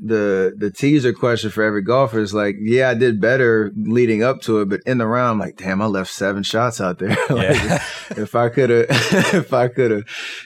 [0.03, 4.41] the the teaser question for every golfer is like, yeah, I did better leading up
[4.43, 7.17] to it, but in the round, I'm like, damn, I left seven shots out there.
[7.31, 7.81] like,
[8.17, 10.03] if I could have, if I could have,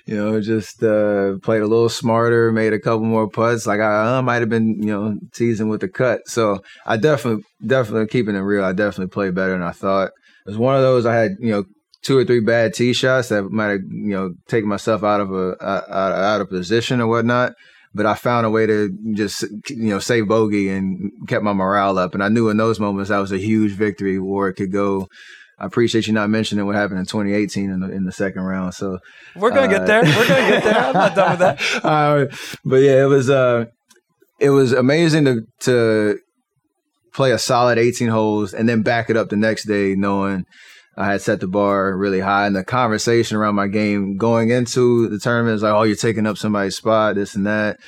[0.06, 3.66] you know, just uh, played a little smarter, made a couple more putts.
[3.66, 6.20] Like I, I might have been, you know, teasing with the cut.
[6.27, 8.64] So I definitely, definitely keeping it real.
[8.64, 10.10] I definitely played better than I thought.
[10.47, 11.64] It was one of those I had, you know,
[12.02, 15.32] two or three bad tee shots that might have, you know, taken myself out of
[15.32, 17.52] a out, out of position or whatnot.
[17.93, 21.99] But I found a way to just, you know, save bogey and kept my morale
[21.99, 22.15] up.
[22.15, 25.09] And I knew in those moments that was a huge victory where it could go
[25.61, 28.73] I appreciate you not mentioning what happened in 2018 in the in the second round.
[28.73, 28.99] So
[29.37, 30.03] we're gonna uh, get there.
[30.03, 30.79] We're gonna get there.
[30.79, 31.61] I'm not done with that.
[31.85, 32.27] Uh,
[32.65, 33.67] but yeah, it was uh,
[34.39, 36.19] it was amazing to to
[37.12, 40.47] play a solid 18 holes and then back it up the next day, knowing
[41.01, 42.47] I had set the bar really high.
[42.47, 46.27] And the conversation around my game going into the tournament is like, "Oh, you're taking
[46.27, 47.78] up somebody's spot, this and that."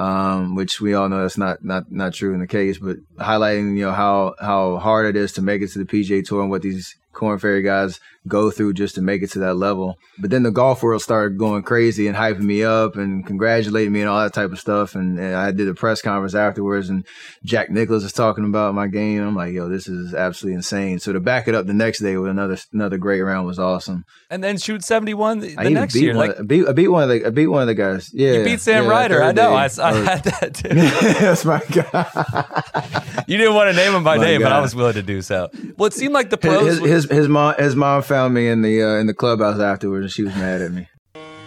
[0.00, 3.76] um, which we all know that's not not not true in the case, but highlighting
[3.76, 6.50] you know how how hard it is to make it to the PGA Tour and
[6.50, 9.98] what these Corn Ferry guys go through just to make it to that level.
[10.18, 14.00] But then the golf world started going crazy and hyping me up and congratulating me
[14.00, 14.94] and all that type of stuff.
[14.94, 17.06] And, and I did a press conference afterwards, and
[17.44, 19.22] Jack Nicklaus was talking about my game.
[19.22, 20.98] I'm like, yo, this is absolutely insane.
[20.98, 24.04] So to back it up the next day with another another great round was awesome.
[24.28, 26.14] And then shoot 71 the, the next year.
[26.14, 28.10] One, like, I beat, I beat one of the I beat one of the guys.
[28.12, 29.22] Yeah, you beat Sam yeah, Ryder.
[29.22, 29.54] I know.
[29.54, 30.68] I, I, had that too.
[31.20, 33.24] That's my guy.
[33.26, 35.22] you didn't want to name him by my name, but I was willing to do
[35.22, 35.50] so.
[35.76, 36.78] Well, it seemed like the pros.
[36.78, 40.02] His, his, his mom his mom found me in the uh, in the clubhouse afterwards,
[40.02, 40.88] and she was mad at me.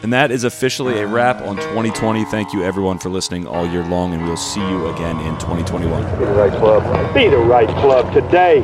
[0.01, 2.23] And that is officially a wrap on 2020.
[2.25, 5.91] Thank you, everyone, for listening all year long, and we'll see you again in 2021.
[5.91, 7.13] Be the right club.
[7.13, 8.59] Be the right club today.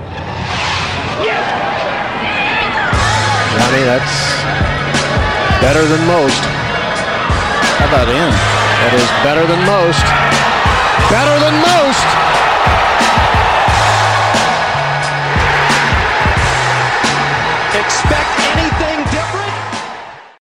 [1.28, 1.44] Yes!
[3.60, 4.16] Johnny, that's
[5.60, 6.40] better than most.
[7.84, 8.32] How about in?
[8.80, 10.04] That is better than most.
[11.12, 11.79] Better than most.
[17.90, 18.39] expect